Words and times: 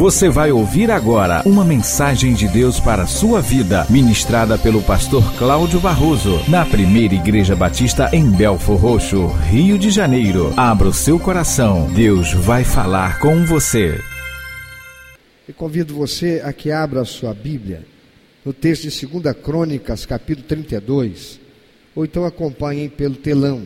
Você 0.00 0.30
vai 0.30 0.50
ouvir 0.50 0.90
agora 0.90 1.42
uma 1.44 1.62
mensagem 1.62 2.32
de 2.32 2.48
Deus 2.48 2.80
para 2.80 3.02
a 3.02 3.06
sua 3.06 3.42
vida, 3.42 3.86
ministrada 3.90 4.56
pelo 4.56 4.82
pastor 4.82 5.22
Cláudio 5.36 5.78
Barroso, 5.78 6.40
na 6.48 6.64
primeira 6.64 7.14
Igreja 7.14 7.54
Batista 7.54 8.08
em 8.10 8.30
Belfor 8.30 8.78
Roxo, 8.78 9.26
Rio 9.26 9.78
de 9.78 9.90
Janeiro. 9.90 10.54
Abra 10.56 10.88
o 10.88 10.92
seu 10.94 11.20
coração, 11.20 11.86
Deus 11.92 12.32
vai 12.32 12.64
falar 12.64 13.20
com 13.20 13.44
você. 13.44 14.00
Eu 15.46 15.52
convido 15.52 15.92
você 15.92 16.40
a 16.42 16.50
que 16.50 16.72
abra 16.72 17.02
a 17.02 17.04
sua 17.04 17.34
Bíblia 17.34 17.84
no 18.42 18.54
texto 18.54 18.88
de 18.88 19.06
2 19.06 19.36
Crônicas, 19.36 20.06
capítulo 20.06 20.48
32, 20.48 21.38
ou 21.94 22.06
então 22.06 22.24
acompanhem 22.24 22.88
pelo 22.88 23.16
telão. 23.16 23.64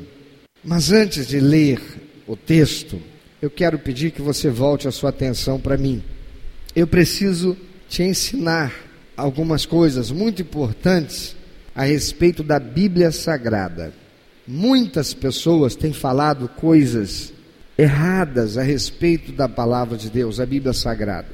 Mas 0.65 0.91
antes 0.91 1.29
de 1.29 1.39
ler 1.39 1.81
o 2.27 2.35
texto, 2.35 3.01
eu 3.41 3.49
quero 3.49 3.79
pedir 3.79 4.11
que 4.11 4.21
você 4.21 4.51
volte 4.51 4.89
a 4.89 4.91
sua 4.91 5.11
atenção 5.11 5.61
para 5.61 5.77
mim. 5.77 6.03
Eu 6.75 6.89
preciso 6.89 7.57
te 7.89 8.03
ensinar 8.03 8.75
algumas 9.17 9.65
coisas 9.65 10.11
muito 10.11 10.43
importantes 10.43 11.37
a 11.73 11.85
respeito 11.85 12.43
da 12.43 12.59
Bíblia 12.59 13.13
Sagrada. 13.13 13.93
Muitas 14.47 15.15
pessoas 15.15 15.77
têm 15.77 15.93
falado 15.93 16.49
coisas 16.49 17.33
erradas 17.79 18.59
a 18.59 18.63
respeito 18.63 19.31
da 19.31 19.49
palavra 19.49 19.97
de 19.97 20.11
Deus, 20.11 20.41
a 20.41 20.47
Bíblia 20.47 20.73
Sagrada. 20.73 21.29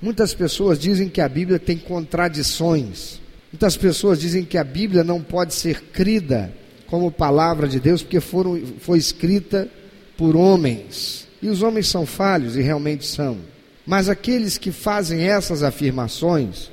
Muitas 0.00 0.32
pessoas 0.32 0.78
dizem 0.78 1.10
que 1.10 1.20
a 1.20 1.28
Bíblia 1.28 1.58
tem 1.58 1.76
contradições. 1.76 3.20
Muitas 3.52 3.76
pessoas 3.76 4.18
dizem 4.18 4.46
que 4.46 4.56
a 4.56 4.64
Bíblia 4.64 5.04
não 5.04 5.20
pode 5.20 5.52
ser 5.52 5.82
crida 5.92 6.50
como 6.86 7.10
palavra 7.10 7.68
de 7.68 7.78
Deus 7.78 8.02
porque 8.02 8.18
foram, 8.18 8.58
foi 8.80 8.98
escrita 8.98 9.68
por 10.16 10.34
homens. 10.36 11.28
E 11.42 11.48
os 11.48 11.62
homens 11.62 11.86
são 11.86 12.06
falhos, 12.06 12.56
e 12.56 12.62
realmente 12.62 13.06
são. 13.06 13.38
Mas 13.86 14.08
aqueles 14.08 14.58
que 14.58 14.70
fazem 14.70 15.28
essas 15.28 15.62
afirmações 15.62 16.70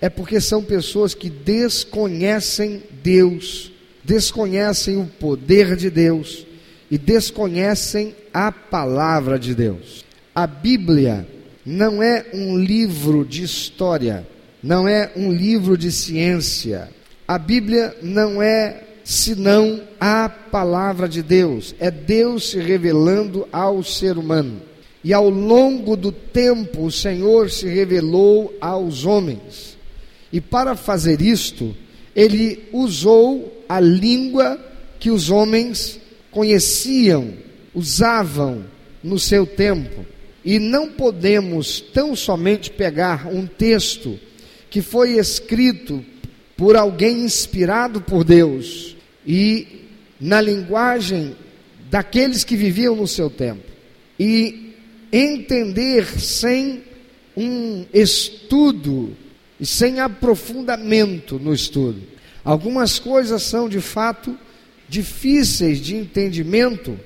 é 0.00 0.08
porque 0.08 0.40
são 0.40 0.62
pessoas 0.62 1.14
que 1.14 1.30
desconhecem 1.30 2.82
Deus, 3.02 3.72
desconhecem 4.04 4.96
o 4.96 5.06
poder 5.06 5.76
de 5.76 5.90
Deus 5.90 6.46
e 6.90 6.98
desconhecem 6.98 8.14
a 8.32 8.52
palavra 8.52 9.38
de 9.38 9.54
Deus. 9.54 10.04
A 10.34 10.46
Bíblia 10.46 11.26
não 11.64 12.02
é 12.02 12.26
um 12.32 12.58
livro 12.58 13.24
de 13.24 13.42
história, 13.42 14.26
não 14.62 14.86
é 14.86 15.10
um 15.16 15.32
livro 15.32 15.76
de 15.76 15.90
ciência. 15.90 16.90
A 17.26 17.38
Bíblia 17.38 17.96
não 18.02 18.40
é 18.40 18.82
senão 19.02 19.82
a 20.00 20.28
palavra 20.28 21.08
de 21.08 21.22
Deus. 21.22 21.74
É 21.78 21.90
Deus 21.90 22.50
se 22.50 22.58
revelando 22.58 23.48
ao 23.52 23.82
ser 23.82 24.18
humano. 24.18 24.60
E 25.06 25.14
ao 25.14 25.30
longo 25.30 25.96
do 25.96 26.10
tempo, 26.10 26.84
o 26.84 26.90
Senhor 26.90 27.48
se 27.48 27.68
revelou 27.68 28.52
aos 28.60 29.04
homens. 29.04 29.78
E 30.32 30.40
para 30.40 30.74
fazer 30.74 31.22
isto, 31.22 31.76
ele 32.12 32.64
usou 32.72 33.64
a 33.68 33.78
língua 33.78 34.58
que 34.98 35.08
os 35.08 35.30
homens 35.30 36.00
conheciam, 36.28 37.34
usavam 37.72 38.64
no 39.00 39.16
seu 39.16 39.46
tempo. 39.46 40.04
E 40.44 40.58
não 40.58 40.88
podemos 40.88 41.80
tão 41.80 42.16
somente 42.16 42.68
pegar 42.72 43.28
um 43.28 43.46
texto 43.46 44.18
que 44.68 44.82
foi 44.82 45.18
escrito 45.18 46.04
por 46.56 46.74
alguém 46.74 47.20
inspirado 47.20 48.00
por 48.00 48.24
Deus 48.24 48.96
e 49.24 49.84
na 50.20 50.40
linguagem 50.40 51.36
daqueles 51.88 52.42
que 52.42 52.56
viviam 52.56 52.96
no 52.96 53.06
seu 53.06 53.30
tempo. 53.30 53.62
E 54.18 54.65
entender 55.12 56.20
sem 56.20 56.82
um 57.36 57.84
estudo 57.92 59.14
e 59.60 59.66
sem 59.66 60.00
aprofundamento 60.00 61.38
no 61.38 61.52
estudo. 61.52 62.00
Algumas 62.44 62.98
coisas 62.98 63.42
são 63.42 63.68
de 63.68 63.80
fato 63.80 64.36
difíceis 64.88 65.80
de 65.80 65.96
entendimento 65.96 66.98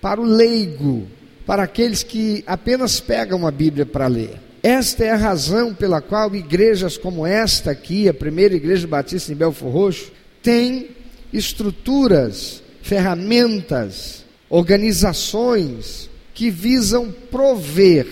para 0.00 0.20
o 0.20 0.24
leigo, 0.24 1.06
para 1.46 1.62
aqueles 1.62 2.02
que 2.02 2.44
apenas 2.46 3.00
pegam 3.00 3.46
a 3.46 3.50
Bíblia 3.50 3.86
para 3.86 4.06
ler. 4.06 4.38
Esta 4.62 5.04
é 5.04 5.10
a 5.10 5.16
razão 5.16 5.74
pela 5.74 6.00
qual 6.00 6.34
igrejas 6.36 6.96
como 6.96 7.26
esta 7.26 7.70
aqui, 7.70 8.08
a 8.08 8.14
primeira 8.14 8.54
igreja 8.54 8.86
batista 8.86 9.32
em 9.32 9.36
Belfor 9.36 9.72
Roxo, 9.72 10.12
tem 10.42 10.90
estruturas, 11.32 12.62
ferramentas, 12.82 14.24
organizações 14.48 16.10
que 16.34 16.50
visam 16.50 17.12
prover 17.30 18.06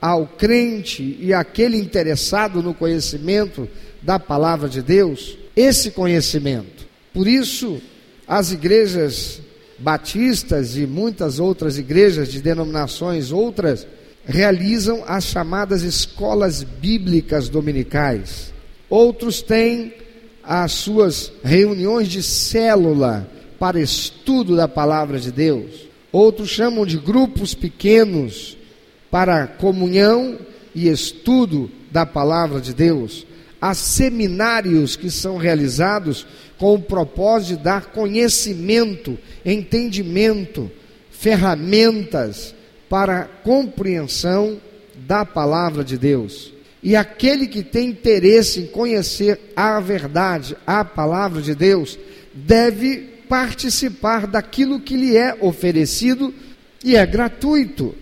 ao 0.00 0.26
crente 0.26 1.16
e 1.20 1.32
àquele 1.32 1.76
interessado 1.76 2.62
no 2.62 2.74
conhecimento 2.74 3.68
da 4.02 4.18
palavra 4.18 4.68
de 4.68 4.82
Deus 4.82 5.38
esse 5.54 5.90
conhecimento. 5.90 6.86
Por 7.14 7.28
isso, 7.28 7.80
as 8.26 8.50
igrejas 8.52 9.40
batistas 9.78 10.76
e 10.76 10.86
muitas 10.86 11.38
outras 11.38 11.78
igrejas 11.78 12.28
de 12.28 12.40
denominações 12.40 13.32
outras 13.32 13.86
realizam 14.24 15.02
as 15.06 15.24
chamadas 15.24 15.82
escolas 15.82 16.62
bíblicas 16.62 17.48
dominicais. 17.48 18.52
Outros 18.88 19.42
têm 19.42 19.92
as 20.42 20.72
suas 20.72 21.32
reuniões 21.42 22.08
de 22.08 22.22
célula 22.22 23.28
para 23.58 23.80
estudo 23.80 24.56
da 24.56 24.68
palavra 24.68 25.18
de 25.18 25.30
Deus. 25.30 25.91
Outros 26.12 26.50
chamam 26.50 26.84
de 26.84 26.98
grupos 26.98 27.54
pequenos 27.54 28.56
para 29.10 29.46
comunhão 29.46 30.38
e 30.74 30.88
estudo 30.88 31.70
da 31.90 32.04
palavra 32.04 32.60
de 32.60 32.74
Deus. 32.74 33.26
Há 33.60 33.74
seminários 33.74 34.94
que 34.94 35.10
são 35.10 35.38
realizados 35.38 36.26
com 36.58 36.74
o 36.74 36.82
propósito 36.82 37.56
de 37.56 37.64
dar 37.64 37.86
conhecimento, 37.86 39.18
entendimento, 39.44 40.70
ferramentas 41.10 42.54
para 42.88 43.24
compreensão 43.24 44.60
da 45.06 45.24
palavra 45.24 45.82
de 45.82 45.96
Deus. 45.96 46.52
E 46.82 46.96
aquele 46.96 47.46
que 47.46 47.62
tem 47.62 47.88
interesse 47.88 48.60
em 48.60 48.66
conhecer 48.66 49.52
a 49.56 49.78
verdade, 49.80 50.56
a 50.66 50.84
palavra 50.84 51.40
de 51.40 51.54
Deus, 51.54 51.98
deve 52.34 53.11
participar 53.32 54.26
daquilo 54.26 54.78
que 54.78 54.94
lhe 54.94 55.16
é 55.16 55.34
oferecido 55.40 56.34
e 56.84 56.96
é 56.96 57.06
gratuito. 57.06 57.94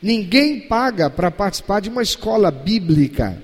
Ninguém 0.00 0.60
paga 0.60 1.10
para 1.10 1.28
participar 1.28 1.80
de 1.80 1.88
uma 1.88 2.04
escola 2.04 2.52
bíblica. 2.52 3.36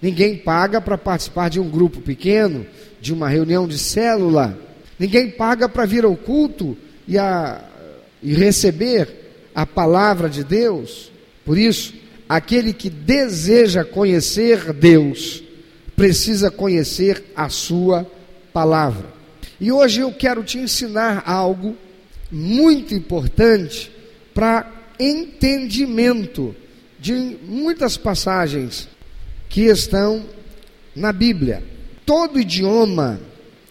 Ninguém 0.00 0.36
paga 0.36 0.80
para 0.80 0.96
participar 0.96 1.50
de 1.50 1.58
um 1.58 1.68
grupo 1.68 2.00
pequeno, 2.00 2.64
de 3.00 3.12
uma 3.12 3.28
reunião 3.28 3.66
de 3.66 3.76
célula. 3.76 4.56
Ninguém 4.96 5.28
paga 5.28 5.68
para 5.68 5.86
vir 5.86 6.04
ao 6.04 6.14
culto 6.14 6.78
e, 7.08 7.18
a, 7.18 7.64
e 8.22 8.32
receber 8.34 9.48
a 9.52 9.66
palavra 9.66 10.28
de 10.28 10.44
Deus. 10.44 11.10
Por 11.44 11.58
isso, 11.58 11.94
aquele 12.28 12.72
que 12.72 12.88
deseja 12.88 13.84
conhecer 13.84 14.72
Deus 14.72 15.42
precisa 15.96 16.48
conhecer 16.48 17.24
a 17.34 17.48
Sua 17.48 18.08
palavra. 18.52 19.15
E 19.60 19.72
hoje 19.72 20.00
eu 20.00 20.12
quero 20.12 20.44
te 20.44 20.58
ensinar 20.58 21.22
algo 21.26 21.76
muito 22.30 22.94
importante 22.94 23.90
para 24.34 24.70
entendimento 24.98 26.54
de 26.98 27.12
muitas 27.42 27.96
passagens 27.96 28.88
que 29.48 29.62
estão 29.62 30.24
na 30.94 31.12
Bíblia. 31.12 31.62
Todo 32.04 32.40
idioma, 32.40 33.20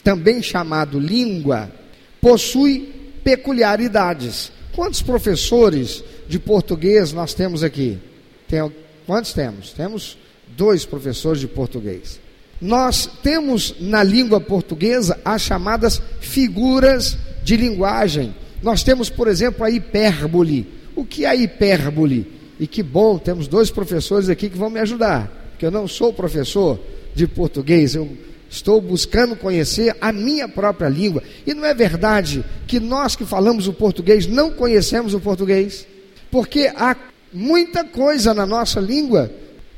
também 0.04 0.42
chamado 0.42 1.00
língua, 1.00 1.72
possui 2.20 2.94
peculiaridades. 3.24 4.52
Quantos 4.74 5.02
professores 5.02 6.04
de 6.28 6.40
português 6.40 7.14
nós 7.14 7.34
temos 7.34 7.64
aqui? 7.64 8.00
Tem, 8.48 8.72
quantos 9.06 9.34
temos? 9.34 9.72
Temos 9.72 10.18
dois 10.56 10.86
professores 10.86 11.40
de 11.40 11.48
português. 11.48 12.20
Nós 12.62 13.10
temos 13.22 13.76
na 13.80 14.04
língua 14.04 14.40
portuguesa 14.40 15.20
as 15.24 15.42
chamadas 15.42 16.02
figuras 16.20 17.18
de 17.44 17.58
linguagem. 17.58 18.34
Nós 18.62 18.84
temos, 18.84 19.10
por 19.10 19.28
exemplo, 19.28 19.64
a 19.64 19.70
hipérbole. 19.70 20.68
O 20.96 21.06
que 21.06 21.26
é 21.26 21.36
hipérbole? 21.36 22.32
E 22.60 22.66
que 22.66 22.82
bom, 22.82 23.18
temos 23.18 23.48
dois 23.48 23.70
professores 23.70 24.30
aqui 24.30 24.50
que 24.50 24.58
vão 24.58 24.70
me 24.70 24.80
ajudar, 24.80 25.50
porque 25.52 25.66
eu 25.66 25.72
não 25.72 25.88
sou 25.88 26.14
professor 26.14 26.80
de 27.14 27.28
português, 27.28 27.96
eu 27.96 28.10
estou 28.50 28.80
buscando 28.80 29.36
conhecer 29.36 29.96
a 30.00 30.14
minha 30.14 30.48
própria 30.48 30.88
língua. 30.88 31.22
E 31.46 31.54
não 31.54 31.66
é 31.66 31.74
verdade 31.74 32.44
que 32.66 32.80
nós 32.80 33.16
que 33.16 33.26
falamos 33.26 33.68
o 33.68 33.74
português 33.74 34.26
não 34.26 34.52
conhecemos 34.52 35.14
o 35.14 35.20
português? 35.20 35.86
Porque 36.32 36.72
há 36.76 36.96
muita 37.34 37.84
coisa 37.84 38.34
na 38.34 38.46
nossa 38.46 38.80
língua 38.80 39.32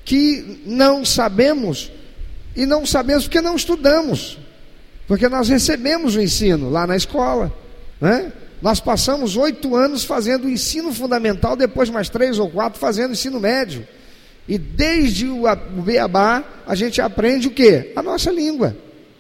que 0.06 0.62
não 0.66 1.04
sabemos, 1.04 1.92
e 2.58 2.66
não 2.66 2.86
sabemos 2.86 3.24
porque 3.24 3.40
não 3.40 3.56
estudamos, 3.56 4.38
porque 5.08 5.30
nós 5.30 5.48
recebemos 5.48 6.16
o 6.16 6.22
ensino 6.22 6.70
lá 6.70 6.86
na 6.86 6.98
escola, 6.98 7.54
né? 8.02 8.34
Nós 8.62 8.80
passamos 8.80 9.38
oito 9.38 9.76
anos 9.76 10.04
fazendo 10.04 10.46
o 10.46 10.50
ensino 10.50 10.92
fundamental, 10.92 11.56
depois 11.56 11.92
mais 11.92 12.10
três 12.10 12.40
ou 12.40 12.50
quatro 12.50 12.80
fazendo 12.80 13.12
ensino 13.12 13.40
médio. 13.40 13.88
E 14.48 14.58
desde 14.58 15.28
o 15.28 15.44
beabá 15.84 16.44
a 16.66 16.74
gente 16.74 17.00
aprende 17.00 17.48
o 17.48 17.52
que? 17.52 17.92
A 17.96 18.02
nossa 18.02 18.32
língua. 18.32 18.76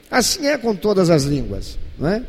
Assim 0.09 0.47
é 0.47 0.57
com 0.57 0.75
todas 0.75 1.11
as 1.11 1.23
línguas. 1.23 1.77
Não 1.99 2.09
é? 2.09 2.23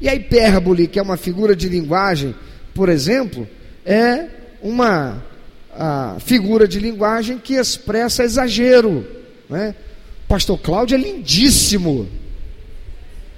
E 0.00 0.08
a 0.08 0.14
hipérbole, 0.14 0.86
que 0.86 0.98
é 0.98 1.02
uma 1.02 1.16
figura 1.16 1.56
de 1.56 1.68
linguagem, 1.68 2.34
por 2.72 2.88
exemplo, 2.88 3.48
é 3.84 4.26
uma 4.62 5.20
figura 6.20 6.68
de 6.68 6.78
linguagem 6.78 7.38
que 7.38 7.54
expressa 7.54 8.22
exagero. 8.22 9.04
Não 9.48 9.56
é? 9.56 9.74
Pastor 10.34 10.58
Cláudio 10.58 10.96
é 10.96 10.98
lindíssimo. 10.98 12.08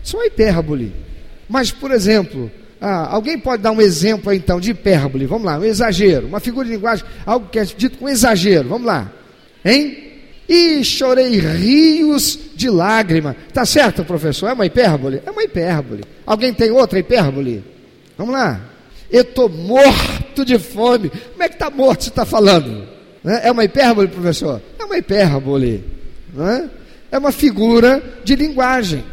Isso 0.02 0.16
é 0.16 0.20
uma 0.20 0.26
hipérbole. 0.26 0.94
Mas, 1.46 1.70
por 1.70 1.90
exemplo, 1.90 2.50
ah, 2.80 3.14
alguém 3.14 3.38
pode 3.38 3.62
dar 3.62 3.70
um 3.70 3.82
exemplo 3.82 4.32
então 4.32 4.58
de 4.58 4.70
hipérbole? 4.70 5.26
Vamos 5.26 5.44
lá, 5.44 5.58
um 5.58 5.64
exagero, 5.64 6.26
uma 6.26 6.40
figura 6.40 6.64
de 6.64 6.72
linguagem, 6.72 7.04
algo 7.26 7.50
que 7.50 7.58
é 7.58 7.66
dito 7.66 7.98
com 7.98 8.08
exagero. 8.08 8.70
Vamos 8.70 8.86
lá, 8.86 9.12
hein? 9.62 10.04
E 10.48 10.82
chorei 10.82 11.38
rios 11.38 12.38
de 12.54 12.70
lágrima. 12.70 13.36
Tá 13.52 13.66
certo, 13.66 14.02
professor? 14.02 14.48
É 14.48 14.54
uma 14.54 14.64
hipérbole? 14.64 15.20
É 15.26 15.30
uma 15.30 15.42
hipérbole. 15.42 16.02
Alguém 16.24 16.54
tem 16.54 16.70
outra 16.70 16.98
hipérbole? 16.98 17.62
Vamos 18.16 18.32
lá. 18.32 18.58
Eu 19.10 19.20
estou 19.20 19.50
morto 19.50 20.46
de 20.46 20.58
fome. 20.58 21.10
Como 21.10 21.42
é 21.42 21.48
que 21.50 21.56
está 21.56 21.68
morto 21.68 22.04
se 22.04 22.08
está 22.08 22.24
falando? 22.24 22.88
Né? 23.22 23.42
É 23.44 23.52
uma 23.52 23.64
hipérbole, 23.64 24.08
professor? 24.08 24.62
É 24.78 24.84
uma 24.84 24.96
hipérbole. 24.96 25.84
É? 26.38 26.85
É 27.10 27.18
uma 27.18 27.32
figura 27.32 28.02
de 28.24 28.36
linguagem. 28.36 29.04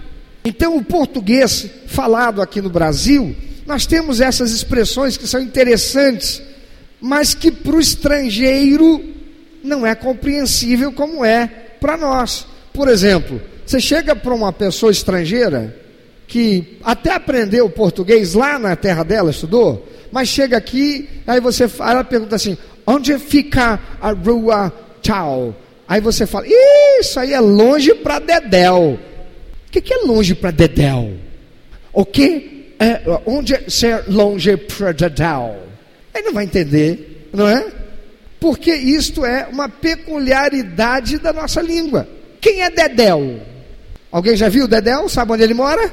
Então, 0.44 0.76
o 0.76 0.84
português 0.84 1.68
falado 1.88 2.42
aqui 2.42 2.62
no 2.62 2.70
Brasil, 2.70 3.36
nós 3.66 3.86
temos 3.86 4.20
essas 4.20 4.52
expressões 4.52 5.16
que 5.16 5.28
são 5.28 5.42
interessantes, 5.42 6.42
mas 7.00 7.34
que 7.34 7.52
para 7.52 7.76
o 7.76 7.80
estrangeiro 7.80 9.04
não 9.64 9.86
é 9.86 9.96
compreensível 9.96 10.92
como 10.92 11.24
é 11.24 11.48
para 11.80 11.96
nós. 11.96 12.46
Por 12.74 12.88
exemplo, 12.88 13.42
você 13.66 13.80
chega 13.80 14.16
para 14.16 14.34
uma 14.34 14.52
pessoa 14.52 14.92
estrangeira 14.92 15.76
que 16.28 16.80
até 16.84 17.14
aprendeu 17.14 17.70
português 17.70 18.34
lá 18.34 18.58
na 18.58 18.76
terra 18.76 19.04
dela, 19.04 19.32
estudou, 19.32 19.88
mas 20.12 20.28
chega 20.28 20.58
aqui, 20.58 21.08
aí 21.26 21.40
você 21.40 21.70
ela 21.80 22.04
pergunta 22.04 22.36
assim: 22.36 22.58
onde 22.86 23.18
fica 23.20 23.80
a 24.02 24.12
rua 24.12 24.74
Tchau? 25.02 25.54
Aí 25.88 26.02
você 26.02 26.26
fala: 26.26 26.46
Isso 27.00 27.20
aí 27.20 27.34
é 27.34 27.40
longe 27.40 27.94
para 27.94 28.20
Dedéu. 28.20 29.00
O 29.68 29.72
que, 29.72 29.82
que 29.82 29.94
é 29.94 29.98
longe 29.98 30.36
para 30.36 30.52
Dedéu? 30.52 31.14
O 31.92 32.06
que 32.06 32.74
é, 32.80 33.02
onde 33.26 33.56
é 33.56 33.70
ser 33.70 34.04
longe 34.08 34.56
para 34.58 34.92
Dedéu? 34.92 35.58
Ele 36.14 36.26
não 36.26 36.34
vai 36.34 36.46
entender, 36.46 37.30
não 37.34 37.48
é? 37.48 37.66
Porque 38.40 38.74
isto 38.74 39.26
é 39.26 39.48
uma 39.52 39.70
peculiaridade 39.70 41.18
da 41.18 41.32
nossa 41.32 41.62
língua. 41.62 42.08
Quem 42.42 42.62
é 42.62 42.70
Dedéu? 42.70 43.40
Alguém 44.12 44.36
já 44.36 44.50
viu 44.50 44.68
Dedéu? 44.68 45.08
Sabe 45.08 45.32
onde 45.32 45.44
ele 45.44 45.54
mora? 45.54 45.92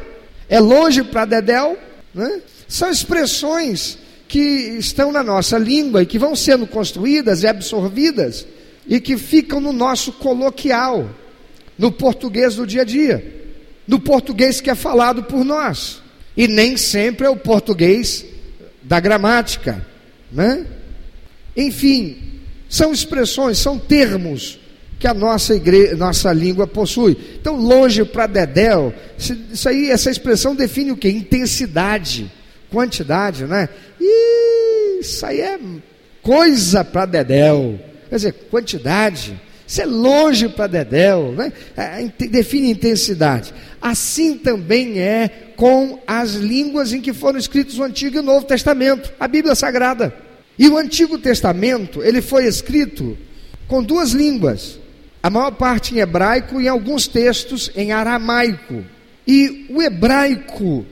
É 0.49 0.59
longe 0.59 1.03
para 1.05 1.25
Dedéu? 1.25 1.79
Né? 2.13 2.41
São 2.69 2.91
expressões 2.91 3.99
que 4.27 4.39
estão 4.79 5.11
na 5.11 5.23
nossa 5.23 5.57
língua 5.59 6.03
e 6.03 6.07
que 6.07 6.19
vão 6.19 6.37
sendo 6.37 6.67
construídas 6.67 7.43
e 7.43 7.47
absorvidas 7.47 8.47
e 8.87 9.01
que 9.01 9.17
ficam 9.17 9.61
no 9.61 9.73
nosso 9.73 10.13
coloquial, 10.13 11.09
no 11.79 11.91
português 11.93 12.57
do 12.57 12.67
dia 12.67 12.83
a 12.83 12.85
dia, 12.85 13.43
no 13.87 14.01
português 14.01 14.61
que 14.61 14.71
é 14.71 14.75
falado 14.75 15.25
por 15.25 15.45
nós. 15.45 16.03
E 16.37 16.47
nem 16.47 16.77
sempre 16.77 17.27
é 17.27 17.31
o 17.31 17.37
português 17.37 18.25
da 18.83 19.01
gramática, 19.01 19.87
né? 20.33 20.67
Enfim, 21.57 22.41
são 22.69 22.93
expressões, 22.93 23.59
são 23.59 23.79
termos 23.79 24.59
que 24.99 25.09
a 25.09 25.15
nossa 25.15 25.55
igreja, 25.55 25.97
nossa 25.97 26.33
língua 26.33 26.67
possui. 26.67 27.17
Então, 27.41 27.57
longe 27.57 28.05
para 28.05 28.27
Dedéu, 28.27 28.95
isso 29.19 29.69
aí, 29.69 29.91
essa 29.91 30.11
expressão 30.11 30.55
define 30.55 30.93
o 30.93 30.97
que? 30.97 31.09
Intensidade, 31.09 32.31
quantidade, 32.71 33.45
né? 33.45 33.69
E 34.01 35.01
isso 35.01 35.25
aí 35.25 35.41
é 35.41 35.59
coisa 36.23 36.85
para 36.85 37.07
Dedéu. 37.07 37.81
Quer 38.11 38.17
dizer, 38.17 38.33
quantidade. 38.51 39.41
Isso 39.67 39.81
é 39.81 39.87
longe 39.87 40.49
para 40.49 40.67
Dedéu, 40.67 41.31
né? 41.31 41.53
É, 41.77 42.05
define 42.27 42.73
intensidade. 42.73 43.55
Assim 43.81 44.37
também 44.37 44.99
é 44.99 45.53
com 45.57 46.01
as 46.07 46.33
línguas 46.33 46.93
em 46.93 47.01
que 47.01 47.13
foram 47.13 47.39
escritos 47.39 47.79
o 47.79 47.85
Antigo 47.85 48.17
e 48.17 48.19
o 48.19 48.23
Novo 48.23 48.45
Testamento, 48.45 49.13
a 49.21 49.29
Bíblia 49.29 49.55
Sagrada. 49.55 50.13
E 50.59 50.69
o 50.69 50.77
Antigo 50.77 51.17
Testamento, 51.19 52.03
ele 52.03 52.21
foi 52.21 52.47
escrito 52.47 53.17
com 53.69 53.81
duas 53.81 54.11
línguas, 54.11 54.81
a 55.23 55.31
maior 55.31 55.53
parte 55.53 55.95
em 55.95 55.99
hebraico 55.99 56.61
e 56.61 56.67
alguns 56.67 57.07
textos 57.07 57.71
em 57.77 57.93
aramaico. 57.93 58.85
E 59.25 59.67
o 59.71 59.81
hebraico, 59.81 60.85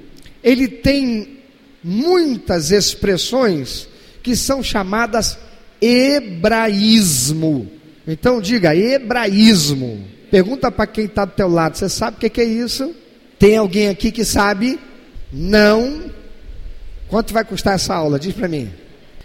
ele 0.43 0.69
tem 0.69 1.41
muitas 1.83 2.71
expressões 2.71 3.89
que 4.23 4.37
são 4.37 4.63
chamadas 4.63 5.37
hebraísmo. 5.81 7.71
Então 8.07 8.41
diga, 8.41 8.75
hebraísmo. 8.75 10.05
Pergunta 10.31 10.71
para 10.71 10.87
quem 10.87 11.05
está 11.07 11.25
do 11.25 11.33
teu 11.33 11.49
lado, 11.49 11.77
você 11.77 11.89
sabe 11.89 12.17
o 12.17 12.21
que, 12.21 12.29
que 12.29 12.41
é 12.41 12.45
isso? 12.45 12.95
Tem 13.39 13.57
alguém 13.57 13.89
aqui 13.89 14.11
que 14.11 14.25
sabe? 14.25 14.79
Não. 15.33 16.11
Quanto 17.09 17.33
vai 17.33 17.45
custar 17.45 17.75
essa 17.75 17.95
aula? 17.95 18.19
Diz 18.19 18.35
para 18.35 18.49
mim. 18.49 18.71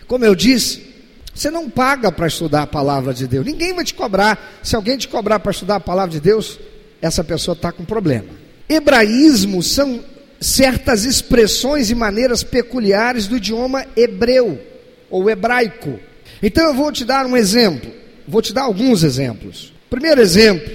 Como 0.07 0.23
eu 0.23 0.35
disse, 0.35 0.93
você 1.33 1.49
não 1.49 1.69
paga 1.69 2.11
para 2.11 2.27
estudar 2.27 2.63
a 2.63 2.67
palavra 2.67 3.13
de 3.13 3.27
Deus. 3.27 3.45
Ninguém 3.45 3.73
vai 3.73 3.83
te 3.83 3.93
cobrar. 3.93 4.59
Se 4.61 4.75
alguém 4.75 4.97
te 4.97 5.07
cobrar 5.07 5.39
para 5.39 5.51
estudar 5.51 5.75
a 5.75 5.79
palavra 5.79 6.11
de 6.11 6.19
Deus, 6.19 6.59
essa 7.01 7.23
pessoa 7.23 7.53
está 7.55 7.71
com 7.71 7.83
problema. 7.83 8.27
Hebraísmo 8.69 9.63
são 9.63 10.03
certas 10.39 11.05
expressões 11.05 11.89
e 11.89 11.95
maneiras 11.95 12.43
peculiares 12.43 13.27
do 13.27 13.37
idioma 13.37 13.85
hebreu 13.95 14.59
ou 15.09 15.29
hebraico. 15.29 15.99
Então 16.43 16.67
eu 16.67 16.73
vou 16.73 16.91
te 16.91 17.05
dar 17.05 17.25
um 17.25 17.37
exemplo, 17.37 17.89
vou 18.27 18.41
te 18.41 18.53
dar 18.53 18.63
alguns 18.63 19.01
exemplos. 19.01 19.71
Primeiro 19.89 20.19
exemplo, 20.19 20.69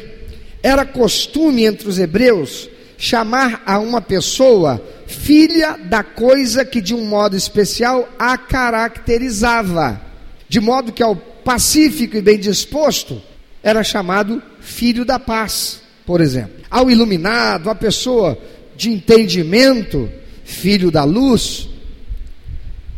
era 0.62 0.86
costume 0.86 1.66
entre 1.66 1.86
os 1.86 1.98
hebreus 1.98 2.70
chamar 2.96 3.62
a 3.66 3.78
uma 3.78 4.00
pessoa 4.00 4.82
filha 5.06 5.76
da 5.76 6.02
coisa 6.02 6.64
que 6.64 6.80
de 6.80 6.94
um 6.94 7.04
modo 7.04 7.36
especial 7.36 8.08
a 8.18 8.38
caracterizava, 8.38 10.00
de 10.48 10.58
modo 10.58 10.90
que 10.90 11.02
ao 11.02 11.14
pacífico 11.14 12.16
e 12.16 12.22
bem 12.22 12.38
disposto 12.38 13.22
era 13.62 13.84
chamado 13.84 14.42
filho 14.60 15.04
da 15.04 15.18
paz, 15.18 15.82
por 16.06 16.22
exemplo. 16.22 16.64
Ao 16.70 16.90
iluminado, 16.90 17.68
a 17.68 17.74
pessoa 17.74 18.38
de 18.74 18.90
entendimento, 18.90 20.08
filho 20.44 20.90
da 20.90 21.04
luz, 21.04 21.68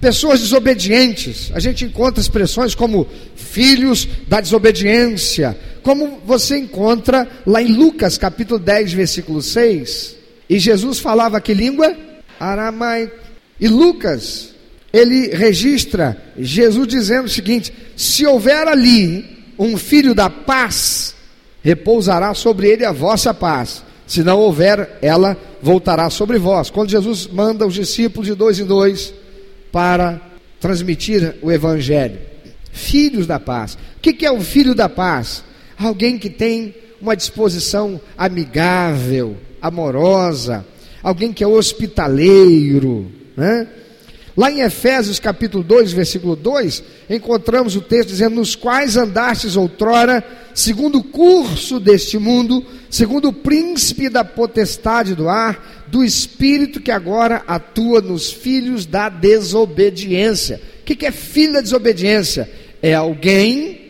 Pessoas 0.01 0.41
desobedientes, 0.41 1.51
a 1.55 1.61
gente 1.61 1.85
encontra 1.85 2.23
expressões 2.23 2.75
como 2.75 3.07
filhos 3.37 4.09
da 4.27 4.41
desobediência, 4.41 5.59
como 5.83 6.21
você 6.25 6.57
encontra 6.57 7.29
lá 7.47 7.61
em 7.61 7.69
Lucas 7.73 8.17
capítulo 8.17 8.59
10, 8.59 8.95
versículo 8.95 9.43
6. 9.43 10.17
E 10.49 10.59
Jesus 10.59 10.99
falava 10.99 11.39
que 11.39 11.53
língua? 11.53 11.95
Aramaico. 12.39 13.15
E 13.61 13.69
Lucas, 13.69 14.55
ele 14.91 15.35
registra 15.35 16.17
Jesus 16.39 16.89
dizendo 16.89 17.27
o 17.27 17.31
seguinte: 17.31 17.71
se 17.95 18.25
houver 18.25 18.67
ali 18.67 19.39
um 19.59 19.77
filho 19.77 20.15
da 20.15 20.31
paz, 20.31 21.15
repousará 21.63 22.33
sobre 22.33 22.69
ele 22.69 22.87
a 22.87 22.93
vossa 22.93 23.35
paz. 23.35 23.83
Se 24.07 24.23
não 24.23 24.39
houver, 24.39 24.99
ela 25.03 25.37
voltará 25.63 26.09
sobre 26.09 26.39
vós. 26.39 26.71
Quando 26.71 26.91
Jesus 26.91 27.27
manda 27.27 27.67
os 27.67 27.75
discípulos 27.75 28.27
de 28.27 28.35
dois 28.35 28.59
em 28.59 28.65
dois 28.65 29.13
para 29.73 30.21
transmitir 30.61 31.37
o 31.43 31.51
Evangelho. 31.51 32.19
Filhos 32.73 33.27
da 33.27 33.41
paz. 33.41 33.77
O 33.97 34.01
que 34.01 34.25
é 34.25 34.31
o 34.31 34.41
filho 34.41 34.75
da 34.75 34.89
paz? 34.89 35.43
Alguém 35.79 36.19
que 36.19 36.31
tem 36.31 36.75
uma 37.01 37.17
disposição 37.17 38.01
amigável, 38.17 39.37
amorosa, 39.61 40.65
alguém 41.03 41.33
que 41.33 41.43
é 41.43 41.47
hospitaleiro, 41.47 43.11
né? 43.37 43.67
Lá 44.37 44.51
em 44.51 44.61
Efésios 44.61 45.19
capítulo 45.19 45.65
2, 45.65 45.93
versículo 45.93 46.37
2, 46.37 46.83
encontramos 47.11 47.75
o 47.77 47.81
texto 47.81 48.11
dizendo: 48.11 48.37
Nos 48.37 48.55
quais 48.55 48.97
andastes 48.97 49.57
outrora, 49.57 50.25
segundo 50.55 50.99
o 50.99 51.05
curso 51.05 51.79
deste 51.81 52.19
mundo, 52.19 52.65
segundo 52.89 53.29
o 53.29 53.33
príncipe 53.33 54.09
da 54.09 54.25
potestade 54.25 55.15
do 55.15 55.29
ar, 55.29 55.85
do 55.89 56.05
espírito 56.05 56.81
que 56.81 56.91
agora 56.91 57.43
atua 57.47 58.01
nos 58.01 58.33
filhos 58.33 58.87
da 58.87 59.09
desobediência. 59.09 60.61
O 60.81 60.85
que 60.85 61.07
é 61.07 61.13
filho 61.13 61.55
da 61.55 61.61
desobediência? 61.61 62.51
É 62.83 62.95
alguém 62.95 63.81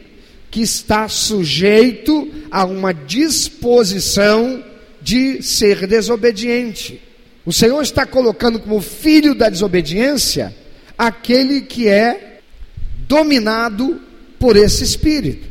que 0.51 0.61
está 0.61 1.09
sujeito 1.09 2.29
a 2.51 2.65
uma 2.65 2.93
disposição 2.93 4.65
de 5.01 5.43
ser 5.43 5.87
desobediente. 5.87 7.01
O 7.45 7.53
Senhor 7.53 7.81
está 7.83 8.05
colocando 8.05 8.59
como 8.59 8.81
filho 8.81 9.35
da 9.35 9.49
desobediência 9.49 10.55
aquele 10.99 11.63
que 11.63 11.89
é 11.89 12.41
dominado 13.09 14.01
por 14.39 14.57
esse 14.57 14.85
espírito. 14.85 15.50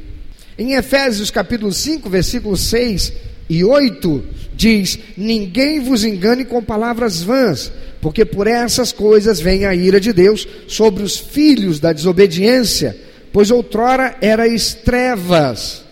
Em 0.60 0.74
Efésios 0.74 1.32
capítulo 1.32 1.72
5, 1.72 2.10
versículos 2.10 2.60
6 2.64 3.14
e 3.50 3.64
8, 3.64 4.24
diz: 4.54 5.00
Ninguém 5.16 5.80
vos 5.80 6.04
engane 6.04 6.44
com 6.44 6.62
palavras 6.62 7.24
vãs, 7.24 7.72
porque 8.02 8.26
por 8.26 8.46
essas 8.46 8.92
coisas 8.92 9.40
vem 9.40 9.66
a 9.66 9.74
ira 9.74 10.02
de 10.02 10.12
Deus 10.12 10.46
sobre 10.68 11.02
os 11.02 11.18
filhos 11.18 11.80
da 11.80 11.94
desobediência, 11.94 12.94
pois 13.32 13.50
outrora 13.50 14.18
erais 14.22 14.74
trevas, 14.74 15.86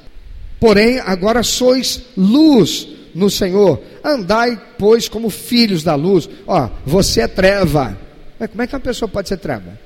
porém 0.60 1.00
agora 1.00 1.44
sois 1.44 2.02
luz 2.18 2.90
no 3.16 3.30
Senhor. 3.30 3.82
Andai, 4.04 4.62
pois, 4.78 5.08
como 5.08 5.30
filhos 5.30 5.82
da 5.82 5.96
luz. 5.96 6.28
Ó, 6.46 6.70
você 6.86 7.22
é 7.22 7.28
treva. 7.30 7.98
Mas 8.38 8.50
como 8.50 8.62
é 8.62 8.68
que 8.68 8.76
uma 8.76 8.82
pessoa 8.82 9.08
pode 9.08 9.30
ser 9.30 9.38
treva? 9.38 9.80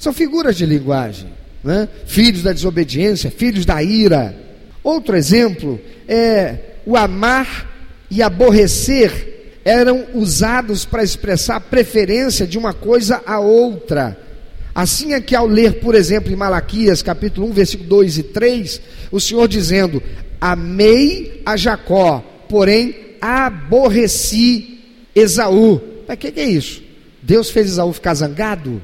São 0.00 0.12
figuras 0.12 0.56
de 0.56 0.66
linguagem. 0.66 1.28
Né? 1.66 1.88
Filhos 2.06 2.44
da 2.44 2.52
desobediência, 2.52 3.28
filhos 3.28 3.66
da 3.66 3.82
ira. 3.82 4.36
Outro 4.84 5.16
exemplo 5.16 5.80
é 6.06 6.58
o 6.86 6.96
amar 6.96 7.68
e 8.08 8.22
aborrecer 8.22 9.58
eram 9.64 10.06
usados 10.14 10.84
para 10.84 11.02
expressar 11.02 11.58
preferência 11.58 12.46
de 12.46 12.56
uma 12.56 12.72
coisa 12.72 13.20
a 13.26 13.40
outra. 13.40 14.16
Assim 14.72 15.12
é 15.12 15.20
que 15.20 15.34
ao 15.34 15.44
ler, 15.44 15.80
por 15.80 15.96
exemplo, 15.96 16.32
em 16.32 16.36
Malaquias, 16.36 17.02
capítulo 17.02 17.48
1, 17.48 17.52
versículo 17.52 17.88
2 17.88 18.18
e 18.18 18.22
3, 18.22 18.80
o 19.10 19.18
Senhor 19.18 19.48
dizendo: 19.48 20.00
Amei 20.40 21.42
a 21.44 21.56
Jacó, 21.56 22.24
porém 22.48 22.94
aborreci 23.20 24.84
Esaú. 25.12 25.80
Mas 26.06 26.14
o 26.14 26.20
que, 26.20 26.30
que 26.30 26.40
é 26.40 26.44
isso? 26.44 26.80
Deus 27.20 27.50
fez 27.50 27.66
Esaú 27.66 27.92
ficar 27.92 28.14
zangado? 28.14 28.80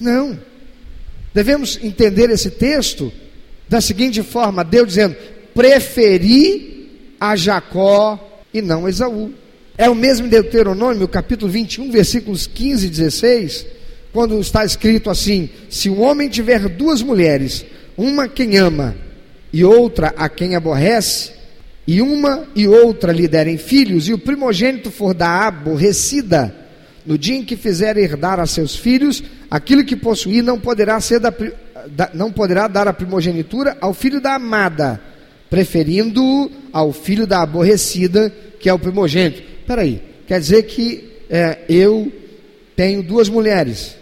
Não. 0.00 0.36
Devemos 1.34 1.78
entender 1.82 2.30
esse 2.30 2.50
texto 2.50 3.12
da 3.68 3.80
seguinte 3.80 4.22
forma: 4.22 4.64
Deus 4.64 4.88
dizendo, 4.88 5.16
preferi 5.54 7.16
a 7.18 7.36
Jacó 7.36 8.42
e 8.52 8.60
não 8.60 8.88
Esaú. 8.88 9.32
É 9.78 9.88
o 9.88 9.94
mesmo 9.94 10.28
Deuteronômio, 10.28 11.08
capítulo 11.08 11.50
21, 11.50 11.90
versículos 11.90 12.46
15 12.46 12.86
e 12.86 12.90
16, 12.90 13.66
quando 14.12 14.38
está 14.38 14.64
escrito 14.64 15.08
assim: 15.08 15.48
Se 15.70 15.88
um 15.88 16.02
homem 16.02 16.28
tiver 16.28 16.68
duas 16.68 17.00
mulheres, 17.00 17.64
uma 17.96 18.28
quem 18.28 18.56
ama 18.56 18.94
e 19.52 19.64
outra 19.64 20.14
a 20.16 20.28
quem 20.28 20.54
aborrece, 20.54 21.32
e 21.86 22.00
uma 22.02 22.46
e 22.54 22.68
outra 22.68 23.12
lhe 23.12 23.26
derem 23.26 23.56
filhos, 23.56 24.08
e 24.08 24.12
o 24.12 24.18
primogênito 24.18 24.90
for 24.90 25.14
da 25.14 25.46
aborrecida, 25.46 26.54
no 27.04 27.18
dia 27.18 27.36
em 27.36 27.44
que 27.44 27.56
fizer 27.56 27.96
herdar 27.96 28.38
a 28.38 28.46
seus 28.46 28.76
filhos, 28.76 29.22
aquilo 29.52 29.84
que 29.84 29.94
possuir 29.94 30.42
não 30.42 30.58
poderá 30.58 30.98
ser 30.98 31.20
da, 31.20 31.30
da 31.88 32.10
não 32.14 32.32
poderá 32.32 32.66
dar 32.66 32.88
a 32.88 32.92
primogenitura 32.94 33.76
ao 33.82 33.92
filho 33.92 34.18
da 34.18 34.36
amada, 34.36 34.98
preferindo-o 35.50 36.50
ao 36.72 36.90
filho 36.90 37.26
da 37.26 37.42
aborrecida, 37.42 38.32
que 38.58 38.66
é 38.66 38.72
o 38.72 38.78
primogênito. 38.78 39.42
Peraí, 39.66 40.02
quer 40.26 40.40
dizer 40.40 40.62
que 40.62 41.18
é, 41.28 41.58
eu 41.68 42.10
tenho 42.74 43.02
duas 43.02 43.28
mulheres, 43.28 43.94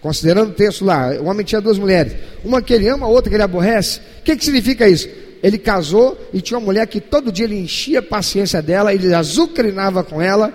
considerando 0.00 0.52
o 0.52 0.54
texto 0.54 0.82
lá, 0.82 1.10
o 1.20 1.26
homem 1.26 1.44
tinha 1.44 1.60
duas 1.60 1.78
mulheres, 1.78 2.14
uma 2.42 2.62
que 2.62 2.72
ele 2.72 2.88
ama, 2.88 3.06
outra 3.06 3.28
que 3.28 3.36
ele 3.36 3.42
aborrece. 3.42 4.00
O 4.20 4.22
que, 4.24 4.34
que 4.34 4.44
significa 4.44 4.88
isso? 4.88 5.06
ele 5.42 5.56
casou 5.58 6.18
e 6.34 6.40
tinha 6.40 6.58
uma 6.58 6.64
mulher 6.66 6.86
que 6.86 7.00
todo 7.00 7.32
dia 7.32 7.46
ele 7.46 7.58
enchia 7.58 8.00
a 8.00 8.02
paciência 8.02 8.60
dela, 8.60 8.92
ele 8.94 9.14
azucrinava 9.14 10.04
com 10.04 10.20
ela, 10.20 10.52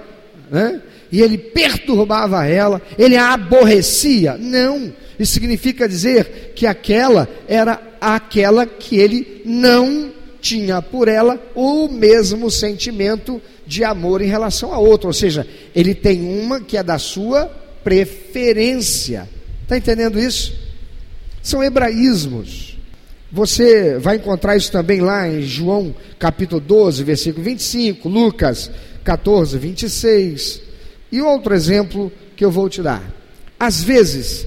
né? 0.52 0.80
E 1.12 1.22
ele 1.22 1.38
perturbava 1.38 2.46
ela, 2.46 2.82
ele 2.98 3.16
a 3.16 3.34
aborrecia. 3.34 4.38
Não, 4.38 4.94
isso 5.20 5.34
significa 5.34 5.88
dizer 5.88 6.54
que 6.56 6.66
aquela 6.66 7.28
era 7.48 7.82
aquela 8.00 8.66
que 8.66 8.98
ele 8.98 9.42
não 9.46 10.12
tinha 10.42 10.82
por 10.82 11.08
ela 11.08 11.42
o 11.56 11.88
mesmo 11.88 12.52
sentimento 12.52 13.42
de 13.66 13.84
amor 13.84 14.22
em 14.22 14.28
relação 14.28 14.72
a 14.72 14.78
outra, 14.78 15.08
ou 15.08 15.14
seja, 15.14 15.48
ele 15.74 15.96
tem 15.96 16.22
uma 16.22 16.62
que 16.62 16.78
é 16.78 16.84
da 16.84 17.00
sua 17.00 17.46
preferência. 17.84 19.28
Está 19.64 19.78
entendendo 19.78 20.20
isso? 20.20 20.54
São 21.42 21.64
hebraísmos. 21.64 22.78
Você 23.32 23.98
vai 23.98 24.18
encontrar 24.18 24.56
isso 24.56 24.72
também 24.72 25.02
lá 25.02 25.28
em 25.28 25.42
João 25.42 25.96
capítulo 26.20 26.62
12, 26.62 27.04
versículo 27.04 27.44
25, 27.44 28.08
Lucas 28.08 28.72
14, 29.04 29.58
26. 29.58 30.65
E 31.16 31.22
outro 31.22 31.56
exemplo 31.56 32.12
que 32.36 32.44
eu 32.44 32.52
vou 32.52 32.68
te 32.68 32.82
dar. 32.82 33.02
Às 33.58 33.82
vezes, 33.82 34.46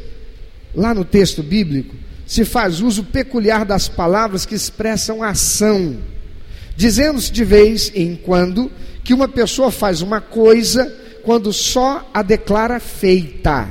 lá 0.75 0.92
no 0.92 1.02
texto 1.02 1.42
bíblico, 1.42 1.96
se 2.26 2.44
faz 2.44 2.82
uso 2.82 3.04
peculiar 3.04 3.64
das 3.64 3.88
palavras 3.88 4.44
que 4.44 4.54
expressam 4.54 5.22
ação, 5.22 5.96
dizendo-se 6.76 7.32
de 7.32 7.42
vez 7.42 7.90
em 7.94 8.14
quando 8.14 8.70
que 9.02 9.14
uma 9.14 9.26
pessoa 9.26 9.70
faz 9.70 10.02
uma 10.02 10.20
coisa 10.20 10.94
quando 11.25 11.54
só 11.54 12.06
a 12.12 12.20
declara 12.20 12.78
feita. 12.78 13.66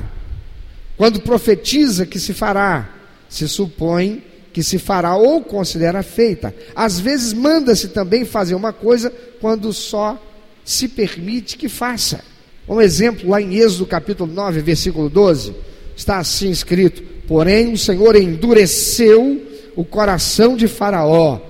Quando 0.96 1.20
profetiza 1.20 2.04
que 2.04 2.18
se 2.18 2.34
fará, 2.34 2.90
se 3.28 3.46
supõe 3.46 4.24
que 4.52 4.64
se 4.64 4.76
fará 4.76 5.14
ou 5.14 5.40
considera 5.40 6.02
feita. 6.02 6.52
Às 6.74 6.98
vezes 6.98 7.32
manda-se 7.32 7.90
também 7.90 8.24
fazer 8.24 8.56
uma 8.56 8.72
coisa 8.72 9.08
quando 9.40 9.72
só 9.72 10.20
se 10.64 10.88
permite 10.88 11.56
que 11.56 11.68
faça. 11.68 12.24
Um 12.68 12.80
exemplo 12.80 13.30
lá 13.30 13.40
em 13.40 13.56
Êxodo 13.56 13.86
capítulo 13.86 14.32
9, 14.32 14.60
versículo 14.60 15.08
12, 15.08 15.54
está 15.96 16.18
assim 16.18 16.50
escrito: 16.50 17.02
Porém 17.26 17.72
o 17.72 17.78
Senhor 17.78 18.16
endureceu 18.16 19.42
o 19.74 19.84
coração 19.84 20.56
de 20.56 20.68
Faraó. 20.68 21.40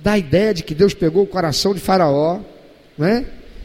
Dá 0.00 0.12
a 0.12 0.18
ideia 0.18 0.52
de 0.52 0.62
que 0.62 0.74
Deus 0.74 0.94
pegou 0.94 1.22
o 1.22 1.26
coração 1.26 1.74
de 1.74 1.80
Faraó, 1.80 2.40
né? 2.96 3.24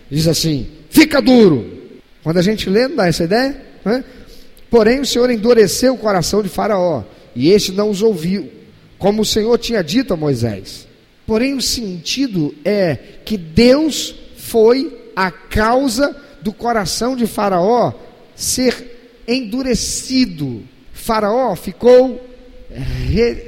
Diz 0.10 0.28
assim: 0.28 0.68
fica 0.90 1.22
duro. 1.22 1.78
Quando 2.24 2.38
a 2.38 2.42
gente 2.42 2.70
lê, 2.70 2.88
não 2.88 2.98
dá 2.98 3.08
essa 3.08 3.24
ideia? 3.24 3.62
Né? 3.86 4.04
Porém 4.70 5.00
o 5.00 5.06
Senhor 5.06 5.30
endureceu 5.30 5.94
o 5.94 5.98
coração 5.98 6.44
de 6.44 6.50
Faraó, 6.50 7.04
e 7.36 7.50
este 7.52 7.72
não 7.72 7.90
os 7.90 8.02
ouviu 8.02 8.58
como 8.98 9.22
o 9.22 9.26
Senhor 9.26 9.58
tinha 9.58 9.84
dito 9.84 10.14
a 10.14 10.18
Moisés. 10.18 10.88
Porém, 11.26 11.56
o 11.56 11.62
sentido 11.62 12.56
é 12.64 12.98
que 13.26 13.38
Deus 13.38 14.16
foi 14.38 14.98
a 15.16 15.30
causa 15.30 16.16
do 16.48 16.54
coração 16.54 17.14
de 17.14 17.28
Faraó 17.28 17.92
ser 18.34 19.22
endurecido. 19.28 20.64
Faraó 20.94 21.54
ficou 21.58 22.26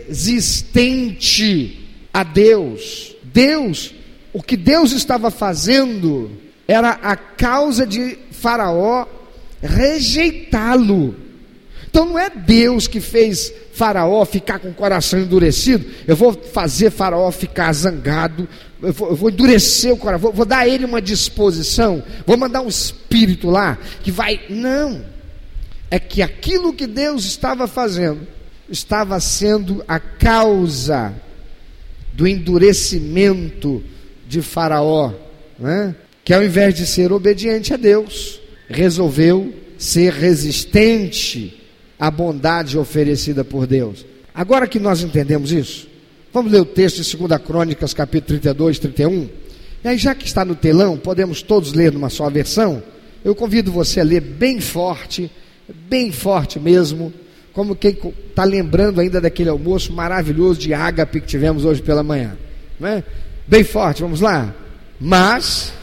resistente 0.06 1.88
a 2.14 2.24
Deus. 2.24 3.16
Deus, 3.24 3.96
o 4.34 4.44
que 4.44 4.58
Deus 4.58 4.92
estava 4.92 5.32
fazendo 5.32 6.30
era 6.68 6.90
a 6.90 7.16
causa 7.16 7.88
de 7.88 8.18
Faraó 8.32 9.06
rejeitá-lo. 9.62 11.16
Então 11.90 12.04
não 12.04 12.20
é 12.20 12.30
Deus 12.30 12.86
que 12.86 13.00
fez 13.00 13.54
Faraó 13.72 14.26
ficar 14.26 14.60
com 14.60 14.72
o 14.72 14.74
coração 14.74 15.18
endurecido, 15.22 15.86
eu 16.06 16.18
vou 16.18 16.34
fazer 16.34 16.92
Faraó 16.92 17.32
ficar 17.32 17.72
zangado, 17.72 18.46
eu 18.82 18.94
vou, 18.94 19.30
endurecer 19.30 19.94
o 19.94 19.98
coração, 19.98 20.22
vou, 20.22 20.34
vou 20.34 20.46
dar 20.46 20.60
a 20.60 20.68
ele 20.68 20.86
uma 20.86 21.02
disposição, 21.02 22.04
vou 22.26 22.38
mandar 22.38 22.62
um 22.62 22.68
espírito 22.68 23.50
lá 23.50 23.78
que 24.02 24.12
vai. 24.12 24.40
Não, 24.50 25.04
é 25.92 26.00
que 26.00 26.22
aquilo 26.22 26.74
que 26.74 26.88
Deus 26.88 27.26
estava 27.26 27.68
fazendo 27.68 28.28
estava 28.70 29.20
sendo 29.20 29.84
a 29.88 30.00
causa 30.00 31.14
do 32.14 32.28
endurecimento 32.28 33.84
de 34.28 34.42
Faraó, 34.42 35.14
né? 35.58 35.96
que 36.24 36.34
ao 36.34 36.44
invés 36.44 36.76
de 36.76 36.86
ser 36.86 37.12
obediente 37.12 37.74
a 37.74 37.78
Deus, 37.78 38.40
resolveu 38.70 39.54
ser 39.78 40.14
resistente 40.14 41.60
a 41.98 42.12
bondade 42.12 42.78
oferecida 42.78 43.44
por 43.44 43.66
Deus. 43.66 44.06
Agora 44.34 44.68
que 44.68 44.80
nós 44.80 45.02
entendemos 45.02 45.52
isso, 45.52 45.89
vamos 46.34 46.52
ler 46.52 46.62
o 46.62 46.66
texto 46.66 47.02
de 47.02 47.18
2 47.18 47.42
Crônicas, 47.42 47.94
capítulo 47.94 48.40
32, 48.40 48.80
31. 48.80 49.30
E 49.84 49.88
aí, 49.88 49.98
já 49.98 50.14
que 50.14 50.26
está 50.26 50.44
no 50.44 50.56
telão, 50.56 50.98
podemos 50.98 51.42
todos 51.42 51.74
ler 51.74 51.92
numa 51.92 52.10
só 52.10 52.30
versão. 52.30 52.84
Eu 53.24 53.34
convido 53.34 53.72
você 53.72 54.00
a 54.00 54.04
ler 54.04 54.22
bem 54.22 54.60
forte, 54.60 55.32
bem 55.90 56.12
forte 56.12 56.60
mesmo, 56.60 57.14
como 57.54 57.76
quem 57.76 57.98
está 58.30 58.44
lembrando 58.44 59.02
ainda 59.02 59.20
daquele 59.20 59.50
almoço 59.50 59.94
maravilhoso 59.94 60.60
de 60.60 60.74
ágape 60.74 61.22
que 61.22 61.28
tivemos 61.28 61.66
hoje 61.66 61.82
pela 61.82 62.04
manhã. 62.04 62.38
Não 62.80 62.88
é? 62.88 63.04
Bem 63.48 63.64
forte, 63.64 64.02
vamos 64.02 64.22
lá. 64.22 64.54
Mas, 65.00 65.74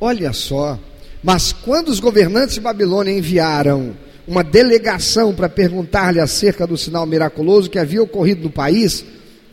olha 0.00 0.32
só, 0.32 0.78
mas 1.22 1.52
quando 1.52 1.88
os 1.88 2.00
governantes 2.00 2.54
de 2.54 2.60
Babilônia 2.60 3.12
enviaram 3.12 3.96
uma 4.26 4.42
delegação 4.42 5.34
para 5.34 5.48
perguntar-lhe 5.48 6.20
acerca 6.20 6.66
do 6.66 6.76
sinal 6.76 7.06
miraculoso 7.06 7.70
que 7.70 7.78
havia 7.78 8.02
ocorrido 8.02 8.44
no 8.44 8.50
país, 8.50 9.04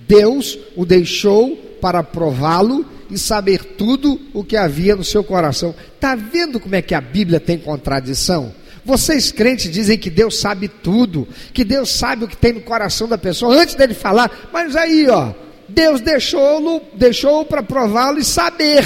Deus 0.07 0.57
o 0.75 0.85
deixou 0.85 1.55
para 1.79 2.01
prová-lo 2.01 2.85
e 3.09 3.17
saber 3.17 3.63
tudo 3.63 4.19
o 4.33 4.43
que 4.43 4.57
havia 4.57 4.95
no 4.95 5.03
seu 5.03 5.23
coração. 5.23 5.75
Está 5.95 6.15
vendo 6.15 6.59
como 6.59 6.75
é 6.75 6.81
que 6.81 6.95
a 6.95 7.01
Bíblia 7.01 7.39
tem 7.39 7.57
contradição? 7.57 8.53
Vocês 8.85 9.31
crentes 9.31 9.71
dizem 9.71 9.97
que 9.97 10.09
Deus 10.09 10.37
sabe 10.37 10.67
tudo, 10.67 11.27
que 11.53 11.63
Deus 11.63 11.89
sabe 11.89 12.25
o 12.25 12.27
que 12.27 12.35
tem 12.35 12.53
no 12.53 12.61
coração 12.61 13.07
da 13.07 13.17
pessoa 13.17 13.55
antes 13.55 13.75
dele 13.75 13.93
falar, 13.93 14.49
mas 14.51 14.75
aí, 14.75 15.07
ó, 15.07 15.33
Deus 15.69 16.01
deixou-o 16.01 16.81
deixou 16.93 17.45
para 17.45 17.63
prová-lo 17.63 18.19
e 18.19 18.25
saber 18.25 18.83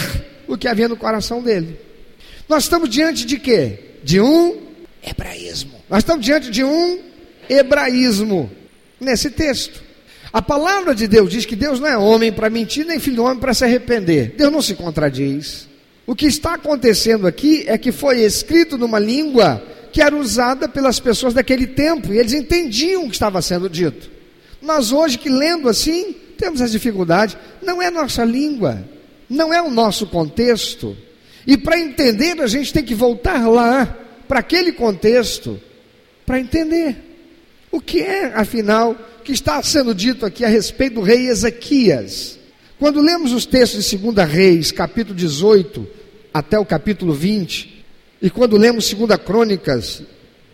o 0.47 0.57
que 0.57 0.67
havia 0.67 0.87
no 0.87 0.95
coração 0.95 1.41
dele. 1.41 1.79
Nós 2.47 2.63
estamos 2.63 2.89
diante 2.89 3.25
de 3.25 3.37
quê? 3.37 3.79
De 4.03 4.21
um 4.21 4.57
hebraísmo. 5.03 5.76
Nós 5.89 5.99
estamos 5.99 6.25
diante 6.25 6.51
de 6.51 6.63
um 6.63 6.99
hebraísmo 7.49 8.51
nesse 8.99 9.29
texto. 9.29 9.81
A 10.33 10.41
palavra 10.41 10.93
de 10.93 11.07
Deus 11.07 11.31
diz 11.31 11.45
que 11.45 11.55
Deus 11.55 11.79
não 11.79 11.87
é 11.87 11.97
homem 11.97 12.31
para 12.31 12.49
mentir, 12.49 12.85
nem 12.85 12.99
filho 12.99 13.15
de 13.15 13.21
homem 13.21 13.39
para 13.39 13.53
se 13.53 13.63
arrepender. 13.63 14.33
Deus 14.37 14.51
não 14.51 14.61
se 14.61 14.75
contradiz. 14.75 15.67
O 16.05 16.15
que 16.15 16.25
está 16.25 16.55
acontecendo 16.55 17.25
aqui 17.25 17.63
é 17.67 17.77
que 17.77 17.91
foi 17.91 18.21
escrito 18.21 18.77
numa 18.77 18.99
língua 18.99 19.63
que 19.91 20.01
era 20.01 20.15
usada 20.15 20.67
pelas 20.67 20.99
pessoas 20.99 21.33
daquele 21.33 21.65
tempo, 21.65 22.13
e 22.13 22.19
eles 22.19 22.33
entendiam 22.33 23.05
o 23.05 23.09
que 23.09 23.15
estava 23.15 23.41
sendo 23.41 23.69
dito. 23.69 24.11
Nós 24.61 24.91
hoje 24.91 25.17
que 25.17 25.29
lendo 25.29 25.69
assim, 25.69 26.13
temos 26.37 26.61
as 26.61 26.71
dificuldades, 26.71 27.37
não 27.63 27.81
é 27.81 27.89
nossa 27.89 28.23
língua, 28.23 28.83
não 29.29 29.53
é 29.53 29.61
o 29.61 29.71
nosso 29.71 30.05
contexto. 30.07 30.95
E 31.47 31.57
para 31.57 31.79
entender, 31.79 32.39
a 32.41 32.47
gente 32.47 32.73
tem 32.73 32.83
que 32.83 32.93
voltar 32.93 33.47
lá, 33.47 33.97
para 34.27 34.39
aquele 34.39 34.73
contexto, 34.73 35.59
para 36.27 36.41
entender 36.41 36.97
o 37.71 37.79
que 37.79 38.01
é, 38.01 38.33
afinal, 38.35 38.97
que 39.23 39.31
está 39.31 39.63
sendo 39.63 39.95
dito 39.95 40.25
aqui 40.25 40.43
a 40.43 40.49
respeito 40.49 40.95
do 40.95 41.01
rei 41.01 41.29
Ezequias. 41.29 42.37
Quando 42.77 42.99
lemos 42.99 43.31
os 43.31 43.45
textos 43.45 43.85
de 43.85 43.97
2 43.97 44.29
Reis, 44.29 44.69
capítulo 44.69 45.15
18 45.15 45.87
até 46.33 46.59
o 46.59 46.65
capítulo 46.65 47.13
20, 47.13 47.85
e 48.21 48.29
quando 48.29 48.57
lemos 48.57 48.93
2 48.93 49.17
Crônicas 49.21 50.03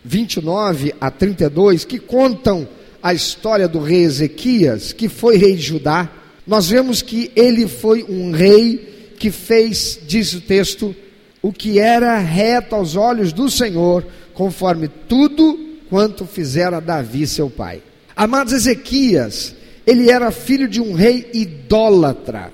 29 0.06 0.94
a 1.02 1.10
32, 1.10 1.86
que 1.86 1.98
contam 1.98 2.68
a 3.02 3.12
história 3.12 3.68
do 3.68 3.80
rei 3.80 4.04
Ezequias, 4.04 4.94
que 4.94 5.10
foi 5.10 5.38
rei 5.38 5.56
de 5.56 5.64
Judá, 5.64 6.08
nós 6.46 6.70
vemos 6.70 7.02
que 7.02 7.32
ele 7.36 7.68
foi 7.68 8.04
um 8.04 8.30
rei 8.30 9.16
que 9.18 9.32
fez, 9.32 10.00
diz 10.06 10.34
o 10.34 10.42
texto, 10.42 10.96
o 11.42 11.52
que 11.52 11.80
era 11.80 12.20
reto 12.20 12.76
aos 12.76 12.96
olhos 12.96 13.34
do 13.34 13.50
Senhor, 13.50 14.06
conforme 14.34 14.88
tudo 14.88 15.60
quanto 15.90 16.26
fizera 16.26 16.82
Davi 16.82 17.28
seu 17.28 17.50
pai. 17.50 17.82
Amados 18.16 18.54
Ezequias, 18.54 19.56
ele 19.86 20.10
era 20.10 20.32
filho 20.32 20.68
de 20.68 20.82
um 20.82 20.94
rei 20.94 21.30
idólatra, 21.34 22.52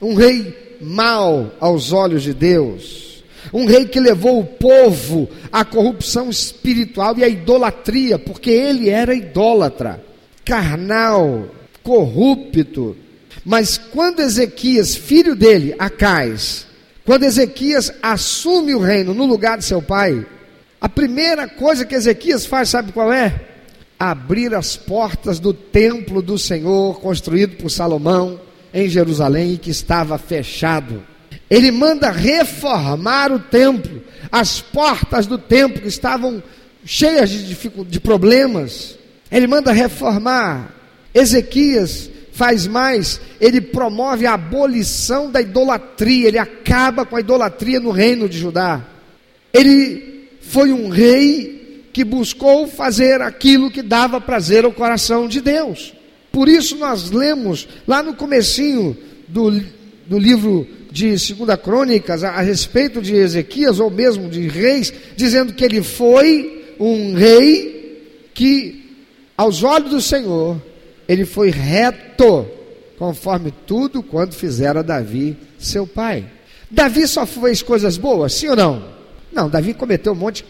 um 0.00 0.14
rei 0.14 0.78
mau 0.80 1.52
aos 1.60 1.92
olhos 1.92 2.22
de 2.22 2.32
Deus 2.32 3.10
um 3.52 3.64
rei 3.64 3.86
que 3.86 3.98
levou 3.98 4.40
o 4.40 4.44
povo 4.44 5.28
à 5.50 5.64
corrupção 5.64 6.30
espiritual 6.30 7.16
e 7.18 7.24
à 7.24 7.28
idolatria, 7.28 8.18
porque 8.18 8.50
ele 8.50 8.88
era 8.88 9.14
idólatra, 9.14 10.02
carnal, 10.44 11.48
corrupto. 11.82 12.96
Mas 13.44 13.78
quando 13.78 14.20
Ezequias, 14.20 14.94
filho 14.94 15.34
dele, 15.34 15.74
Acais, 15.78 16.66
quando 17.04 17.24
Ezequias 17.24 17.92
assume 18.02 18.74
o 18.74 18.80
reino 18.80 19.14
no 19.14 19.24
lugar 19.24 19.58
de 19.58 19.64
seu 19.64 19.80
pai, 19.80 20.24
a 20.80 20.88
primeira 20.88 21.46
coisa 21.46 21.84
que 21.84 21.94
Ezequias 21.94 22.46
faz, 22.46 22.70
sabe 22.70 22.92
qual 22.92 23.12
é? 23.12 23.48
Abrir 23.98 24.54
as 24.54 24.76
portas 24.76 25.38
do 25.38 25.52
templo 25.52 26.22
do 26.22 26.38
Senhor, 26.38 26.98
construído 27.00 27.56
por 27.56 27.70
Salomão 27.70 28.40
em 28.72 28.88
Jerusalém, 28.88 29.58
que 29.58 29.70
estava 29.70 30.16
fechado. 30.16 31.02
Ele 31.50 31.70
manda 31.70 32.10
reformar 32.10 33.30
o 33.30 33.38
templo, 33.38 34.02
as 34.32 34.60
portas 34.60 35.26
do 35.26 35.36
templo 35.36 35.82
que 35.82 35.88
estavam 35.88 36.42
cheias 36.84 37.28
de, 37.28 37.54
de 37.54 38.00
problemas. 38.00 38.96
Ele 39.30 39.46
manda 39.46 39.72
reformar. 39.72 40.74
Ezequias 41.12 42.08
faz 42.32 42.66
mais, 42.66 43.20
ele 43.38 43.60
promove 43.60 44.24
a 44.24 44.32
abolição 44.32 45.30
da 45.30 45.42
idolatria, 45.42 46.28
ele 46.28 46.38
acaba 46.38 47.04
com 47.04 47.16
a 47.16 47.20
idolatria 47.20 47.78
no 47.78 47.90
reino 47.90 48.26
de 48.26 48.38
Judá. 48.38 48.82
Ele 49.52 50.09
foi 50.50 50.72
um 50.72 50.88
rei 50.88 51.86
que 51.92 52.02
buscou 52.02 52.66
fazer 52.66 53.22
aquilo 53.22 53.70
que 53.70 53.82
dava 53.82 54.20
prazer 54.20 54.64
ao 54.64 54.72
coração 54.72 55.28
de 55.28 55.40
Deus. 55.40 55.94
Por 56.32 56.48
isso 56.48 56.76
nós 56.76 57.12
lemos 57.12 57.68
lá 57.86 58.02
no 58.02 58.14
comecinho 58.14 58.96
do, 59.28 59.62
do 60.08 60.18
livro 60.18 60.66
de 60.90 61.16
Segunda 61.20 61.56
Crônicas 61.56 62.24
a, 62.24 62.30
a 62.30 62.40
respeito 62.40 63.00
de 63.00 63.14
Ezequias, 63.14 63.78
ou 63.78 63.92
mesmo 63.92 64.28
de 64.28 64.48
reis, 64.48 64.92
dizendo 65.14 65.52
que 65.52 65.64
ele 65.64 65.84
foi 65.84 66.74
um 66.80 67.14
rei 67.14 68.28
que, 68.34 68.90
aos 69.36 69.62
olhos 69.62 69.90
do 69.90 70.00
Senhor, 70.00 70.60
ele 71.08 71.24
foi 71.24 71.50
reto, 71.50 72.44
conforme 72.98 73.54
tudo 73.68 74.02
quanto 74.02 74.34
fizera 74.34 74.82
Davi, 74.82 75.36
seu 75.60 75.86
pai. 75.86 76.24
Davi 76.68 77.06
só 77.06 77.24
fez 77.24 77.62
coisas 77.62 77.96
boas, 77.96 78.32
sim 78.32 78.48
ou 78.48 78.56
não? 78.56 78.99
Não, 79.32 79.48
Davi 79.48 79.74
cometeu 79.74 80.12
um 80.12 80.16
monte 80.16 80.44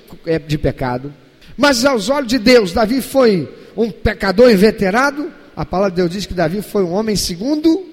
de 0.46 0.58
pecado. 0.58 1.12
Mas 1.56 1.84
aos 1.84 2.08
olhos 2.08 2.28
de 2.28 2.38
Deus, 2.38 2.72
Davi 2.72 3.00
foi 3.00 3.48
um 3.76 3.90
pecador 3.90 4.50
inveterado. 4.50 5.30
A 5.54 5.64
palavra 5.64 5.90
de 5.90 5.96
Deus 5.96 6.10
diz 6.10 6.26
que 6.26 6.34
Davi 6.34 6.62
foi 6.62 6.82
um 6.82 6.92
homem 6.92 7.16
segundo 7.16 7.86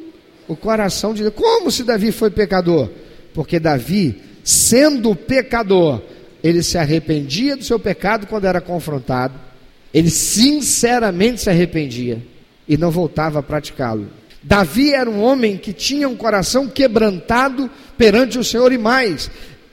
o 0.47 0.56
coração 0.56 1.13
de 1.13 1.23
Deus. 1.23 1.34
Como 1.36 1.69
se 1.69 1.84
Davi 1.84 2.12
foi 2.12 2.30
pecador? 2.30 2.89
Porque 3.34 3.60
Davi, 3.60 4.21
sendo 4.43 5.15
pecador, 5.15 6.02
ele 6.43 6.63
se 6.63 6.78
arrependia 6.78 7.58
do 7.58 7.63
seu 7.63 7.80
pecado 7.80 8.28
quando 8.28 8.45
era 8.45 8.62
confrontado, 8.62 9.34
ele 9.93 10.10
sinceramente 10.10 11.41
se 11.41 11.50
arrependia 11.50 12.23
e 12.67 12.78
não 12.78 12.91
voltava 12.91 13.39
a 13.39 13.43
praticá-lo. 13.43 14.08
Davi 14.41 14.93
era 14.93 15.10
um 15.10 15.21
homem 15.21 15.58
que 15.58 15.73
tinha 15.73 16.08
um 16.08 16.15
coração 16.15 16.67
quebrantado 16.67 17.69
perante 17.97 18.38
o 18.38 18.43
Senhor 18.43 18.71
e 18.71 18.78
mais, 18.78 19.30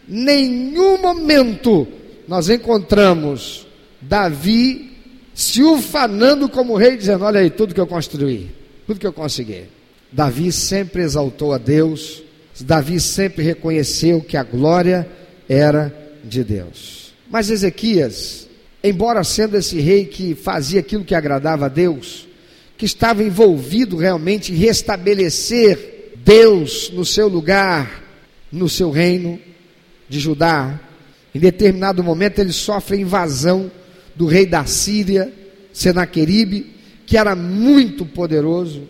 nenhum 0.09 1.01
momento 1.01 1.87
nós 2.27 2.49
encontramos 2.49 3.67
Davi 4.01 4.93
se 5.35 5.63
ufanando 5.63 6.49
como 6.49 6.77
rei, 6.77 6.97
dizendo: 6.97 7.25
Olha 7.25 7.41
aí, 7.41 7.51
tudo 7.51 7.75
que 7.75 7.81
eu 7.81 7.87
construí, 7.87 8.51
tudo 8.87 9.01
que 9.01 9.07
eu 9.07 9.13
consegui. 9.13 9.65
Davi 10.13 10.53
sempre 10.53 11.03
exaltou 11.03 11.53
a 11.53 11.59
Deus, 11.59 12.23
Davi 12.61 13.01
sempre 13.01 13.43
reconheceu 13.43 14.21
que 14.21 14.37
a 14.37 14.45
glória 14.45 15.09
era 15.49 15.93
de 16.23 16.45
Deus. 16.45 17.13
Mas 17.29 17.51
Ezequias, 17.51 18.47
embora 18.83 19.25
sendo 19.25 19.57
esse 19.57 19.81
rei 19.81 20.05
que 20.05 20.35
fazia 20.35 20.81
aquilo 20.81 21.05
que 21.05 21.15
agradava 21.15 21.67
a 21.67 21.69
Deus, 21.69 22.29
que 22.79 22.85
estava 22.85 23.25
envolvido 23.25 23.97
realmente 23.97 24.53
em 24.53 24.57
restabelecer 24.57 26.13
Deus 26.25 26.91
no 26.91 27.05
seu 27.05 27.27
lugar, 27.27 28.05
no 28.53 28.69
seu 28.69 28.91
reino 28.91 29.39
de 30.09 30.21
Judá, 30.21 30.79
em 31.35 31.39
determinado 31.39 32.03
momento 32.03 32.39
ele 32.39 32.53
sofre 32.53 32.97
a 32.97 33.01
invasão 33.01 33.71
do 34.15 34.27
rei 34.27 34.47
da 34.47 34.65
Síria, 34.65 35.33
Senaqueribe, 35.73 36.75
que 37.07 37.17
era 37.17 37.35
muito 37.35 38.07
poderoso. 38.07 38.83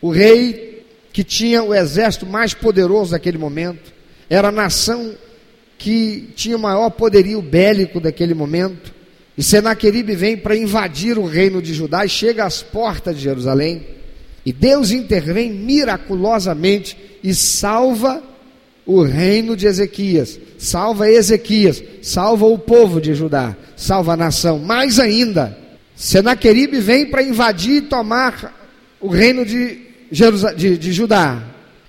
O 0.00 0.10
rei 0.10 0.68
que 1.12 1.24
tinha 1.24 1.62
o 1.62 1.74
exército 1.74 2.26
mais 2.26 2.54
poderoso 2.54 3.10
daquele 3.10 3.38
momento, 3.38 3.92
era 4.30 4.48
a 4.48 4.52
nação 4.52 5.14
que 5.76 6.30
tinha 6.36 6.56
o 6.56 6.60
maior 6.60 6.90
poderio 6.90 7.42
bélico 7.42 7.98
daquele 7.98 8.34
momento. 8.34 8.94
E 9.36 9.42
Senaqueribe 9.42 10.14
vem 10.14 10.36
para 10.36 10.56
invadir 10.56 11.18
o 11.18 11.26
reino 11.26 11.62
de 11.62 11.74
Judá 11.74 12.04
e 12.04 12.08
chega 12.08 12.44
às 12.44 12.62
portas 12.62 13.16
de 13.16 13.22
Jerusalém. 13.22 13.84
E 14.44 14.52
Deus 14.52 14.90
intervém 14.92 15.52
miraculosamente 15.52 16.96
e 17.22 17.34
salva 17.34 18.22
o 18.88 19.02
reino 19.02 19.54
de 19.54 19.66
Ezequias, 19.66 20.40
salva 20.56 21.10
Ezequias, 21.10 21.84
salva 22.00 22.46
o 22.46 22.58
povo 22.58 23.02
de 23.02 23.14
Judá, 23.14 23.54
salva 23.76 24.14
a 24.14 24.16
nação. 24.16 24.58
Mais 24.58 24.98
ainda, 24.98 25.54
Senaqueribe 25.94 26.80
vem 26.80 27.04
para 27.04 27.22
invadir 27.22 27.76
e 27.76 27.82
tomar 27.82 28.56
o 28.98 29.08
reino 29.08 29.44
de 29.44 29.86
de, 30.56 30.78
de 30.78 30.90
Judá. 30.90 31.42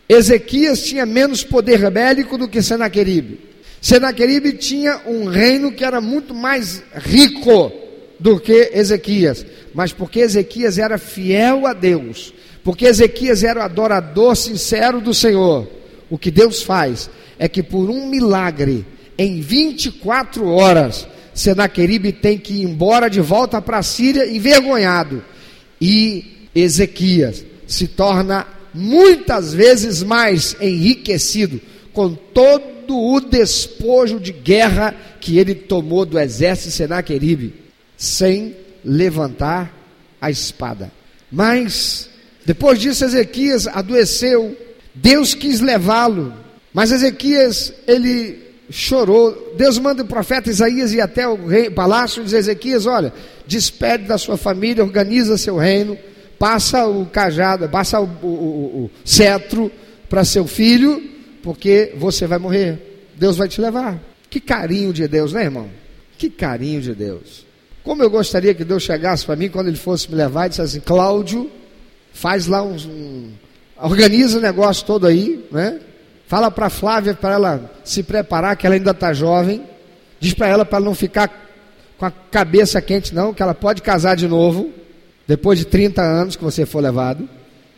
Ezequias 0.10 0.84
tinha 0.84 1.06
menos 1.06 1.42
poder 1.42 1.90
bélico 1.90 2.38
do 2.38 2.50
que 2.50 2.62
Senaqueribe. 2.62 3.40
Senaqueribe 3.82 4.52
tinha 4.54 5.00
um 5.06 5.24
reino 5.24 5.72
que 5.72 5.86
era 5.86 6.02
muito 6.02 6.34
mais 6.34 6.84
rico 6.94 7.72
do 8.20 8.38
que 8.38 8.72
Ezequias, 8.74 9.46
mas 9.74 9.94
porque 9.94 10.20
Ezequias 10.20 10.78
era 10.78 10.98
fiel 10.98 11.66
a 11.66 11.72
Deus, 11.72 12.34
porque 12.62 12.86
Ezequias 12.86 13.42
era 13.42 13.62
o 13.62 13.64
adorador 13.64 14.36
sincero 14.36 15.00
do 15.00 15.14
Senhor, 15.14 15.79
o 16.10 16.18
que 16.18 16.32
Deus 16.32 16.64
faz 16.64 17.10
é 17.38 17.48
que 17.48 17.64
por 17.64 17.90
um 17.90 18.08
milagre, 18.08 18.86
em 19.18 19.42
24 19.42 20.48
horas, 20.48 21.08
Senaqueribe 21.34 22.12
tem 22.12 22.38
que 22.38 22.54
ir 22.54 22.64
embora 22.64 23.10
de 23.10 23.22
volta 23.22 23.62
para 23.62 23.78
a 23.78 23.84
Síria 23.84 24.28
envergonhado. 24.28 25.24
E 25.80 26.48
Ezequias 26.54 27.46
se 27.68 27.88
torna 27.88 28.46
muitas 28.74 29.54
vezes 29.54 30.04
mais 30.04 30.56
enriquecido 30.60 31.62
com 31.94 32.14
todo 32.14 32.98
o 32.98 33.20
despojo 33.20 34.20
de 34.20 34.32
guerra 34.32 34.96
que 35.20 35.38
ele 35.38 35.54
tomou 35.54 36.06
do 36.06 36.20
exército 36.20 36.70
de 36.70 36.76
Senaqueribe 36.76 37.54
sem 37.96 38.56
levantar 38.84 39.74
a 40.22 40.32
espada. 40.32 40.92
Mas, 41.32 42.10
depois 42.46 42.80
disso, 42.80 43.06
Ezequias 43.06 43.68
adoeceu, 43.68 44.58
Deus 45.02 45.34
quis 45.34 45.62
levá-lo, 45.62 46.34
mas 46.74 46.92
Ezequias, 46.92 47.74
ele 47.88 48.38
chorou. 48.70 49.54
Deus 49.58 49.80
manda 49.80 50.04
o 50.04 50.08
profeta 50.08 50.50
Isaías 50.50 50.94
ir 50.94 51.02
até 51.02 51.28
o 51.28 51.48
rei, 51.48 51.70
palácio 51.70 52.22
e 52.22 52.26
diz: 52.26 52.34
Ezequias, 52.34 52.86
olha, 52.86 53.14
despede 53.48 54.06
da 54.06 54.18
sua 54.18 54.38
família, 54.38 54.84
organiza 54.84 55.38
seu 55.38 55.58
reino, 55.58 55.98
passa 56.38 56.86
o 56.86 57.06
cajado, 57.06 57.70
passa 57.70 58.00
o, 58.00 58.10
o, 58.22 58.28
o, 58.28 58.86
o 58.86 58.92
cetro 59.06 59.72
para 60.10 60.26
seu 60.26 60.46
filho, 60.46 61.02
porque 61.42 61.94
você 61.98 62.28
vai 62.28 62.40
morrer. 62.40 63.08
Deus 63.16 63.38
vai 63.38 63.48
te 63.48 63.62
levar. 63.62 64.00
Que 64.30 64.40
carinho 64.40 64.94
de 64.94 65.08
Deus, 65.08 65.34
né, 65.34 65.44
irmão? 65.44 65.70
Que 66.18 66.30
carinho 66.30 66.82
de 66.82 66.94
Deus. 66.94 67.46
Como 67.84 68.04
eu 68.04 68.10
gostaria 68.10 68.54
que 68.54 68.66
Deus 68.66 68.84
chegasse 68.84 69.26
para 69.26 69.36
mim 69.36 69.50
quando 69.50 69.68
ele 69.68 69.78
fosse 69.78 70.10
me 70.10 70.16
levar 70.16 70.48
e 70.48 70.50
dissesse 70.50 70.78
assim: 70.78 70.86
Cláudio, 70.86 71.50
faz 72.12 72.48
lá 72.48 72.62
um, 72.62 72.76
um 72.76 73.32
organiza 73.82 74.38
o 74.38 74.42
negócio 74.42 74.86
todo 74.86 75.08
aí, 75.08 75.46
né? 75.52 75.80
Fala 76.28 76.52
para 76.52 76.70
Flávia 76.70 77.14
para 77.14 77.34
ela 77.34 77.72
se 77.84 78.04
preparar, 78.04 78.56
que 78.56 78.66
ela 78.66 78.76
ainda 78.76 78.92
está 78.92 79.14
jovem. 79.14 79.64
Diz 80.20 80.34
para 80.34 80.48
ela 80.48 80.66
para 80.66 80.80
não 80.80 80.94
ficar 80.94 81.32
com 81.98 82.06
a 82.06 82.12
cabeça 82.12 82.82
quente, 82.82 83.16
não, 83.16 83.34
que 83.34 83.42
ela 83.42 83.54
pode 83.54 83.82
casar 83.82 84.16
de 84.16 84.28
novo, 84.28 84.70
depois 85.28 85.60
de 85.60 85.66
30 85.66 86.02
anos 86.02 86.36
que 86.36 86.44
você 86.44 86.66
for 86.66 86.82
levado. 86.82 87.28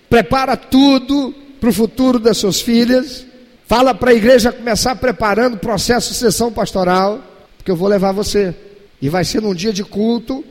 Prepara 0.09 0.57
tudo 0.57 1.33
para 1.59 1.69
o 1.69 1.73
futuro 1.73 2.19
das 2.19 2.37
suas 2.37 2.59
filhas. 2.59 3.25
Fala 3.65 3.95
para 3.95 4.11
a 4.11 4.13
igreja 4.13 4.51
começar 4.51 4.95
preparando 4.95 5.53
o 5.53 5.59
processo 5.59 6.09
de 6.09 6.15
sucessão 6.15 6.51
pastoral, 6.51 7.21
porque 7.57 7.71
eu 7.71 7.75
vou 7.75 7.87
levar 7.87 8.11
você. 8.11 8.53
E 9.01 9.07
vai 9.07 9.23
ser 9.23 9.41
num 9.41 9.55
dia 9.55 9.71
de 9.71 9.83
culto, 9.83 10.43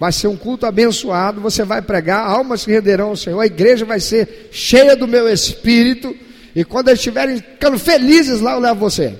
vai 0.00 0.10
ser 0.10 0.26
um 0.28 0.36
culto 0.36 0.64
abençoado. 0.64 1.42
Você 1.42 1.62
vai 1.62 1.82
pregar, 1.82 2.26
almas 2.26 2.62
se 2.62 2.70
renderão 2.70 3.10
ao 3.10 3.16
Senhor. 3.16 3.38
A 3.38 3.46
igreja 3.46 3.84
vai 3.84 4.00
ser 4.00 4.48
cheia 4.50 4.96
do 4.96 5.06
meu 5.06 5.28
espírito 5.28 6.16
e 6.54 6.64
quando 6.64 6.88
eles 6.88 7.00
estiverem 7.00 7.36
ficando 7.36 7.78
felizes 7.78 8.40
lá, 8.40 8.54
eu 8.54 8.60
levo 8.60 8.80
você. 8.80 9.14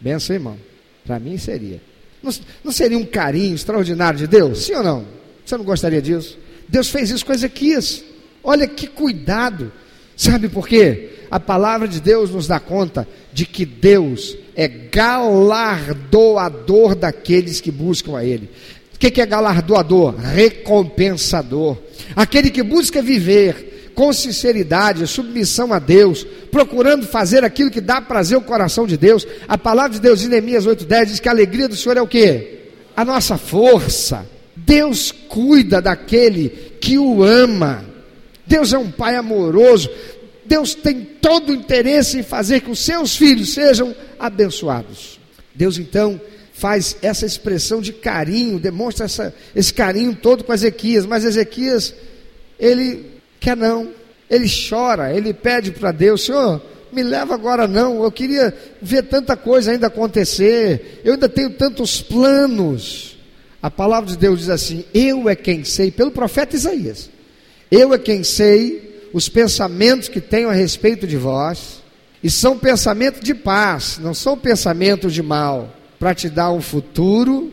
Benção, 0.00 0.34
irmão. 0.34 0.56
Para 1.04 1.20
mim 1.20 1.36
seria. 1.36 1.82
Não, 2.22 2.32
não, 2.64 2.72
seria 2.72 2.96
um 2.96 3.04
carinho 3.04 3.54
extraordinário 3.54 4.18
de 4.18 4.26
Deus? 4.26 4.64
Sim 4.64 4.74
ou 4.76 4.82
não? 4.82 5.04
Você 5.44 5.56
não 5.56 5.64
gostaria 5.64 6.00
disso? 6.00 6.38
Deus 6.68 6.88
fez 6.88 7.10
isso 7.10 7.26
com 7.26 7.32
Ezequias. 7.32 8.02
Olha 8.42 8.66
que 8.66 8.86
cuidado. 8.86 9.70
Sabe 10.16 10.48
por 10.48 10.66
quê? 10.66 11.10
A 11.30 11.38
palavra 11.40 11.86
de 11.88 12.00
Deus 12.00 12.30
nos 12.30 12.46
dá 12.46 12.58
conta 12.60 13.06
de 13.32 13.44
que 13.46 13.66
Deus 13.66 14.36
é 14.54 14.68
galardoador 14.68 15.74
daqueles 16.94 17.60
que 17.60 17.70
buscam 17.70 18.16
a 18.16 18.24
Ele. 18.24 18.48
O 19.02 19.10
que 19.10 19.20
é 19.20 19.26
galardoador? 19.26 20.14
Recompensador. 20.14 21.76
Aquele 22.14 22.50
que 22.50 22.62
busca 22.62 23.02
viver 23.02 23.90
com 23.96 24.12
sinceridade, 24.12 25.04
submissão 25.08 25.72
a 25.72 25.80
Deus, 25.80 26.24
procurando 26.52 27.04
fazer 27.04 27.42
aquilo 27.42 27.70
que 27.70 27.80
dá 27.80 28.00
prazer 28.00 28.36
ao 28.36 28.42
coração 28.42 28.86
de 28.86 28.96
Deus. 28.96 29.26
A 29.48 29.58
palavra 29.58 29.94
de 29.94 30.00
Deus 30.00 30.22
em 30.22 30.28
Neemias 30.28 30.66
8,10 30.66 31.06
diz 31.06 31.20
que 31.20 31.28
a 31.28 31.32
alegria 31.32 31.68
do 31.68 31.74
Senhor 31.74 31.96
é 31.96 32.00
o 32.00 32.06
que? 32.06 32.60
A 32.96 33.04
nossa 33.04 33.36
força. 33.36 34.24
Deus 34.54 35.10
cuida 35.10 35.82
daquele 35.82 36.76
que 36.80 36.96
o 36.96 37.24
ama. 37.24 37.84
Deus 38.46 38.72
é 38.72 38.78
um 38.78 38.90
pai 38.90 39.16
amoroso. 39.16 39.90
Deus 40.46 40.76
tem 40.76 41.02
todo 41.20 41.50
o 41.50 41.54
interesse 41.54 42.18
em 42.18 42.22
fazer 42.22 42.60
que 42.60 42.70
os 42.70 42.78
seus 42.78 43.16
filhos 43.16 43.52
sejam 43.52 43.94
abençoados. 44.16 45.18
Deus 45.54 45.76
então 45.76 46.20
faz 46.62 46.96
essa 47.02 47.26
expressão 47.26 47.80
de 47.80 47.92
carinho, 47.92 48.58
demonstra 48.58 49.06
essa, 49.06 49.34
esse 49.54 49.74
carinho 49.74 50.14
todo 50.14 50.44
com 50.44 50.54
Ezequias, 50.54 51.04
mas 51.04 51.24
Ezequias, 51.24 51.92
ele 52.58 53.12
Quer 53.42 53.56
não. 53.56 53.88
Ele 54.30 54.46
chora, 54.48 55.12
ele 55.12 55.34
pede 55.34 55.72
para 55.72 55.90
Deus: 55.90 56.24
Senhor, 56.24 56.62
me 56.92 57.02
leva 57.02 57.34
agora 57.34 57.66
não. 57.66 58.02
Eu 58.02 58.10
queria 58.10 58.56
ver 58.80 59.02
tanta 59.02 59.36
coisa 59.36 59.72
ainda 59.72 59.88
acontecer. 59.88 61.02
Eu 61.04 61.14
ainda 61.14 61.28
tenho 61.28 61.50
tantos 61.50 62.00
planos. 62.00 63.18
A 63.60 63.70
palavra 63.70 64.08
de 64.08 64.16
Deus 64.16 64.38
diz 64.38 64.48
assim: 64.48 64.84
Eu 64.94 65.28
é 65.28 65.34
quem 65.34 65.64
sei, 65.64 65.90
pelo 65.90 66.12
profeta 66.12 66.54
Isaías. 66.54 67.10
Eu 67.70 67.92
é 67.92 67.98
quem 67.98 68.22
sei 68.22 69.10
os 69.12 69.28
pensamentos 69.28 70.08
que 70.08 70.20
tenho 70.20 70.48
a 70.48 70.54
respeito 70.54 71.06
de 71.06 71.16
vós, 71.16 71.82
e 72.22 72.30
são 72.30 72.56
pensamentos 72.56 73.20
de 73.20 73.34
paz, 73.34 73.98
não 74.00 74.14
são 74.14 74.38
pensamentos 74.38 75.12
de 75.12 75.22
mal, 75.22 75.70
para 76.02 76.16
te 76.16 76.28
dar 76.28 76.50
um 76.50 76.60
futuro, 76.60 77.52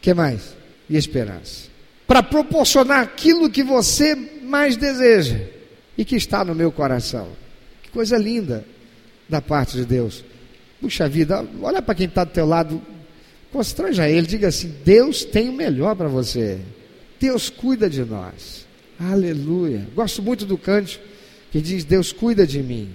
que 0.00 0.14
mais? 0.14 0.54
E 0.88 0.96
esperança. 0.96 1.64
Para 2.06 2.22
proporcionar 2.22 3.02
aquilo 3.02 3.50
que 3.50 3.64
você 3.64 4.14
mais 4.14 4.76
deseja 4.76 5.40
e 5.96 6.04
que 6.04 6.14
está 6.14 6.44
no 6.44 6.54
meu 6.54 6.70
coração. 6.70 7.26
Que 7.82 7.90
coisa 7.90 8.16
linda 8.16 8.64
da 9.28 9.42
parte 9.42 9.76
de 9.76 9.84
Deus. 9.84 10.24
Puxa 10.80 11.08
vida, 11.08 11.44
olha 11.60 11.82
para 11.82 11.96
quem 11.96 12.06
está 12.06 12.22
do 12.22 12.30
teu 12.30 12.46
lado, 12.46 12.80
constranja 13.50 14.08
ele, 14.08 14.28
diga 14.28 14.46
assim: 14.46 14.72
Deus 14.84 15.24
tem 15.24 15.48
o 15.48 15.52
melhor 15.52 15.96
para 15.96 16.06
você. 16.06 16.60
Deus 17.18 17.50
cuida 17.50 17.90
de 17.90 18.04
nós. 18.04 18.64
Aleluia. 18.96 19.88
Gosto 19.92 20.22
muito 20.22 20.46
do 20.46 20.56
cântico 20.56 21.02
que 21.50 21.60
diz: 21.60 21.82
Deus 21.82 22.12
cuida 22.12 22.46
de 22.46 22.62
mim. 22.62 22.90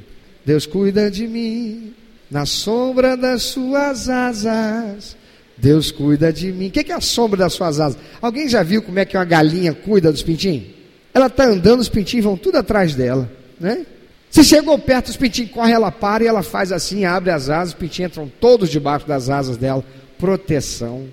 Deus 0.45 0.65
cuida 0.65 1.11
de 1.11 1.27
mim. 1.27 1.93
Na 2.33 2.47
sombra 2.47 3.15
das 3.15 3.43
suas 3.43 4.09
asas. 4.09 5.15
Deus 5.55 5.91
cuida 5.91 6.33
de 6.33 6.51
mim. 6.51 6.69
O 6.69 6.71
que 6.71 6.91
é 6.91 6.95
a 6.95 6.99
sombra 6.99 7.37
das 7.37 7.53
suas 7.53 7.79
asas? 7.79 7.99
Alguém 8.19 8.49
já 8.49 8.63
viu 8.63 8.81
como 8.81 8.97
é 8.97 9.05
que 9.05 9.15
uma 9.15 9.23
galinha 9.23 9.71
cuida 9.71 10.11
dos 10.11 10.23
pintinhos? 10.23 10.65
Ela 11.13 11.27
está 11.27 11.45
andando, 11.45 11.79
os 11.79 11.89
pintinhos 11.89 12.25
vão 12.25 12.35
tudo 12.35 12.57
atrás 12.57 12.95
dela, 12.95 13.31
né? 13.59 13.85
Se 14.31 14.43
chegou 14.43 14.79
perto, 14.79 15.09
os 15.09 15.15
pintinhos 15.15 15.51
correm, 15.51 15.75
ela 15.75 15.91
para 15.91 16.23
e 16.23 16.27
ela 16.27 16.41
faz 16.41 16.71
assim, 16.71 17.05
abre 17.05 17.29
as 17.29 17.51
asas, 17.51 17.75
os 17.75 17.79
pintinhos 17.79 18.11
entram 18.11 18.27
todos 18.39 18.67
debaixo 18.67 19.07
das 19.07 19.29
asas 19.29 19.55
dela. 19.55 19.85
Proteção. 20.17 21.05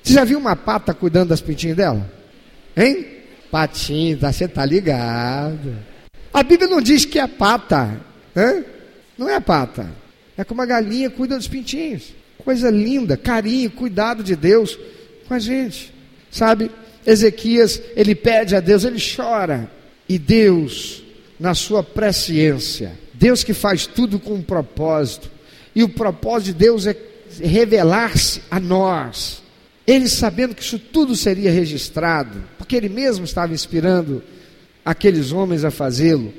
Você 0.00 0.12
já 0.12 0.22
viu 0.22 0.38
uma 0.38 0.54
pata 0.54 0.94
cuidando 0.94 1.30
das 1.30 1.40
pintinhas 1.40 1.76
dela? 1.76 2.08
Hein? 2.76 3.04
Patinho, 3.50 4.16
tá, 4.16 4.32
você 4.32 4.46
tá 4.46 4.64
ligado. 4.64 5.76
A 6.32 6.44
Bíblia 6.44 6.68
não 6.68 6.80
diz 6.80 7.04
que 7.04 7.18
é 7.18 7.26
pata. 7.26 8.00
Hein? 8.36 8.64
Não 9.18 9.28
é 9.28 9.40
pata. 9.40 9.90
É 10.38 10.44
como 10.44 10.62
a 10.62 10.66
galinha 10.66 11.10
cuida 11.10 11.36
dos 11.36 11.48
pintinhos. 11.48 12.14
Coisa 12.38 12.70
linda, 12.70 13.16
carinho, 13.16 13.72
cuidado 13.72 14.22
de 14.22 14.36
Deus 14.36 14.78
com 15.26 15.34
a 15.34 15.38
gente. 15.40 15.92
Sabe? 16.30 16.70
Ezequias, 17.04 17.82
ele 17.96 18.14
pede 18.14 18.54
a 18.54 18.60
Deus, 18.60 18.84
ele 18.84 19.00
chora. 19.00 19.68
E 20.08 20.16
Deus, 20.16 21.02
na 21.40 21.54
sua 21.54 21.82
presciência, 21.82 22.92
Deus 23.12 23.42
que 23.42 23.52
faz 23.52 23.86
tudo 23.86 24.20
com 24.20 24.34
um 24.34 24.42
propósito, 24.42 25.28
e 25.74 25.82
o 25.82 25.88
propósito 25.88 26.46
de 26.46 26.54
Deus 26.54 26.86
é 26.86 26.96
revelar-se 27.42 28.40
a 28.48 28.60
nós. 28.60 29.42
Ele 29.86 30.08
sabendo 30.08 30.54
que 30.54 30.62
isso 30.62 30.78
tudo 30.78 31.16
seria 31.16 31.50
registrado, 31.50 32.44
porque 32.56 32.76
ele 32.76 32.88
mesmo 32.88 33.24
estava 33.24 33.52
inspirando 33.52 34.22
aqueles 34.84 35.32
homens 35.32 35.64
a 35.64 35.70
fazê-lo. 35.70 36.32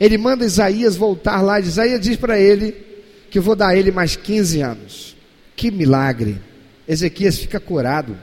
Ele 0.00 0.18
manda 0.18 0.44
Isaías 0.44 0.96
voltar 0.96 1.40
lá, 1.40 1.60
e 1.60 1.62
Isaías 1.62 2.00
diz 2.00 2.16
para 2.16 2.38
ele 2.38 2.93
que 3.34 3.40
vou 3.40 3.56
dar 3.56 3.70
a 3.70 3.76
ele 3.76 3.90
mais 3.90 4.14
15 4.14 4.60
anos. 4.60 5.16
Que 5.56 5.68
milagre! 5.68 6.40
Ezequias 6.86 7.36
fica 7.36 7.58
curado. 7.58 8.16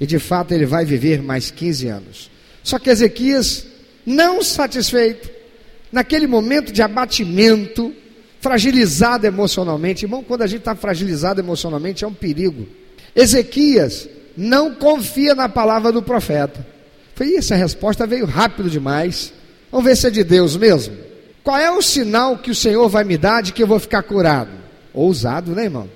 E 0.00 0.06
de 0.06 0.18
fato 0.18 0.54
ele 0.54 0.64
vai 0.64 0.82
viver 0.82 1.20
mais 1.20 1.50
15 1.50 1.88
anos. 1.88 2.30
Só 2.62 2.78
que 2.78 2.88
Ezequias, 2.88 3.66
não 4.06 4.42
satisfeito, 4.42 5.28
naquele 5.92 6.26
momento 6.26 6.72
de 6.72 6.80
abatimento, 6.80 7.94
fragilizado 8.40 9.26
emocionalmente, 9.26 10.06
irmão, 10.06 10.24
quando 10.24 10.40
a 10.40 10.46
gente 10.46 10.60
está 10.60 10.74
fragilizado 10.74 11.38
emocionalmente 11.38 12.02
é 12.02 12.08
um 12.08 12.14
perigo. 12.14 12.66
Ezequias 13.14 14.08
não 14.34 14.74
confia 14.74 15.34
na 15.34 15.50
palavra 15.50 15.92
do 15.92 16.00
profeta. 16.00 16.66
Foi 17.14 17.26
isso, 17.26 17.52
a 17.52 17.58
resposta 17.58 18.06
veio 18.06 18.24
rápido 18.24 18.70
demais. 18.70 19.34
Vamos 19.70 19.84
ver 19.84 19.98
se 19.98 20.06
é 20.06 20.10
de 20.10 20.24
Deus 20.24 20.56
mesmo. 20.56 20.96
Qual 21.46 21.56
é 21.56 21.70
o 21.70 21.80
sinal 21.80 22.36
que 22.36 22.50
o 22.50 22.54
Senhor 22.56 22.88
vai 22.88 23.04
me 23.04 23.16
dar 23.16 23.40
de 23.40 23.52
que 23.52 23.62
eu 23.62 23.68
vou 23.68 23.78
ficar 23.78 24.02
curado? 24.02 24.50
Ousado, 24.92 25.52
né, 25.52 25.62
irmão? 25.62 25.88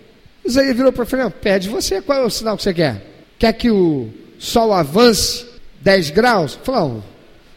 Isaías 0.44 0.76
virou 0.76 0.92
para 0.92 1.02
o 1.02 1.06
profeta, 1.06 1.28
pede 1.28 1.68
você, 1.68 2.00
qual 2.00 2.22
é 2.22 2.24
o 2.24 2.30
sinal 2.30 2.56
que 2.56 2.62
você 2.62 2.72
quer? 2.72 3.04
Quer 3.36 3.52
que 3.54 3.68
o 3.68 4.10
sol 4.38 4.72
avance 4.72 5.44
10 5.80 6.10
graus? 6.10 6.56
Falou, 6.62 7.02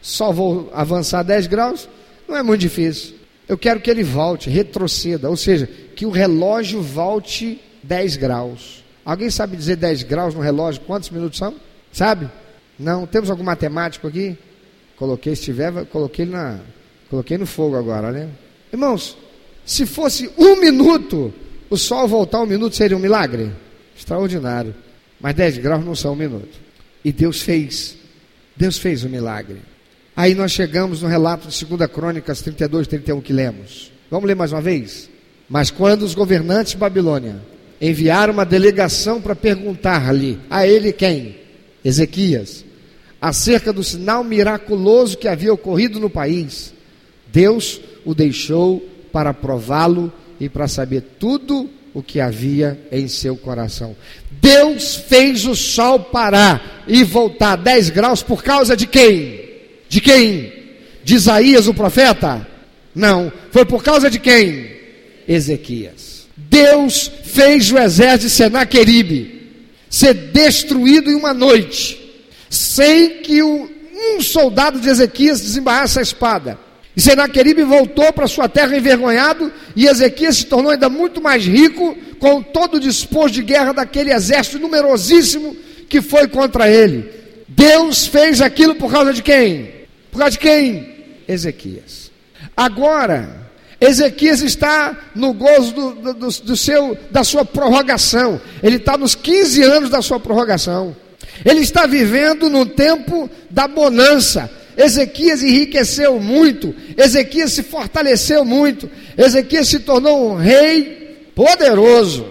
só 0.02 0.32
vou 0.32 0.72
avançar 0.74 1.22
10 1.22 1.46
graus? 1.46 1.88
Não 2.28 2.36
é 2.36 2.42
muito 2.42 2.62
difícil. 2.62 3.14
Eu 3.48 3.60
quero 3.60 3.80
que 3.80 3.92
ele 3.92 4.02
volte, 4.02 4.50
retroceda, 4.50 5.30
ou 5.30 5.38
seja, 5.38 5.68
que 5.96 6.08
o 6.08 6.10
relógio 6.10 6.82
volte 6.82 7.62
10 7.84 8.16
graus. 8.16 8.84
Alguém 9.06 9.30
sabe 9.30 9.56
dizer 9.56 9.76
10 9.76 10.02
graus 10.02 10.34
no 10.34 10.42
relógio? 10.42 10.82
Quantos 10.82 11.12
minutos 11.12 11.38
são? 11.38 11.54
Sabe? 11.92 12.28
Não? 12.80 13.06
Temos 13.06 13.30
algum 13.30 13.44
matemático 13.44 14.08
aqui? 14.08 14.36
Coloquei, 14.98 15.36
se 15.36 15.44
tiver, 15.44 15.86
coloquei 15.86 16.26
na, 16.26 16.60
coloquei 17.14 17.38
no 17.38 17.46
fogo 17.46 17.76
agora, 17.76 18.12
né? 18.12 18.28
Irmãos, 18.72 19.16
se 19.64 19.86
fosse 19.86 20.32
um 20.36 20.60
minuto, 20.60 21.32
o 21.70 21.78
sol 21.78 22.08
voltar 22.08 22.42
um 22.42 22.46
minuto 22.48 22.76
seria 22.76 22.98
um 22.98 23.00
milagre? 23.00 23.52
Extraordinário. 23.96 24.74
Mas 25.22 25.36
10 25.36 25.60
graus 25.60 25.86
não 25.86 25.94
são 25.94 26.14
um 26.14 26.16
minuto. 26.16 26.58
E 27.06 27.12
Deus 27.12 27.40
fez. 27.40 27.96
Deus 28.56 28.80
fez 28.80 29.04
o 29.04 29.10
milagre. 29.10 29.58
Aí 30.16 30.34
nós 30.34 30.54
chegamos 30.54 31.04
no 31.04 31.08
relato 31.08 31.48
de 31.50 31.66
2 31.66 31.92
Crônicas 31.92 32.42
32, 32.42 32.88
31 32.88 33.22
que 33.22 33.32
lemos. 33.32 33.92
Vamos 34.10 34.28
ler 34.28 34.36
mais 34.36 34.52
uma 34.52 34.62
vez? 34.62 35.08
Mas 35.48 35.70
quando 35.70 36.02
os 36.02 36.16
governantes 36.16 36.72
de 36.72 36.80
Babilônia 36.80 37.40
enviaram 37.80 38.34
uma 38.34 38.46
delegação 38.46 39.22
para 39.22 39.36
perguntar-lhe 39.36 40.40
a 40.50 40.66
ele 40.66 40.92
quem? 40.92 41.38
Ezequias, 41.86 42.66
acerca 43.22 43.72
do 43.72 43.84
sinal 43.84 44.24
miraculoso 44.24 45.16
que 45.16 45.28
havia 45.28 45.54
ocorrido 45.54 46.00
no 46.00 46.10
país, 46.10 46.74
Deus 47.34 47.82
o 48.06 48.14
deixou 48.14 48.80
para 49.12 49.34
prová-lo 49.34 50.14
e 50.40 50.48
para 50.48 50.68
saber 50.68 51.02
tudo 51.20 51.68
o 51.92 52.04
que 52.04 52.20
havia 52.20 52.80
em 52.92 53.08
seu 53.08 53.36
coração. 53.36 53.96
Deus 54.30 54.96
fez 54.96 55.46
o 55.48 55.56
sol 55.56 56.00
parar 56.00 56.84
e 56.88 57.04
voltar 57.04 57.56
10 57.56 57.90
graus 57.90 58.22
por 58.22 58.44
causa 58.44 58.78
de 58.78 58.86
quem? 58.86 59.42
De 59.90 60.00
quem? 60.00 60.54
De 61.04 61.16
Isaías, 61.16 61.68
o 61.68 61.74
profeta? 61.74 62.48
Não. 62.94 63.34
Foi 63.52 63.66
por 63.66 63.84
causa 63.84 64.12
de 64.12 64.20
quem? 64.20 64.72
Ezequias. 65.28 66.28
Deus 66.38 67.12
fez 67.24 67.72
o 67.72 67.80
exército 67.80 68.26
de 68.26 68.30
Senaqueribe 68.30 69.42
ser 69.90 70.14
destruído 70.14 71.10
em 71.10 71.16
uma 71.16 71.34
noite, 71.34 72.00
sem 72.50 73.22
que 73.22 73.42
um 73.42 74.22
soldado 74.22 74.80
de 74.80 74.90
Ezequias 74.90 75.42
desembarrasse 75.42 75.98
a 75.98 76.04
espada. 76.04 76.60
E 76.96 77.02
Senaqueribe 77.02 77.64
voltou 77.64 78.14
para 78.14 78.28
sua 78.28 78.48
terra 78.48 78.78
envergonhado, 78.78 79.52
e 79.76 79.88
Ezequias 79.88 80.38
se 80.38 80.46
tornou 80.46 80.72
ainda 80.72 80.90
muito 80.90 81.22
mais 81.22 81.44
rico 81.44 81.98
com 82.20 82.42
todo 82.42 82.76
o 82.76 82.80
disposto 82.80 83.34
de 83.34 83.44
guerra 83.44 83.74
daquele 83.74 84.14
exército 84.14 84.60
numerosíssimo 84.60 85.56
que 85.90 86.02
foi 86.02 86.28
contra 86.28 86.70
ele. 86.70 87.10
Deus 87.48 88.06
fez 88.06 88.42
aquilo 88.42 88.76
por 88.76 88.92
causa 88.92 89.12
de 89.12 89.24
quem? 89.24 89.72
Por 90.12 90.20
causa 90.20 90.32
de 90.32 90.40
quem? 90.40 90.94
Ezequias. 91.28 92.12
Agora, 92.56 93.50
Ezequias 93.82 94.42
está 94.42 94.96
no 95.16 95.34
gozo 95.34 95.74
do, 95.74 95.92
do, 95.92 96.14
do, 96.14 96.28
do 96.30 96.58
seu, 96.58 96.98
da 97.10 97.24
sua 97.24 97.44
prorrogação. 97.44 98.40
Ele 98.62 98.78
está 98.78 98.98
nos 98.98 99.16
15 99.16 99.64
anos 99.64 99.90
da 99.90 100.02
sua 100.02 100.20
prorrogação. 100.20 100.96
Ele 101.44 101.62
está 101.62 101.88
vivendo 101.88 102.50
no 102.50 102.66
tempo 102.66 103.30
da 103.50 103.68
bonança 103.68 104.50
Ezequias 104.78 105.44
enriqueceu 105.44 106.20
muito, 106.20 106.74
Ezequias 106.98 107.54
se 107.54 107.64
fortaleceu 107.64 108.44
muito, 108.44 108.90
Ezequias 109.18 109.68
se 109.68 109.80
tornou 109.80 110.32
um 110.32 110.36
rei 110.36 111.30
poderoso, 111.36 112.28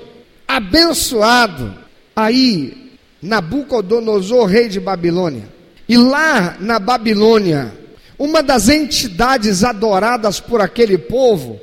abençoado. 0.47 1.75
Aí, 2.15 2.91
Nabucodonosor, 3.21 4.47
rei 4.47 4.69
de 4.69 4.81
Babilônia, 4.81 5.49
e 5.89 5.97
lá 5.97 6.57
na 6.61 6.79
Babilônia, 6.79 7.73
uma 8.19 8.43
das 8.43 8.69
entidades 8.69 9.65
adoradas 9.65 10.41
por 10.41 10.61
aquele 10.61 10.99
povo 10.99 11.61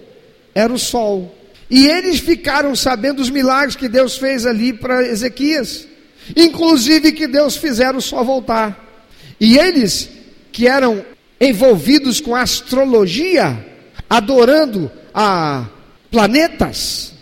era 0.54 0.72
o 0.74 0.80
sol. 0.80 1.36
E 1.70 1.88
eles 1.88 2.20
ficaram 2.20 2.76
sabendo 2.76 3.22
os 3.22 3.30
milagres 3.30 3.76
que 3.76 3.88
Deus 3.88 4.18
fez 4.18 4.46
ali 4.46 4.74
para 4.74 5.08
Ezequias, 5.08 5.88
inclusive 6.36 7.12
que 7.12 7.28
Deus 7.28 7.56
fizera 7.56 7.96
o 7.96 8.02
sol 8.02 8.26
voltar. 8.26 9.06
E 9.40 9.58
eles 9.58 10.10
que 10.52 10.68
eram 10.68 11.06
envolvidos 11.40 12.20
com 12.20 12.36
astrologia, 12.36 13.66
adorando 14.10 14.92
a 15.14 15.66
planetas, 16.12 17.14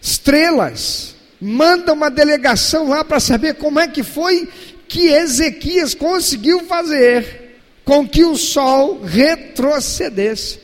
estrelas, 0.00 1.14
manda 1.40 1.92
uma 1.92 2.10
delegação 2.10 2.88
lá 2.88 3.04
para 3.04 3.20
saber 3.20 3.54
como 3.54 3.80
é 3.80 3.88
que 3.88 4.02
foi 4.02 4.48
que 4.86 5.08
Ezequias 5.08 5.94
conseguiu 5.94 6.60
fazer 6.64 7.58
com 7.84 8.06
que 8.08 8.24
o 8.24 8.36
sol 8.36 9.02
retrocedesse. 9.02 10.60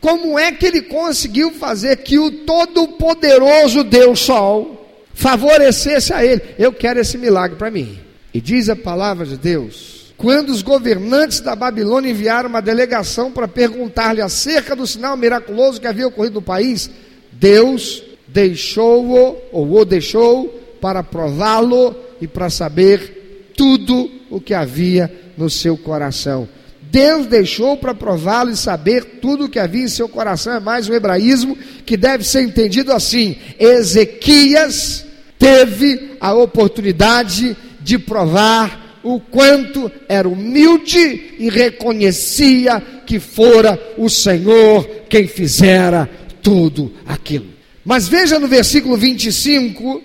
Como 0.00 0.38
é 0.38 0.52
que 0.52 0.66
ele 0.66 0.82
conseguiu 0.82 1.50
fazer 1.50 1.96
que 1.96 2.18
o 2.18 2.30
todo-poderoso 2.44 3.82
Deus 3.82 4.20
Sol 4.20 5.02
favorecesse 5.14 6.12
a 6.12 6.22
ele? 6.22 6.42
Eu 6.58 6.74
quero 6.74 7.00
esse 7.00 7.16
milagre 7.16 7.56
para 7.56 7.70
mim. 7.70 7.98
E 8.32 8.38
diz 8.38 8.68
a 8.68 8.76
palavra 8.76 9.24
de 9.24 9.38
Deus 9.38 9.93
quando 10.16 10.50
os 10.50 10.62
governantes 10.62 11.40
da 11.40 11.56
Babilônia 11.56 12.10
enviaram 12.10 12.48
uma 12.48 12.62
delegação 12.62 13.32
para 13.32 13.48
perguntar-lhe 13.48 14.22
acerca 14.22 14.76
do 14.76 14.86
sinal 14.86 15.16
miraculoso 15.16 15.80
que 15.80 15.86
havia 15.86 16.06
ocorrido 16.06 16.36
no 16.36 16.42
país, 16.42 16.90
Deus 17.32 18.02
deixou-o, 18.28 19.36
ou 19.52 19.80
o 19.80 19.84
deixou, 19.84 20.48
para 20.80 21.02
prová-lo 21.02 21.96
e 22.20 22.28
para 22.28 22.48
saber 22.48 23.52
tudo 23.56 24.10
o 24.30 24.40
que 24.40 24.54
havia 24.54 25.12
no 25.36 25.50
seu 25.50 25.76
coração. 25.76 26.48
Deus 26.80 27.26
deixou 27.26 27.76
para 27.76 27.92
prová-lo 27.92 28.50
e 28.50 28.56
saber 28.56 29.18
tudo 29.20 29.46
o 29.46 29.48
que 29.48 29.58
havia 29.58 29.84
em 29.84 29.88
seu 29.88 30.08
coração. 30.08 30.54
É 30.54 30.60
mais 30.60 30.88
um 30.88 30.94
hebraísmo 30.94 31.56
que 31.84 31.96
deve 31.96 32.22
ser 32.22 32.42
entendido 32.42 32.92
assim: 32.92 33.36
Ezequias 33.58 35.04
teve 35.38 36.12
a 36.20 36.32
oportunidade 36.34 37.56
de 37.80 37.98
provar 37.98 38.83
o 39.04 39.20
quanto 39.20 39.92
era 40.08 40.26
humilde 40.26 41.34
e 41.38 41.48
reconhecia 41.50 42.82
que 43.06 43.20
fora 43.20 43.78
o 43.98 44.08
Senhor 44.08 44.88
quem 45.08 45.28
fizera 45.28 46.08
tudo 46.42 46.90
aquilo. 47.06 47.46
Mas 47.84 48.08
veja 48.08 48.38
no 48.38 48.48
versículo 48.48 48.96
25, 48.96 50.02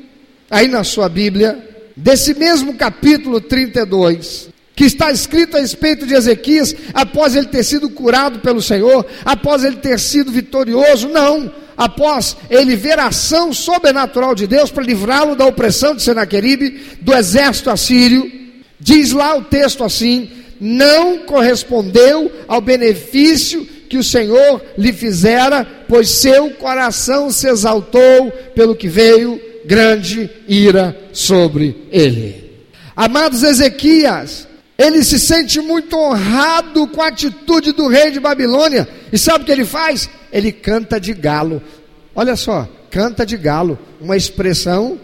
aí 0.52 0.68
na 0.68 0.84
sua 0.84 1.08
Bíblia, 1.08 1.58
desse 1.96 2.34
mesmo 2.34 2.74
capítulo 2.74 3.40
32, 3.40 4.50
que 4.76 4.84
está 4.84 5.12
escrito 5.12 5.56
a 5.56 5.62
respeito 5.62 6.06
de 6.06 6.14
Ezequias, 6.14 6.76
após 6.94 7.36
ele 7.36 7.48
ter 7.48 7.64
sido 7.64 7.90
curado 7.90 8.40
pelo 8.40 8.62
Senhor, 8.62 9.06
após 9.24 9.64
ele 9.64 9.78
ter 9.78 9.98
sido 10.00 10.32
vitorioso, 10.32 11.08
não, 11.08 11.52
após 11.78 12.36
ele 12.50 12.76
ver 12.76 13.00
a 13.00 13.08
ação 13.08 13.54
sobrenatural 13.54 14.36
de 14.36 14.46
Deus 14.46 14.72
para 14.72 14.84
livrá-lo 14.84 15.36
da 15.36 15.46
opressão 15.46 15.96
de 15.96 16.02
Senaqueribe, 16.02 16.82
do 17.00 17.14
exército 17.14 17.70
assírio, 17.70 18.39
Diz 18.80 19.12
lá 19.12 19.36
o 19.36 19.44
texto 19.44 19.84
assim: 19.84 20.30
não 20.60 21.20
correspondeu 21.20 22.32
ao 22.48 22.62
benefício 22.62 23.66
que 23.90 23.98
o 23.98 24.04
Senhor 24.04 24.62
lhe 24.78 24.94
fizera, 24.94 25.68
pois 25.88 26.10
seu 26.10 26.52
coração 26.52 27.32
se 27.32 27.48
exaltou 27.48 28.32
pelo 28.54 28.76
que 28.76 28.88
veio 28.88 29.42
grande 29.66 30.30
ira 30.48 30.96
sobre 31.12 31.88
ele. 31.92 32.50
Amados 32.96 33.44
Ezequias, 33.44 34.48
ele 34.78 35.04
se 35.04 35.20
sente 35.20 35.60
muito 35.60 35.98
honrado 35.98 36.88
com 36.88 37.02
a 37.02 37.08
atitude 37.08 37.72
do 37.72 37.88
rei 37.88 38.12
de 38.12 38.20
Babilônia, 38.20 38.88
e 39.12 39.18
sabe 39.18 39.44
o 39.44 39.46
que 39.46 39.52
ele 39.52 39.66
faz? 39.66 40.10
Ele 40.32 40.52
canta 40.52 41.00
de 41.00 41.14
galo. 41.14 41.62
Olha 42.14 42.36
só, 42.36 42.68
canta 42.92 43.26
de 43.26 43.38
galo, 43.38 43.80
uma 44.00 44.16
expressão 44.16 45.00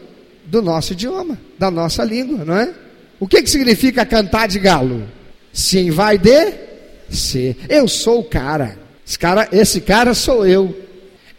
do 0.46 0.62
nosso 0.62 0.94
idioma, 0.94 1.40
da 1.58 1.72
nossa 1.72 2.04
língua, 2.04 2.46
não 2.46 2.56
é? 2.56 2.74
O 3.20 3.28
que, 3.28 3.42
que 3.42 3.50
significa 3.50 4.06
cantar 4.06 4.48
de 4.48 4.60
galo? 4.60 5.08
De 6.18 6.54
ser. 7.10 7.58
Eu 7.70 7.88
sou 7.88 8.20
o 8.20 8.24
cara. 8.24 8.78
Esse, 9.06 9.20
cara. 9.20 9.48
esse 9.52 9.82
cara 9.82 10.14
sou 10.14 10.46
eu. 10.46 10.76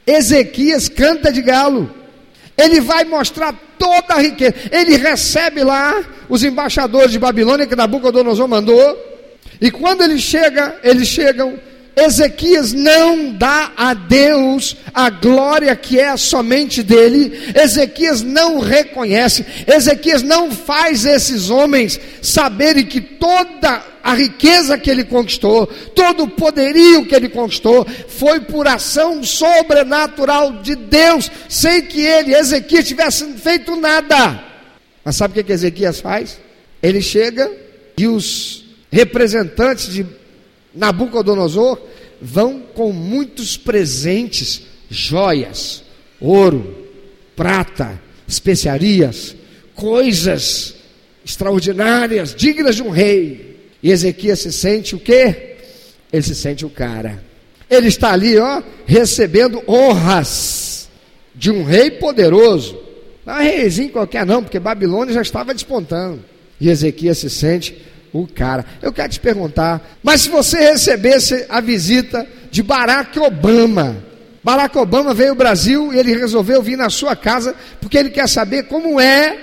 Ezequias 0.07 0.89
canta 0.89 1.33
de 1.33 1.43
galo. 1.43 1.91
Ele 2.57 2.81
vai 2.81 3.05
mostrar 3.05 3.53
toda 3.79 4.15
a 4.15 4.21
riqueza. 4.21 4.55
Ele 4.71 4.97
recebe 4.97 5.63
lá 5.63 6.03
os 6.29 6.43
embaixadores 6.43 7.13
de 7.13 7.19
Babilônia 7.19 7.67
que 7.67 7.77
Nabucodonosor 7.77 8.49
mandou. 8.49 8.97
E 9.61 9.71
quando 9.71 10.03
ele 10.03 10.19
chega, 10.19 10.79
eles 10.83 11.09
chegam 11.09 11.59
Ezequias 11.97 12.75
não 12.75 13.33
dá 13.33 13.73
a 13.75 13.95
Deus 13.95 14.77
a 14.93 15.09
glória 15.09 15.75
que 15.75 15.99
é 15.99 16.15
somente 16.19 16.83
dele, 16.83 17.33
Ezequias 17.55 18.21
não 18.21 18.59
reconhece, 18.59 19.47
Ezequias 19.67 20.23
não 20.23 20.51
faz 20.51 21.07
esses 21.07 21.49
homens 21.49 21.99
saberem 22.21 22.85
que 22.85 23.01
toda 23.01 23.83
a 24.05 24.15
riqueza 24.15 24.77
que 24.77 24.91
ele 24.91 25.05
conquistou, 25.05 25.67
todo 25.67 26.25
o 26.25 26.29
poderio 26.29 27.07
que 27.07 27.15
ele 27.15 27.31
conquistou, 27.31 27.87
foi 28.09 28.41
por 28.41 28.69
ação 28.69 29.25
sobrenatural 29.25 30.61
de 30.61 30.77
Deus, 30.77 31.31
sem 31.49 31.81
que 31.81 32.03
ele, 32.03 32.35
Ezequias, 32.35 32.87
tivesse 32.87 33.25
feito 33.39 33.75
nada. 33.75 34.45
Mas 35.03 35.17
sabe 35.17 35.33
o 35.33 35.35
que, 35.35 35.45
que 35.45 35.53
Ezequias 35.53 35.99
faz? 35.99 36.39
Ele 36.83 37.01
chega 37.01 37.51
e 37.97 38.07
os 38.07 38.67
representantes 38.93 39.91
de 39.91 40.07
Nabucodonosor 40.77 41.81
vão 42.21 42.61
com 42.75 42.93
muitos 42.93 43.57
presentes, 43.57 44.63
joias, 44.91 45.83
ouro, 46.21 46.87
prata, 47.35 48.01
especiarias, 48.29 49.35
coisas 49.75 50.75
extraordinárias, 51.25 52.35
dignas 52.35 52.77
de 52.77 52.83
um 52.83 52.91
rei. 52.91 53.57
E 53.83 53.91
Ezequias 53.91 54.41
se 54.41 54.53
sente 54.53 54.95
o 54.95 54.99
quê? 54.99 55.57
Ele 56.13 56.23
se 56.23 56.35
sente 56.35 56.65
o 56.65 56.71
cara. 56.71 57.25
Ele 57.69 57.89
está 57.89 58.13
ali, 58.13 58.39
ó, 58.39 58.63
recebendo 58.87 59.63
honras 59.67 60.89
de 61.35 61.51
um 61.51 61.65
rei 61.65 61.91
poderoso. 61.91 62.79
Não 63.25 63.37
é 63.39 63.43
reizinho 63.43 63.91
qualquer 63.91 64.25
não, 64.25 64.43
porque 64.43 64.61
Babilônia 64.61 65.13
já 65.13 65.23
estava 65.23 65.53
despontando. 65.53 66.25
E 66.61 66.71
Ezequias 66.71 67.19
se 67.19 67.29
sente 67.29 67.77
o 68.23 68.29
cara. 68.29 68.65
Eu 68.83 68.93
quero 68.93 69.09
te 69.09 69.21
perguntar, 69.21 69.99
mas 70.03 70.23
se 70.23 70.29
você 70.29 70.59
recebesse 70.59 71.47
a 71.49 71.61
visita 71.61 72.27
de 72.51 72.63
Barack 72.63 73.19
Obama, 73.19 73.97
Barack 74.43 74.79
Obama 74.79 75.13
veio 75.13 75.31
ao 75.31 75.37
Brasil 75.37 75.93
e 75.93 75.99
ele 75.99 76.17
resolveu 76.17 76.63
vir 76.63 76.77
na 76.77 76.89
sua 76.89 77.17
casa 77.17 77.55
porque 77.81 77.99
ele 77.99 78.11
quer 78.11 78.29
saber 78.29 78.65
como 78.65 79.01
é 79.01 79.39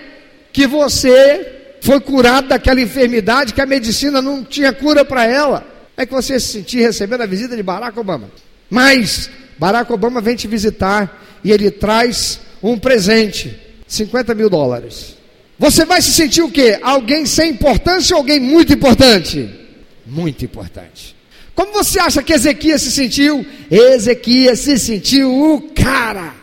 que 0.52 0.66
você 0.66 1.78
foi 1.82 2.00
curado 2.00 2.48
daquela 2.48 2.80
enfermidade 2.80 3.54
que 3.54 3.60
a 3.60 3.66
medicina 3.66 4.22
não 4.22 4.44
tinha 4.44 4.72
cura 4.72 5.04
para 5.04 5.26
ela. 5.26 5.68
É 5.98 6.06
que 6.06 6.14
você 6.14 6.40
se 6.40 6.54
sentia 6.54 6.88
recebendo 6.88 7.22
a 7.22 7.26
visita 7.26 7.56
de 7.56 7.62
Barack 7.62 8.00
Obama? 8.00 8.30
Mas 8.70 9.30
Barack 9.60 9.92
Obama 9.92 10.22
vem 10.22 10.36
te 10.36 10.48
visitar 10.48 11.22
e 11.44 11.52
ele 11.52 11.70
traz 11.70 12.40
um 12.62 12.80
presente: 12.80 13.60
50 13.88 14.34
mil 14.34 14.50
dólares. 14.50 15.18
Você 15.58 15.86
vai 15.86 16.02
se 16.02 16.12
sentir 16.12 16.42
o 16.42 16.52
quê? 16.52 16.80
Alguém 16.82 17.26
sem 17.26 17.52
importância 17.52 18.16
ou 18.16 18.20
alguém 18.22 18.40
muito 18.40 18.74
importante? 18.74 19.50
Muito 20.06 20.44
importante. 20.44 21.16
Como 21.56 21.72
você 21.72 22.00
acha 22.00 22.24
que 22.24 22.34
Ezequias 22.34 22.82
se 22.82 22.92
sentiu? 22.92 23.46
Ezequias 23.70 24.60
se 24.60 24.78
sentiu 24.78 25.32
o 25.32 25.62
cara. 25.74 26.34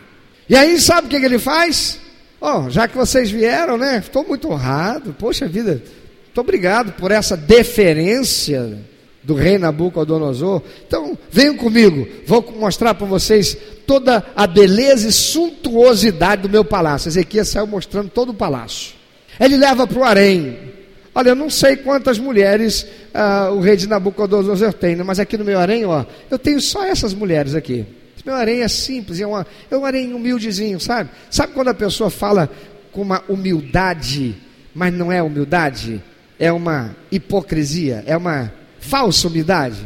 E 0.48 0.56
aí, 0.56 0.80
sabe 0.80 1.06
o 1.06 1.10
que 1.10 1.16
ele 1.16 1.38
faz? 1.38 1.98
Oh, 2.40 2.70
já 2.70 2.88
que 2.88 2.96
vocês 2.96 3.30
vieram, 3.30 3.76
né? 3.76 3.98
Estou 3.98 4.26
muito 4.26 4.48
honrado. 4.48 5.14
Poxa 5.18 5.46
vida, 5.46 5.82
muito 6.26 6.40
obrigado 6.40 6.92
por 6.92 7.10
essa 7.10 7.36
deferência 7.36 8.78
do 9.22 9.34
rei 9.34 9.58
Nabucodonosor. 9.58 10.62
Então, 10.86 11.18
venham 11.30 11.56
comigo, 11.56 12.08
vou 12.26 12.42
mostrar 12.56 12.94
para 12.94 13.06
vocês 13.06 13.56
toda 13.86 14.24
a 14.34 14.46
beleza 14.46 15.08
e 15.08 15.12
suntuosidade 15.12 16.42
do 16.42 16.48
meu 16.48 16.64
palácio. 16.64 17.08
Ezequias 17.08 17.48
saiu 17.48 17.66
mostrando 17.66 18.08
todo 18.08 18.30
o 18.30 18.34
palácio. 18.34 18.99
Ele 19.40 19.56
leva 19.56 19.86
para 19.86 19.98
o 19.98 20.04
harém. 20.04 20.70
Olha, 21.14 21.30
eu 21.30 21.34
não 21.34 21.48
sei 21.48 21.76
quantas 21.76 22.18
mulheres 22.18 22.86
ah, 23.12 23.50
o 23.50 23.60
rei 23.60 23.74
de 23.74 23.88
Nabucodonosor 23.88 24.72
tem, 24.74 24.94
né? 24.94 25.02
mas 25.02 25.18
aqui 25.18 25.36
no 25.36 25.44
meu 25.44 25.58
harém, 25.58 25.84
ó, 25.84 26.04
eu 26.30 26.38
tenho 26.38 26.60
só 26.60 26.84
essas 26.84 27.14
mulheres 27.14 27.54
aqui. 27.54 27.84
Esse 28.16 28.24
meu 28.24 28.34
harém 28.34 28.60
é 28.60 28.68
simples, 28.68 29.18
é, 29.18 29.26
uma, 29.26 29.46
é 29.70 29.76
um 29.76 29.84
harém 29.84 30.12
humildezinho, 30.12 30.78
sabe? 30.78 31.10
Sabe 31.30 31.54
quando 31.54 31.68
a 31.68 31.74
pessoa 31.74 32.10
fala 32.10 32.50
com 32.92 33.02
uma 33.02 33.24
humildade, 33.28 34.36
mas 34.74 34.92
não 34.92 35.10
é 35.10 35.22
humildade? 35.22 36.02
É 36.38 36.52
uma 36.52 36.94
hipocrisia, 37.10 38.04
é 38.06 38.16
uma 38.16 38.52
falsa 38.78 39.26
humildade? 39.26 39.80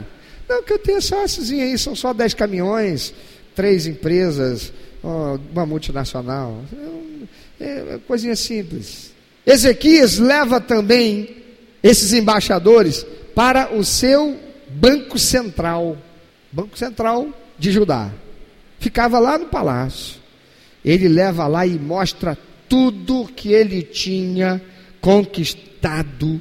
Não, 0.49 0.63
que 0.63 0.73
eu 0.73 0.79
tenho 0.79 1.01
só 1.01 1.23
essas 1.23 1.51
aí, 1.51 1.79
são 1.79 1.97
só 1.97 2.13
dez 2.13 2.35
caminhões, 2.35 3.15
três 3.55 3.87
empresas, 3.87 4.73
uma 5.03 5.65
multinacional. 5.65 6.61
É, 7.59 7.65
é 7.65 8.01
coisinha 8.07 8.37
simples. 8.37 9.14
Ezequias 9.47 10.19
leva 10.19 10.61
também 10.61 11.37
esses 11.83 12.13
embaixadores 12.13 13.05
para 13.35 13.75
o 13.75 13.85
seu 13.85 14.39
banco 14.69 15.19
central, 15.19 15.99
banco 16.51 16.79
central 16.79 17.29
de 17.59 17.71
Judá. 17.71 18.11
Ficava 18.79 19.19
lá 19.19 19.39
no 19.39 19.47
palácio. 19.47 20.17
Ele 20.85 21.09
leva 21.09 21.47
lá 21.47 21.67
e 21.67 21.79
mostra 21.79 22.37
tudo 22.69 23.29
que 23.35 23.53
ele 23.53 23.83
tinha 23.83 24.61
conquistado 25.01 26.41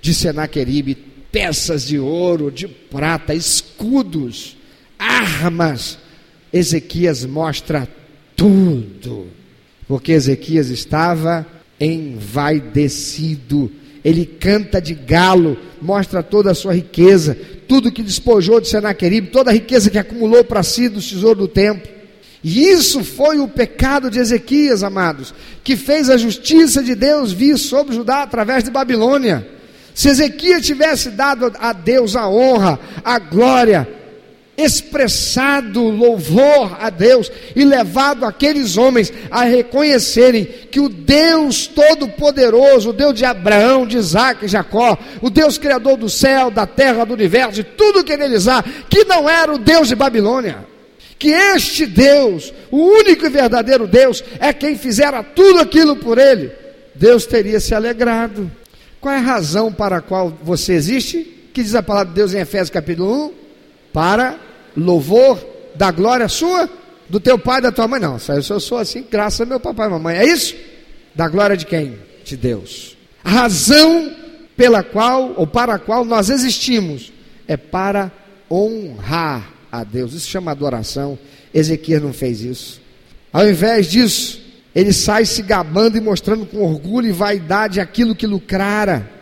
de 0.00 0.14
Senaqueribe, 0.14 0.94
peças 1.30 1.86
de 1.86 1.98
ouro, 1.98 2.50
de 2.50 2.68
prata, 2.68 3.34
escudos, 3.34 4.56
armas. 4.98 5.98
Ezequias 6.52 7.24
mostra 7.24 7.88
tudo, 8.36 9.28
porque 9.88 10.12
Ezequias 10.12 10.68
estava 10.68 11.44
envaidecido. 11.84 13.70
Ele 14.04 14.26
canta 14.26 14.80
de 14.80 14.94
galo, 14.94 15.56
mostra 15.80 16.22
toda 16.22 16.50
a 16.50 16.54
sua 16.54 16.74
riqueza, 16.74 17.36
tudo 17.66 17.90
que 17.90 18.02
despojou 18.02 18.60
de 18.60 18.68
Senaqueribe, 18.68 19.28
toda 19.28 19.50
a 19.50 19.54
riqueza 19.54 19.90
que 19.90 19.98
acumulou 19.98 20.44
para 20.44 20.62
si 20.62 20.88
do 20.88 21.00
tesouro 21.00 21.40
do 21.40 21.48
templo. 21.48 21.94
E 22.42 22.68
isso 22.68 23.02
foi 23.02 23.38
o 23.38 23.48
pecado 23.48 24.10
de 24.10 24.18
Ezequias, 24.18 24.82
amados, 24.82 25.32
que 25.64 25.76
fez 25.76 26.10
a 26.10 26.18
justiça 26.18 26.82
de 26.82 26.94
Deus 26.94 27.32
vir 27.32 27.56
sobre 27.56 27.94
Judá 27.94 28.22
através 28.22 28.62
de 28.62 28.70
Babilônia. 28.70 29.48
Se 29.94 30.10
Ezequias 30.10 30.66
tivesse 30.66 31.08
dado 31.10 31.50
a 31.58 31.72
Deus 31.72 32.14
a 32.14 32.28
honra, 32.28 32.78
a 33.02 33.18
glória, 33.18 33.88
expressado 34.56 35.82
louvor 35.82 36.76
a 36.80 36.90
Deus 36.90 37.30
e 37.54 37.64
levado 37.64 38.24
aqueles 38.24 38.76
homens 38.76 39.12
a 39.30 39.44
reconhecerem 39.44 40.44
que 40.44 40.80
o 40.80 40.88
Deus 40.88 41.66
Todo-Poderoso, 41.66 42.90
o 42.90 42.92
Deus 42.92 43.14
de 43.14 43.24
Abraão, 43.24 43.86
de 43.86 43.96
Isaac 43.96 44.44
e 44.44 44.48
Jacó, 44.48 44.96
o 45.20 45.28
Deus 45.28 45.58
Criador 45.58 45.96
do 45.96 46.08
céu, 46.08 46.50
da 46.50 46.66
terra, 46.66 47.04
do 47.04 47.14
universo, 47.14 47.52
de 47.52 47.64
tudo 47.64 48.04
que 48.04 48.16
neles 48.16 48.46
há, 48.48 48.62
que 48.88 49.04
não 49.04 49.28
era 49.28 49.52
o 49.52 49.58
Deus 49.58 49.88
de 49.88 49.94
Babilônia. 49.94 50.64
Que 51.18 51.30
este 51.30 51.86
Deus, 51.86 52.52
o 52.70 52.76
único 52.76 53.24
e 53.24 53.30
verdadeiro 53.30 53.86
Deus, 53.86 54.22
é 54.38 54.52
quem 54.52 54.76
fizera 54.76 55.22
tudo 55.22 55.60
aquilo 55.60 55.96
por 55.96 56.18
ele. 56.18 56.52
Deus 56.94 57.26
teria 57.26 57.58
se 57.60 57.74
alegrado. 57.74 58.50
Qual 59.00 59.14
é 59.14 59.18
a 59.18 59.20
razão 59.20 59.72
para 59.72 59.96
a 59.96 60.00
qual 60.00 60.32
você 60.42 60.74
existe? 60.74 61.18
Que 61.52 61.62
diz 61.62 61.74
a 61.74 61.82
palavra 61.82 62.08
de 62.08 62.14
Deus 62.14 62.34
em 62.34 62.40
Efésios 62.40 62.70
capítulo 62.70 63.26
1? 63.40 63.43
Para 63.94 64.36
louvor 64.76 65.38
da 65.76 65.92
glória 65.92 66.28
sua, 66.28 66.68
do 67.08 67.20
teu 67.20 67.38
pai 67.38 67.60
e 67.60 67.62
da 67.62 67.72
tua 67.72 67.86
mãe. 67.86 68.00
Não, 68.00 68.18
eu 68.28 68.60
sou 68.60 68.76
assim, 68.76 69.06
graças 69.08 69.40
ao 69.40 69.46
meu 69.46 69.60
papai 69.60 69.86
e 69.86 69.90
mamãe. 69.90 70.16
É 70.16 70.26
isso? 70.26 70.56
Da 71.14 71.28
glória 71.28 71.56
de 71.56 71.64
quem? 71.64 71.96
De 72.24 72.36
Deus. 72.36 72.96
A 73.22 73.30
razão 73.30 74.12
pela 74.56 74.82
qual 74.82 75.34
ou 75.36 75.46
para 75.46 75.74
a 75.74 75.78
qual 75.78 76.04
nós 76.04 76.28
existimos 76.28 77.12
é 77.46 77.56
para 77.56 78.10
honrar 78.50 79.48
a 79.70 79.84
Deus. 79.84 80.12
Isso 80.12 80.28
chama 80.28 80.50
adoração. 80.50 81.16
Ezequiel 81.52 82.00
não 82.00 82.12
fez 82.12 82.40
isso. 82.40 82.80
Ao 83.32 83.48
invés 83.48 83.86
disso, 83.86 84.40
ele 84.74 84.92
sai 84.92 85.24
se 85.24 85.40
gabando 85.40 85.96
e 85.96 86.00
mostrando 86.00 86.44
com 86.46 86.62
orgulho 86.62 87.08
e 87.08 87.12
vaidade 87.12 87.80
aquilo 87.80 88.14
que 88.14 88.26
lucrara 88.26 89.14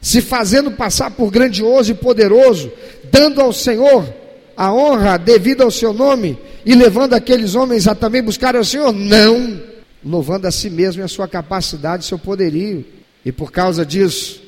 se 0.00 0.22
fazendo 0.22 0.70
passar 0.70 1.10
por 1.10 1.30
grandioso 1.30 1.92
e 1.92 1.94
poderoso, 1.94 2.72
dando 3.10 3.40
ao 3.40 3.52
Senhor 3.52 4.12
a 4.56 4.72
honra 4.72 5.16
devida 5.16 5.64
ao 5.64 5.70
seu 5.70 5.92
nome 5.92 6.38
e 6.64 6.74
levando 6.74 7.14
aqueles 7.14 7.54
homens 7.54 7.86
a 7.88 7.94
também 7.94 8.22
buscar 8.22 8.54
o 8.56 8.64
Senhor? 8.64 8.92
Não, 8.92 9.60
louvando 10.04 10.46
a 10.46 10.50
si 10.50 10.68
mesmo 10.68 11.02
e 11.02 11.04
a 11.04 11.08
sua 11.08 11.26
capacidade, 11.26 12.04
seu 12.04 12.18
poderio. 12.18 12.84
E 13.24 13.32
por 13.32 13.52
causa 13.52 13.84
disso, 13.84 14.42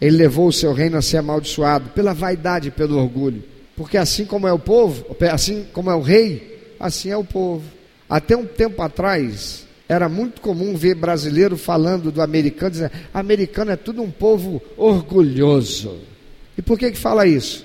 ele 0.00 0.16
levou 0.16 0.48
o 0.48 0.52
seu 0.52 0.72
reino 0.72 0.96
a 0.96 1.02
ser 1.02 1.18
amaldiçoado 1.18 1.90
pela 1.90 2.12
vaidade 2.12 2.68
e 2.68 2.72
pelo 2.72 2.98
orgulho. 2.98 3.42
Porque 3.76 3.96
assim 3.96 4.24
como 4.24 4.46
é 4.46 4.52
o 4.52 4.58
povo, 4.58 5.04
assim 5.32 5.66
como 5.72 5.90
é 5.90 5.94
o 5.94 6.00
rei, 6.00 6.74
assim 6.78 7.10
é 7.10 7.16
o 7.16 7.24
povo. 7.24 7.64
Até 8.08 8.36
um 8.36 8.44
tempo 8.44 8.82
atrás, 8.82 9.64
era 9.88 10.08
muito 10.08 10.40
comum 10.40 10.74
ver 10.74 10.94
brasileiro 10.94 11.56
falando 11.56 12.10
do 12.10 12.20
americano, 12.20 12.70
dizendo: 12.70 12.92
americano 13.12 13.70
é 13.70 13.76
tudo 13.76 14.02
um 14.02 14.10
povo 14.10 14.60
orgulhoso. 14.76 15.98
E 16.56 16.62
por 16.62 16.78
que 16.78 16.90
que 16.90 16.98
fala 16.98 17.26
isso? 17.26 17.64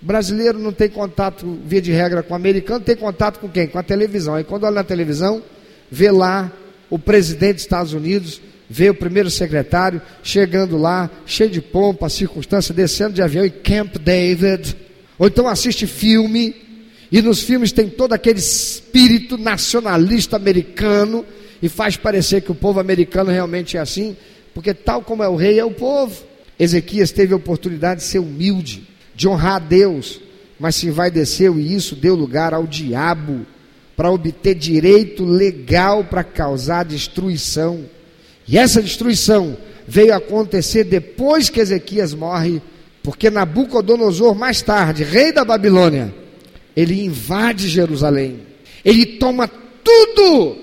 Brasileiro 0.00 0.58
não 0.58 0.72
tem 0.72 0.88
contato, 0.88 1.58
via 1.64 1.80
de 1.80 1.92
regra, 1.92 2.22
com 2.22 2.32
o 2.32 2.36
americano, 2.36 2.80
tem 2.80 2.96
contato 2.96 3.38
com 3.38 3.48
quem? 3.48 3.66
Com 3.66 3.78
a 3.78 3.82
televisão. 3.82 4.34
Aí 4.34 4.44
quando 4.44 4.64
olha 4.64 4.76
na 4.76 4.84
televisão, 4.84 5.42
vê 5.90 6.10
lá 6.10 6.52
o 6.90 6.98
presidente 6.98 7.54
dos 7.54 7.62
Estados 7.62 7.92
Unidos, 7.92 8.40
vê 8.68 8.90
o 8.90 8.94
primeiro 8.94 9.30
secretário 9.30 10.00
chegando 10.22 10.76
lá, 10.76 11.10
cheio 11.26 11.50
de 11.50 11.60
pompa, 11.60 12.08
circunstância, 12.08 12.74
descendo 12.74 13.14
de 13.14 13.22
avião 13.22 13.44
em 13.44 13.50
Camp 13.50 13.96
David. 13.96 14.76
Ou 15.18 15.26
então 15.26 15.48
assiste 15.48 15.86
filme, 15.86 16.54
e 17.10 17.22
nos 17.22 17.42
filmes 17.42 17.72
tem 17.72 17.88
todo 17.88 18.12
aquele 18.12 18.38
espírito 18.38 19.38
nacionalista 19.38 20.36
americano 20.36 21.24
e 21.60 21.68
faz 21.68 21.96
parecer 21.96 22.42
que 22.42 22.52
o 22.52 22.54
povo 22.54 22.78
americano 22.78 23.30
realmente 23.30 23.76
é 23.76 23.80
assim, 23.80 24.16
porque 24.54 24.72
tal 24.74 25.02
como 25.02 25.22
é 25.22 25.28
o 25.28 25.36
rei, 25.36 25.58
é 25.58 25.64
o 25.64 25.70
povo. 25.70 26.24
Ezequias 26.58 27.10
teve 27.10 27.32
a 27.32 27.36
oportunidade 27.36 28.00
de 28.00 28.06
ser 28.06 28.18
humilde, 28.18 28.87
de 29.18 29.26
honrar 29.26 29.56
a 29.56 29.58
Deus, 29.58 30.20
mas 30.60 30.76
se 30.76 30.86
envaideceu 30.86 31.58
e 31.58 31.74
isso 31.74 31.96
deu 31.96 32.14
lugar 32.14 32.54
ao 32.54 32.68
diabo 32.68 33.44
para 33.96 34.12
obter 34.12 34.54
direito 34.54 35.24
legal 35.24 36.04
para 36.04 36.22
causar 36.22 36.84
destruição. 36.84 37.84
E 38.46 38.56
essa 38.56 38.80
destruição 38.80 39.56
veio 39.88 40.14
acontecer 40.14 40.84
depois 40.84 41.50
que 41.50 41.58
Ezequias 41.58 42.14
morre, 42.14 42.62
porque 43.02 43.28
Nabucodonosor, 43.28 44.36
mais 44.36 44.62
tarde, 44.62 45.02
rei 45.02 45.32
da 45.32 45.44
Babilônia, 45.44 46.14
ele 46.76 47.02
invade 47.02 47.66
Jerusalém, 47.66 48.38
ele 48.84 49.04
toma 49.04 49.50
tudo 49.82 50.58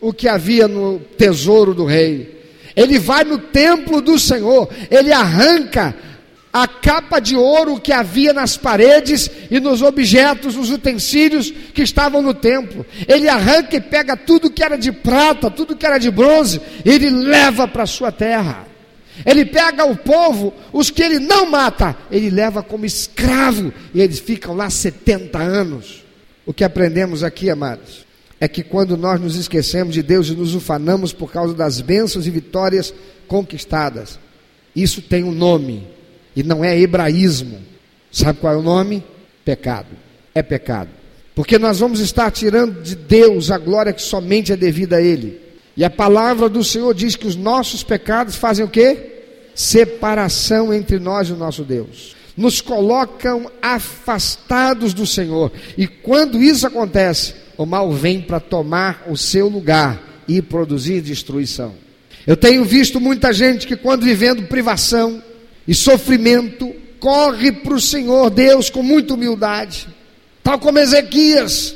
o 0.00 0.14
que 0.14 0.28
havia 0.28 0.66
no 0.66 0.98
tesouro 1.18 1.74
do 1.74 1.84
rei. 1.84 2.40
Ele 2.74 2.98
vai 2.98 3.22
no 3.22 3.36
templo 3.36 4.00
do 4.00 4.18
Senhor, 4.18 4.66
ele 4.90 5.12
arranca 5.12 5.94
a 6.52 6.68
capa 6.68 7.18
de 7.18 7.34
ouro 7.34 7.80
que 7.80 7.92
havia 7.92 8.32
nas 8.34 8.58
paredes 8.58 9.30
e 9.50 9.58
nos 9.58 9.80
objetos, 9.80 10.54
nos 10.54 10.70
utensílios 10.70 11.50
que 11.50 11.82
estavam 11.82 12.20
no 12.20 12.34
templo. 12.34 12.84
Ele 13.08 13.26
arranca 13.26 13.76
e 13.76 13.80
pega 13.80 14.16
tudo 14.16 14.50
que 14.50 14.62
era 14.62 14.76
de 14.76 14.92
prata, 14.92 15.50
tudo 15.50 15.74
que 15.74 15.86
era 15.86 15.96
de 15.96 16.10
bronze, 16.10 16.60
e 16.84 16.90
ele 16.90 17.08
leva 17.08 17.66
para 17.66 17.84
a 17.84 17.86
sua 17.86 18.12
terra. 18.12 18.66
Ele 19.24 19.46
pega 19.46 19.84
o 19.86 19.96
povo, 19.96 20.52
os 20.72 20.90
que 20.90 21.02
ele 21.02 21.18
não 21.18 21.48
mata, 21.48 21.96
ele 22.10 22.28
leva 22.28 22.62
como 22.62 22.84
escravo, 22.84 23.72
e 23.94 24.02
eles 24.02 24.18
ficam 24.18 24.54
lá 24.54 24.68
70 24.68 25.38
anos. 25.38 26.04
O 26.44 26.52
que 26.52 26.64
aprendemos 26.64 27.22
aqui, 27.24 27.48
amados, 27.48 28.04
é 28.38 28.46
que 28.46 28.62
quando 28.62 28.96
nós 28.96 29.18
nos 29.18 29.36
esquecemos 29.36 29.94
de 29.94 30.02
Deus 30.02 30.28
e 30.28 30.34
nos 30.34 30.54
ufanamos 30.54 31.14
por 31.14 31.32
causa 31.32 31.54
das 31.54 31.80
bênçãos 31.80 32.26
e 32.26 32.30
vitórias 32.30 32.92
conquistadas, 33.26 34.18
isso 34.74 35.00
tem 35.00 35.24
um 35.24 35.32
nome 35.32 35.86
e 36.34 36.42
não 36.42 36.64
é 36.64 36.78
hebraísmo. 36.78 37.60
Sabe 38.10 38.40
qual 38.40 38.54
é 38.54 38.56
o 38.56 38.62
nome? 38.62 39.02
Pecado. 39.44 39.88
É 40.34 40.42
pecado. 40.42 40.90
Porque 41.34 41.58
nós 41.58 41.78
vamos 41.78 42.00
estar 42.00 42.30
tirando 42.30 42.82
de 42.82 42.94
Deus 42.94 43.50
a 43.50 43.58
glória 43.58 43.92
que 43.92 44.02
somente 44.02 44.52
é 44.52 44.56
devida 44.56 44.96
a 44.96 45.02
Ele. 45.02 45.40
E 45.76 45.84
a 45.84 45.90
palavra 45.90 46.48
do 46.48 46.62
Senhor 46.62 46.92
diz 46.94 47.16
que 47.16 47.26
os 47.26 47.36
nossos 47.36 47.82
pecados 47.82 48.36
fazem 48.36 48.64
o 48.64 48.68
quê? 48.68 49.10
Separação 49.54 50.72
entre 50.72 50.98
nós 50.98 51.28
e 51.28 51.32
o 51.32 51.36
nosso 51.36 51.64
Deus. 51.64 52.14
Nos 52.36 52.60
colocam 52.60 53.50
afastados 53.60 54.92
do 54.92 55.06
Senhor. 55.06 55.50
E 55.76 55.86
quando 55.86 56.42
isso 56.42 56.66
acontece, 56.66 57.34
o 57.56 57.64
mal 57.64 57.90
vem 57.92 58.20
para 58.20 58.40
tomar 58.40 59.04
o 59.08 59.16
seu 59.16 59.48
lugar 59.48 60.24
e 60.28 60.42
produzir 60.42 61.00
destruição. 61.00 61.74
Eu 62.26 62.36
tenho 62.36 62.64
visto 62.64 63.00
muita 63.00 63.32
gente 63.32 63.66
que, 63.66 63.76
quando 63.76 64.04
vivendo 64.04 64.46
privação, 64.46 65.22
e 65.66 65.74
sofrimento, 65.74 66.74
corre 66.98 67.52
para 67.52 67.74
o 67.74 67.80
Senhor 67.80 68.30
Deus 68.30 68.70
com 68.70 68.82
muita 68.82 69.14
humildade, 69.14 69.88
tal 70.42 70.58
como 70.58 70.78
Ezequias, 70.78 71.74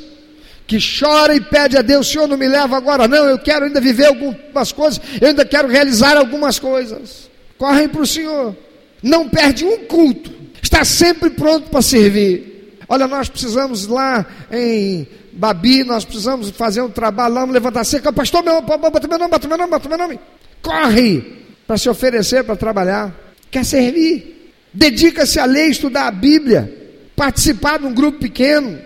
que 0.65 0.77
chora 0.79 1.35
e 1.35 1.41
pede 1.41 1.77
a 1.77 1.81
Deus: 1.81 2.07
Senhor, 2.07 2.27
não 2.27 2.37
me 2.37 2.47
leva 2.47 2.77
agora, 2.77 3.07
não, 3.07 3.25
eu 3.25 3.37
quero 3.37 3.65
ainda 3.65 3.81
viver 3.81 4.05
algumas 4.05 4.71
coisas, 4.71 5.01
eu 5.19 5.29
ainda 5.29 5.45
quero 5.45 5.67
realizar 5.67 6.17
algumas 6.17 6.59
coisas. 6.59 7.29
Correm 7.57 7.89
para 7.89 8.01
o 8.01 8.07
Senhor, 8.07 8.55
não 9.01 9.27
perde 9.27 9.65
um 9.65 9.79
culto, 9.85 10.31
está 10.61 10.85
sempre 10.85 11.29
pronto 11.29 11.69
para 11.69 11.81
servir. 11.81 12.77
Olha, 12.89 13.07
nós 13.07 13.27
precisamos 13.27 13.87
lá 13.87 14.25
em 14.51 15.07
Babi, 15.33 15.83
nós 15.83 16.05
precisamos 16.05 16.49
fazer 16.51 16.81
um 16.81 16.89
trabalho 16.89 17.33
lá, 17.33 17.41
vamos 17.41 17.53
levantar 17.53 17.83
seca, 17.83 18.13
pastor, 18.13 18.43
meu, 18.43 18.61
bota 18.61 19.07
meu 19.07 19.19
nome, 19.19 19.31
bota 19.31 19.47
meu 19.47 19.57
nome, 19.57 19.71
bota 19.71 19.89
meu 19.89 19.97
nome. 19.97 20.19
Corre 20.61 21.43
para 21.65 21.77
se 21.77 21.89
oferecer 21.89 22.43
para 22.43 22.55
trabalhar 22.55 23.26
quer 23.51 23.65
servir. 23.65 24.53
Dedica-se 24.73 25.39
a 25.39 25.45
ler, 25.45 25.69
estudar 25.69 26.07
a 26.07 26.11
Bíblia, 26.11 26.71
participar 27.15 27.79
de 27.79 27.85
um 27.85 27.93
grupo 27.93 28.19
pequeno, 28.19 28.79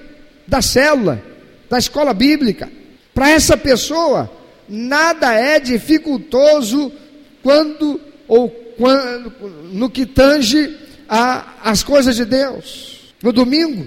da 0.48 0.62
célula, 0.62 1.22
da 1.70 1.78
escola 1.78 2.14
bíblica. 2.14 2.70
Para 3.14 3.30
essa 3.30 3.58
pessoa, 3.58 4.32
nada 4.68 5.34
é 5.34 5.60
dificultoso 5.60 6.92
quando 7.44 8.00
ou 8.28 8.50
quando, 8.50 9.34
no 9.72 9.90
que 9.90 10.06
tange 10.06 10.78
a, 11.08 11.56
as 11.64 11.84
coisas 11.84 12.16
de 12.16 12.26
Deus. 12.26 13.14
No 13.22 13.34
domingo, 13.34 13.86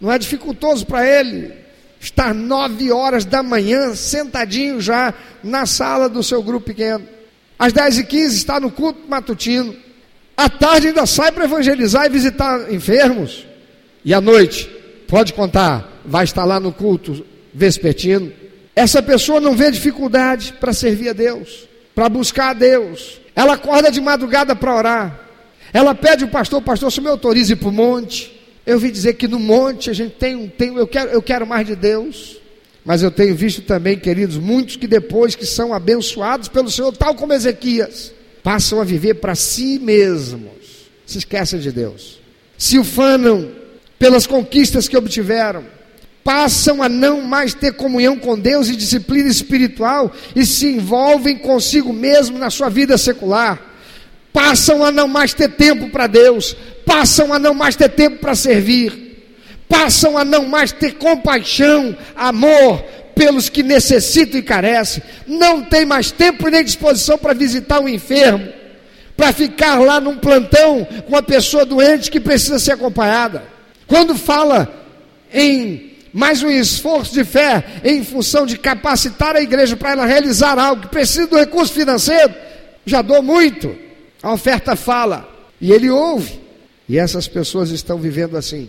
não 0.00 0.10
é 0.10 0.18
dificultoso 0.18 0.86
para 0.86 1.06
ele 1.06 1.52
estar 2.00 2.34
nove 2.34 2.90
horas 2.90 3.24
da 3.24 3.42
manhã 3.42 3.94
sentadinho 3.94 4.80
já 4.80 5.14
na 5.44 5.66
sala 5.66 6.08
do 6.08 6.22
seu 6.22 6.42
grupo 6.42 6.66
pequeno. 6.66 7.06
Às 7.58 7.72
dez 7.72 7.98
e 7.98 8.04
quinze 8.04 8.36
está 8.36 8.58
no 8.58 8.70
culto 8.70 9.08
matutino. 9.08 9.76
À 10.42 10.48
tarde 10.48 10.88
ainda 10.88 11.06
sai 11.06 11.30
para 11.30 11.44
evangelizar 11.44 12.04
e 12.06 12.08
visitar 12.08 12.72
enfermos. 12.72 13.46
E 14.04 14.12
à 14.12 14.20
noite, 14.20 14.68
pode 15.06 15.32
contar, 15.34 16.02
vai 16.04 16.24
estar 16.24 16.44
lá 16.44 16.58
no 16.58 16.72
culto 16.72 17.24
vespertino. 17.54 18.32
Essa 18.74 19.00
pessoa 19.00 19.40
não 19.40 19.54
vê 19.54 19.70
dificuldade 19.70 20.54
para 20.58 20.72
servir 20.72 21.10
a 21.10 21.12
Deus, 21.12 21.68
para 21.94 22.08
buscar 22.08 22.50
a 22.50 22.54
Deus. 22.54 23.20
Ela 23.36 23.52
acorda 23.52 23.88
de 23.88 24.00
madrugada 24.00 24.56
para 24.56 24.74
orar. 24.74 25.20
Ela 25.72 25.94
pede 25.94 26.24
o 26.24 26.28
pastor, 26.28 26.60
pastor, 26.60 26.90
se 26.90 27.00
me 27.00 27.06
autorize 27.06 27.54
para 27.54 27.68
o 27.68 27.72
monte. 27.72 28.36
Eu 28.66 28.80
vi 28.80 28.90
dizer 28.90 29.14
que 29.14 29.28
no 29.28 29.38
monte 29.38 29.90
a 29.90 29.92
gente 29.92 30.16
tem, 30.16 30.48
tem 30.48 30.74
eu, 30.74 30.88
quero, 30.88 31.10
eu 31.10 31.22
quero 31.22 31.46
mais 31.46 31.64
de 31.64 31.76
Deus. 31.76 32.38
Mas 32.84 33.00
eu 33.00 33.12
tenho 33.12 33.36
visto 33.36 33.62
também, 33.62 33.96
queridos, 33.96 34.38
muitos 34.38 34.74
que 34.74 34.88
depois 34.88 35.36
que 35.36 35.46
são 35.46 35.72
abençoados 35.72 36.48
pelo 36.48 36.68
Senhor, 36.68 36.90
tal 36.96 37.14
como 37.14 37.32
Ezequias, 37.32 38.12
passam 38.42 38.80
a 38.80 38.84
viver 38.84 39.14
para 39.14 39.34
si 39.34 39.78
mesmos, 39.78 40.90
se 41.06 41.18
esquecem 41.18 41.60
de 41.60 41.70
Deus, 41.70 42.20
se 42.58 42.78
ufanam 42.78 43.50
pelas 43.98 44.26
conquistas 44.26 44.88
que 44.88 44.96
obtiveram, 44.96 45.64
passam 46.24 46.82
a 46.82 46.88
não 46.88 47.20
mais 47.20 47.54
ter 47.54 47.72
comunhão 47.72 48.18
com 48.18 48.38
Deus 48.38 48.68
e 48.68 48.76
disciplina 48.76 49.28
espiritual 49.28 50.12
e 50.34 50.44
se 50.44 50.66
envolvem 50.66 51.38
consigo 51.38 51.92
mesmo 51.92 52.38
na 52.38 52.50
sua 52.50 52.68
vida 52.68 52.98
secular, 52.98 53.60
passam 54.32 54.84
a 54.84 54.90
não 54.90 55.06
mais 55.06 55.34
ter 55.34 55.50
tempo 55.50 55.90
para 55.90 56.06
Deus, 56.06 56.56
passam 56.84 57.32
a 57.32 57.38
não 57.38 57.54
mais 57.54 57.76
ter 57.76 57.90
tempo 57.90 58.18
para 58.18 58.34
servir, 58.34 59.02
passam 59.68 60.16
a 60.16 60.24
não 60.24 60.46
mais 60.46 60.72
ter 60.72 60.94
compaixão, 60.94 61.96
amor, 62.16 62.84
pelos 63.14 63.48
que 63.48 63.62
necessitam 63.62 64.38
e 64.38 64.42
carecem, 64.42 65.02
não 65.26 65.62
tem 65.62 65.84
mais 65.84 66.10
tempo 66.10 66.48
nem 66.48 66.64
disposição 66.64 67.16
para 67.16 67.34
visitar 67.34 67.80
um 67.80 67.88
enfermo, 67.88 68.46
para 69.16 69.32
ficar 69.32 69.78
lá 69.80 70.00
num 70.00 70.16
plantão 70.16 70.84
com 70.84 71.08
uma 71.08 71.22
pessoa 71.22 71.64
doente 71.64 72.10
que 72.10 72.20
precisa 72.20 72.58
ser 72.58 72.72
acompanhada. 72.72 73.44
Quando 73.86 74.14
fala 74.14 74.72
em 75.32 75.92
mais 76.12 76.42
um 76.42 76.50
esforço 76.50 77.14
de 77.14 77.24
fé 77.24 77.64
em 77.84 78.04
função 78.04 78.44
de 78.44 78.58
capacitar 78.58 79.34
a 79.34 79.40
igreja 79.40 79.76
para 79.76 79.92
ela 79.92 80.06
realizar 80.06 80.58
algo 80.58 80.82
que 80.82 80.88
precisa 80.88 81.26
do 81.26 81.38
recurso 81.38 81.72
financeiro, 81.72 82.34
já 82.84 83.00
dou 83.00 83.22
muito. 83.22 83.74
A 84.22 84.32
oferta 84.32 84.76
fala 84.76 85.28
e 85.60 85.72
ele 85.72 85.90
ouve. 85.90 86.40
E 86.88 86.98
essas 86.98 87.28
pessoas 87.28 87.70
estão 87.70 87.98
vivendo 87.98 88.36
assim, 88.36 88.68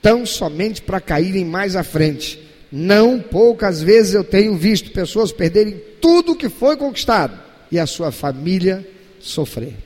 tão 0.00 0.24
somente 0.24 0.82
para 0.82 1.00
caírem 1.00 1.44
mais 1.44 1.74
à 1.74 1.82
frente 1.82 2.43
não 2.76 3.20
poucas 3.20 3.80
vezes 3.80 4.14
eu 4.14 4.24
tenho 4.24 4.56
visto 4.56 4.90
pessoas 4.90 5.30
perderem 5.30 5.80
tudo 6.00 6.34
que 6.34 6.48
foi 6.48 6.76
conquistado 6.76 7.38
e 7.70 7.78
a 7.78 7.86
sua 7.86 8.10
família 8.10 8.84
sofrer. 9.20 9.76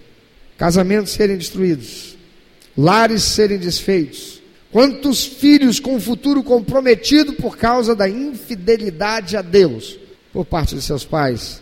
Casamentos 0.57 1.13
serem 1.13 1.37
destruídos, 1.37 2.17
lares 2.75 3.23
serem 3.25 3.59
desfeitos. 3.59 4.41
Quantos 4.73 5.27
filhos 5.27 5.79
com 5.79 5.97
o 5.97 6.01
futuro 6.01 6.43
comprometido 6.43 7.35
por 7.35 7.59
causa 7.59 7.95
da 7.95 8.09
infidelidade 8.09 9.37
a 9.37 9.43
Deus 9.43 9.99
por 10.33 10.47
parte 10.47 10.75
de 10.75 10.81
seus 10.81 11.05
pais, 11.05 11.61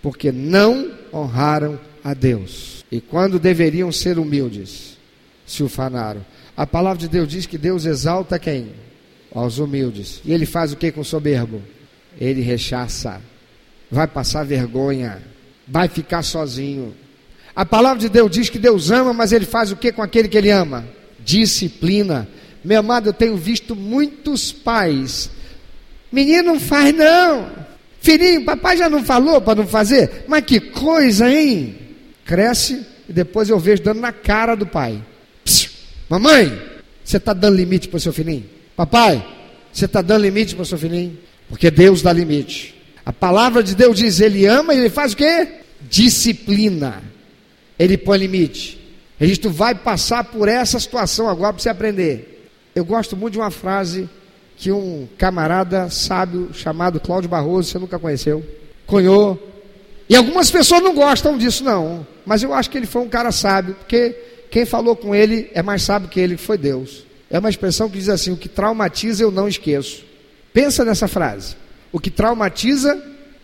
porque 0.00 0.30
não 0.30 0.92
honraram 1.12 1.80
a 2.04 2.14
Deus. 2.14 2.84
E 2.90 3.00
quando 3.00 3.40
deveriam 3.40 3.90
ser 3.90 4.16
humildes, 4.16 4.96
se 5.44 5.64
ufanaram. 5.64 6.24
A 6.56 6.64
palavra 6.64 7.00
de 7.00 7.08
Deus 7.08 7.26
diz 7.26 7.46
que 7.46 7.58
Deus 7.58 7.84
exalta 7.84 8.38
quem? 8.38 8.68
Aos 9.34 9.58
humildes. 9.58 10.20
E 10.24 10.32
ele 10.32 10.46
faz 10.46 10.72
o 10.72 10.76
que 10.76 10.92
com 10.92 11.00
o 11.00 11.04
soberbo? 11.04 11.62
Ele 12.20 12.40
rechaça, 12.40 13.20
vai 13.90 14.06
passar 14.06 14.44
vergonha, 14.44 15.22
vai 15.66 15.88
ficar 15.88 16.22
sozinho. 16.22 16.94
A 17.54 17.64
palavra 17.64 17.98
de 17.98 18.08
Deus 18.08 18.30
diz 18.30 18.48
que 18.48 18.58
Deus 18.58 18.90
ama, 18.90 19.12
mas 19.12 19.32
ele 19.32 19.44
faz 19.44 19.70
o 19.72 19.76
que 19.76 19.92
com 19.92 20.02
aquele 20.02 20.28
que 20.28 20.38
ele 20.38 20.50
ama? 20.50 20.84
Disciplina. 21.24 22.28
Meu 22.64 22.80
amado, 22.80 23.08
eu 23.08 23.12
tenho 23.12 23.36
visto 23.36 23.74
muitos 23.74 24.52
pais. 24.52 25.30
Menino, 26.10 26.54
não 26.54 26.60
faz 26.60 26.94
não. 26.94 27.50
Filhinho, 28.00 28.44
papai 28.44 28.76
já 28.76 28.88
não 28.88 29.04
falou 29.04 29.40
para 29.40 29.56
não 29.56 29.66
fazer? 29.66 30.24
Mas 30.28 30.44
que 30.44 30.60
coisa, 30.60 31.30
hein? 31.30 31.76
Cresce 32.24 32.86
e 33.08 33.12
depois 33.12 33.48
eu 33.48 33.58
vejo 33.58 33.82
dando 33.82 34.00
na 34.00 34.12
cara 34.12 34.54
do 34.54 34.66
pai. 34.66 35.02
Psiu, 35.44 35.70
mamãe, 36.08 36.60
você 37.04 37.16
está 37.16 37.32
dando 37.32 37.56
limite 37.56 37.88
para 37.88 37.96
o 37.96 38.00
seu 38.00 38.12
filhinho? 38.12 38.44
Papai, 38.78 39.26
você 39.72 39.86
está 39.86 40.00
dando 40.00 40.22
limite 40.22 40.54
para 40.54 40.62
o 40.62 40.64
seu 40.64 40.78
filhinho? 40.78 41.18
Porque 41.48 41.68
Deus 41.68 42.00
dá 42.00 42.12
limite. 42.12 42.80
A 43.04 43.12
palavra 43.12 43.60
de 43.60 43.74
Deus 43.74 43.98
diz: 43.98 44.20
Ele 44.20 44.46
ama 44.46 44.72
e 44.72 44.78
ele 44.78 44.88
faz 44.88 45.14
o 45.14 45.16
quê? 45.16 45.48
Disciplina. 45.90 47.02
Ele 47.76 47.98
põe 47.98 48.18
limite. 48.18 48.78
A 49.18 49.26
gente 49.26 49.48
vai 49.48 49.74
passar 49.74 50.22
por 50.22 50.46
essa 50.46 50.78
situação 50.78 51.28
agora 51.28 51.52
para 51.52 51.60
você 51.60 51.68
aprender. 51.68 52.48
Eu 52.72 52.84
gosto 52.84 53.16
muito 53.16 53.32
de 53.32 53.40
uma 53.40 53.50
frase 53.50 54.08
que 54.56 54.70
um 54.70 55.08
camarada 55.18 55.90
sábio 55.90 56.50
chamado 56.54 57.00
Cláudio 57.00 57.28
Barroso, 57.28 57.72
você 57.72 57.80
nunca 57.80 57.98
conheceu, 57.98 58.46
cunhou. 58.86 59.42
E 60.08 60.14
algumas 60.14 60.52
pessoas 60.52 60.84
não 60.84 60.94
gostam 60.94 61.36
disso, 61.36 61.64
não. 61.64 62.06
Mas 62.24 62.44
eu 62.44 62.54
acho 62.54 62.70
que 62.70 62.78
ele 62.78 62.86
foi 62.86 63.02
um 63.02 63.08
cara 63.08 63.32
sábio, 63.32 63.74
porque 63.74 64.10
quem 64.52 64.64
falou 64.64 64.94
com 64.94 65.12
ele 65.16 65.50
é 65.52 65.64
mais 65.64 65.82
sábio 65.82 66.08
que 66.08 66.20
ele, 66.20 66.36
que 66.36 66.42
foi 66.42 66.56
Deus. 66.56 67.07
É 67.30 67.38
uma 67.38 67.50
expressão 67.50 67.88
que 67.88 67.98
diz 67.98 68.08
assim: 68.08 68.32
o 68.32 68.36
que 68.36 68.48
traumatiza 68.48 69.22
eu 69.22 69.30
não 69.30 69.48
esqueço. 69.48 70.04
Pensa 70.52 70.84
nessa 70.84 71.08
frase. 71.08 71.56
O 71.92 71.98
que 71.98 72.10
traumatiza 72.10 73.00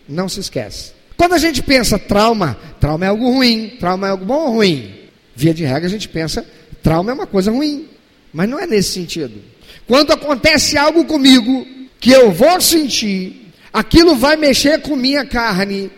não 0.07 0.29
se 0.29 0.39
esquece. 0.39 0.93
Quando 1.17 1.33
a 1.33 1.37
gente 1.37 1.63
pensa 1.63 1.97
trauma, 1.97 2.57
trauma 2.79 3.05
é 3.05 3.09
algo 3.09 3.29
ruim, 3.31 3.77
trauma 3.79 4.07
é 4.07 4.09
algo 4.11 4.25
bom 4.25 4.47
ou 4.47 4.53
ruim? 4.55 4.93
Via 5.35 5.53
de 5.53 5.63
regra 5.63 5.87
a 5.87 5.89
gente 5.89 6.09
pensa 6.09 6.45
Trauma 6.85 7.09
é 7.09 7.15
uma 7.15 7.25
coisa 7.25 7.49
ruim, 7.49 7.87
mas 8.31 8.47
não 8.47 8.59
é 8.59 8.67
nesse 8.67 8.91
sentido. 8.91 9.41
Quando 9.87 10.13
acontece 10.13 10.77
algo 10.77 11.03
comigo 11.05 11.65
que 11.99 12.11
eu 12.11 12.31
vou 12.31 12.61
sentir, 12.61 13.51
aquilo 13.73 14.15
vai 14.15 14.35
mexer 14.35 14.79
com 14.83 14.95
minha 14.95 15.25
carne, 15.25 15.89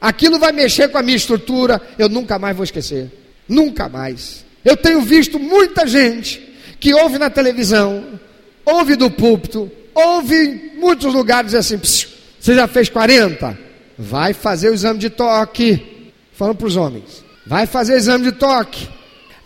aquilo 0.00 0.40
vai 0.40 0.50
mexer 0.50 0.88
com 0.88 0.98
a 0.98 1.04
minha 1.04 1.16
estrutura, 1.16 1.80
eu 1.96 2.08
nunca 2.08 2.36
mais 2.36 2.56
vou 2.56 2.64
esquecer. 2.64 3.12
Nunca 3.48 3.88
mais. 3.88 4.44
Eu 4.64 4.76
tenho 4.76 5.02
visto 5.02 5.38
muita 5.38 5.86
gente 5.86 6.42
que 6.84 6.92
ouve 6.92 7.16
na 7.16 7.30
televisão, 7.30 8.20
ouve 8.62 8.94
do 8.94 9.10
púlpito, 9.10 9.72
ouve 9.94 10.36
em 10.36 10.78
muitos 10.78 11.14
lugares 11.14 11.54
assim: 11.54 11.78
você 11.78 12.54
já 12.54 12.68
fez 12.68 12.90
40? 12.90 13.58
Vai 13.98 14.34
fazer 14.34 14.68
o 14.68 14.74
exame 14.74 14.98
de 14.98 15.08
toque. 15.08 16.10
Falando 16.34 16.58
para 16.58 16.66
os 16.66 16.76
homens: 16.76 17.24
vai 17.46 17.64
fazer 17.66 17.94
o 17.94 17.96
exame 17.96 18.24
de 18.24 18.32
toque. 18.32 18.86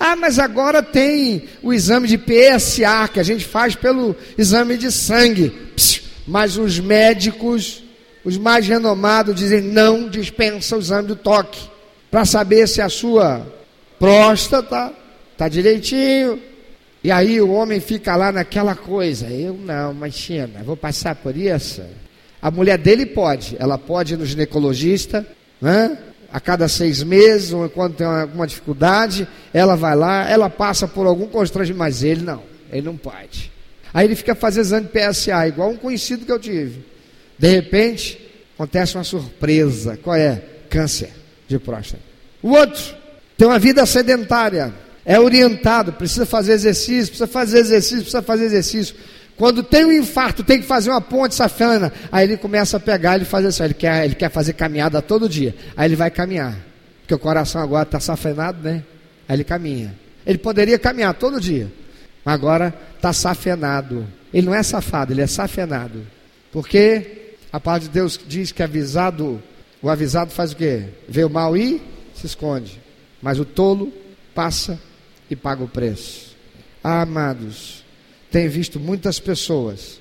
Ah, 0.01 0.17
mas 0.17 0.41
agora 0.41 0.83
tem 0.83 1.45
o 1.63 1.73
exame 1.73 2.09
de 2.09 2.19
PSA 2.19 3.07
que 3.07 3.21
a 3.21 3.23
gente 3.23 3.45
faz 3.45 3.77
pelo 3.77 4.17
exame 4.37 4.77
de 4.77 4.91
sangue. 4.91 5.53
mas 6.27 6.57
os 6.57 6.81
médicos, 6.81 7.85
os 8.25 8.37
mais 8.37 8.67
renomados, 8.67 9.37
dizem 9.37 9.61
não 9.61 10.09
dispensa 10.09 10.77
o 10.77 10.81
exame 10.81 11.07
de 11.07 11.15
toque 11.15 11.61
para 12.11 12.25
saber 12.25 12.67
se 12.67 12.81
a 12.81 12.89
sua 12.89 13.47
próstata 13.97 14.93
está 15.35 15.49
direitinho. 15.49 16.48
E 17.03 17.11
aí 17.11 17.41
o 17.41 17.51
homem 17.51 17.81
fica 17.81 18.17
lá 18.17 18.33
naquela 18.33 18.75
coisa. 18.75 19.27
Eu 19.27 19.55
não, 19.55 19.95
mas 19.95 20.15
China, 20.15 20.63
vou 20.65 20.77
passar 20.77 21.15
por 21.15 21.37
isso. 21.37 21.83
A 22.41 22.51
mulher 22.51 22.79
dele 22.79 23.07
pode, 23.07 23.57
ela 23.59 23.79
pode 23.79 24.15
ir 24.15 24.17
no 24.17 24.27
ginecologista, 24.27 25.27
né? 25.61 25.99
a 26.33 26.39
cada 26.39 26.69
seis 26.69 27.03
meses, 27.03 27.53
ou 27.53 27.69
quando 27.71 27.95
tem 27.97 28.07
alguma 28.07 28.47
dificuldade, 28.47 29.27
ela 29.53 29.77
vai 29.77 29.97
lá, 29.97 30.29
ela 30.29 30.51
passa 30.51 30.87
por 30.87 31.07
algum 31.07 31.27
constrangimento, 31.27 31.79
mas 31.79 32.03
ele 32.03 32.23
não, 32.23 32.43
ele 32.71 32.83
não 32.83 32.97
pode. 32.97 33.51
Aí 33.93 34.07
ele 34.07 34.15
fica 34.15 34.35
fazendo 34.35 34.65
exame 34.65 34.87
de 34.87 34.93
PSA, 34.93 35.49
igual 35.49 35.71
um 35.71 35.77
conhecido 35.77 36.27
que 36.27 36.33
eu 36.33 36.39
tive. 36.39 36.85
De 37.39 37.49
repente, 37.49 38.21
acontece 38.55 38.97
uma 38.97 39.05
surpresa. 39.05 39.97
Qual 40.03 40.15
é? 40.15 40.43
Câncer 40.69 41.11
de 41.47 41.59
próstata. 41.59 42.03
O 42.43 42.51
outro 42.51 42.95
tem 43.37 43.49
uma 43.49 43.59
vida 43.59 43.87
sedentária, 43.87 44.75
é 45.09 45.19
orientado, 45.19 45.95
precisa 45.95 46.27
fazer 46.27 46.53
exercício, 46.53 47.07
precisa 47.07 47.27
fazer 47.27 47.61
exercício, 47.61 48.01
precisa 48.01 48.21
fazer 48.21 48.45
exercício. 48.45 48.95
Quando 49.39 49.63
tem 49.63 49.87
um 49.87 49.91
infarto, 49.91 50.45
tem 50.45 50.61
que 50.61 50.67
fazer 50.67 50.91
uma 50.91 51.01
ponte 51.01 51.35
safana. 51.35 51.91
Aí 52.13 52.27
ele 52.27 52.37
começa 52.37 52.77
a 52.77 52.81
pegar, 52.81 53.17
ele 53.17 53.25
faz 53.25 53.47
assim, 53.47 53.65
ele 53.65 53.73
quer, 53.73 54.05
ele 54.05 54.15
quer 54.15 54.31
fazer 54.31 54.53
caminhada 54.53 55.01
todo 55.01 55.27
dia. 55.27 55.55
Aí 55.75 55.89
ele 55.89 55.97
vai 55.97 56.11
caminhar. 56.11 56.59
Porque 57.01 57.15
o 57.15 57.19
coração 57.19 57.63
agora 57.63 57.85
está 57.85 57.99
safenado, 57.99 58.63
né? 58.63 58.85
Aí 59.27 59.37
ele 59.37 59.45
caminha. 59.45 59.95
Ele 60.27 60.37
poderia 60.37 60.79
caminhar 60.79 61.15
todo 61.15 61.41
dia. 61.41 61.73
Mas 62.23 62.35
agora 62.35 62.75
está 62.95 63.11
safenado. 63.11 64.07
Ele 64.31 64.47
não 64.47 64.55
é 64.55 64.63
safado, 64.63 65.15
ele 65.15 65.23
é 65.23 65.27
safenado. 65.27 66.07
Porque 66.53 67.33
a 67.51 67.59
palavra 67.59 67.89
de 67.89 67.95
Deus 67.95 68.21
diz 68.29 68.53
que 68.53 68.63
avisado, 68.63 69.43
o 69.81 69.89
avisado 69.89 70.33
faz 70.33 70.53
o 70.53 70.57
quê? 70.57 70.85
Vê 71.09 71.25
o 71.25 71.31
mal 71.31 71.57
e 71.57 71.81
se 72.15 72.27
esconde. 72.27 72.79
Mas 73.23 73.41
o 73.41 73.47
tolo 73.47 73.91
passa 74.35 74.79
e 75.31 75.37
paga 75.37 75.65
o 75.65 75.69
preço. 75.69 76.37
Ah, 76.83 77.03
amados, 77.03 77.85
tenho 78.31 78.51
visto 78.51 78.79
muitas 78.79 79.19
pessoas 79.19 80.01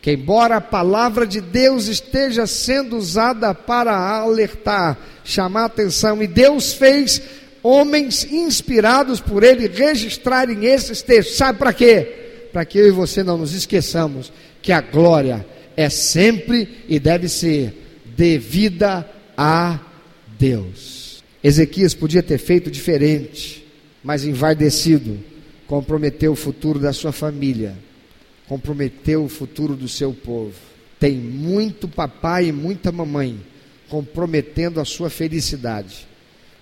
que, 0.00 0.12
embora 0.12 0.56
a 0.56 0.60
palavra 0.60 1.26
de 1.26 1.40
Deus 1.40 1.88
esteja 1.88 2.46
sendo 2.46 2.96
usada 2.96 3.52
para 3.52 3.92
alertar, 3.92 4.96
chamar 5.24 5.64
atenção, 5.64 6.22
e 6.22 6.28
Deus 6.28 6.72
fez 6.72 7.20
homens 7.62 8.24
inspirados 8.30 9.20
por 9.20 9.42
Ele 9.42 9.66
registrarem 9.66 10.64
esses 10.64 11.02
textos, 11.02 11.36
sabe 11.36 11.58
para 11.58 11.72
quê? 11.72 12.48
Para 12.52 12.64
que 12.64 12.78
eu 12.78 12.86
e 12.86 12.92
você 12.92 13.24
não 13.24 13.36
nos 13.36 13.52
esqueçamos 13.52 14.32
que 14.62 14.70
a 14.70 14.80
glória 14.80 15.44
é 15.76 15.90
sempre 15.90 16.84
e 16.88 17.00
deve 17.00 17.28
ser 17.28 18.02
devida 18.16 19.08
a 19.36 19.80
Deus. 20.38 21.24
Ezequias 21.42 21.94
podia 21.94 22.22
ter 22.22 22.38
feito 22.38 22.70
diferente, 22.70 23.65
mas 24.06 24.24
envaidecido 24.24 25.18
comprometeu 25.66 26.30
o 26.30 26.36
futuro 26.36 26.78
da 26.78 26.92
sua 26.92 27.10
família, 27.10 27.76
comprometeu 28.46 29.24
o 29.24 29.28
futuro 29.28 29.74
do 29.74 29.88
seu 29.88 30.14
povo. 30.14 30.54
Tem 31.00 31.16
muito 31.16 31.88
papai 31.88 32.46
e 32.46 32.52
muita 32.52 32.92
mamãe 32.92 33.40
comprometendo 33.88 34.80
a 34.80 34.84
sua 34.84 35.10
felicidade, 35.10 36.06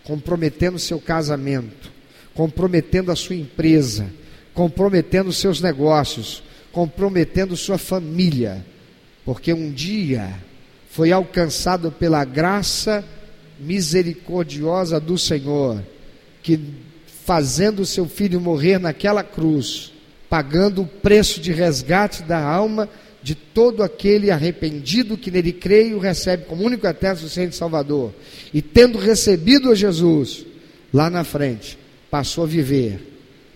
comprometendo 0.04 0.78
seu 0.78 0.98
casamento, 0.98 1.92
comprometendo 2.32 3.12
a 3.12 3.14
sua 3.14 3.36
empresa, 3.36 4.10
comprometendo 4.54 5.30
seus 5.30 5.60
negócios, 5.60 6.42
comprometendo 6.72 7.54
sua 7.58 7.76
família, 7.76 8.64
porque 9.22 9.52
um 9.52 9.70
dia 9.70 10.34
foi 10.88 11.12
alcançado 11.12 11.92
pela 11.92 12.24
graça 12.24 13.04
misericordiosa 13.60 14.98
do 14.98 15.18
Senhor, 15.18 15.84
que 16.42 16.58
fazendo 17.24 17.80
o 17.80 17.86
seu 17.86 18.06
filho 18.06 18.38
morrer 18.38 18.78
naquela 18.78 19.24
cruz, 19.24 19.92
pagando 20.28 20.82
o 20.82 20.86
preço 20.86 21.40
de 21.40 21.52
resgate 21.52 22.22
da 22.22 22.38
alma 22.38 22.88
de 23.22 23.34
todo 23.34 23.82
aquele 23.82 24.30
arrependido 24.30 25.16
que 25.16 25.30
nele 25.30 25.50
crê 25.50 25.88
e 25.88 25.94
o 25.94 25.98
recebe 25.98 26.44
como 26.44 26.62
único 26.62 26.86
eterno 26.86 27.20
suficiente 27.20 27.56
Salvador. 27.56 28.12
E 28.52 28.60
tendo 28.60 28.98
recebido 28.98 29.70
a 29.70 29.74
Jesus, 29.74 30.44
lá 30.92 31.08
na 31.08 31.24
frente, 31.24 31.78
passou 32.10 32.44
a 32.44 32.46
viver 32.46 33.00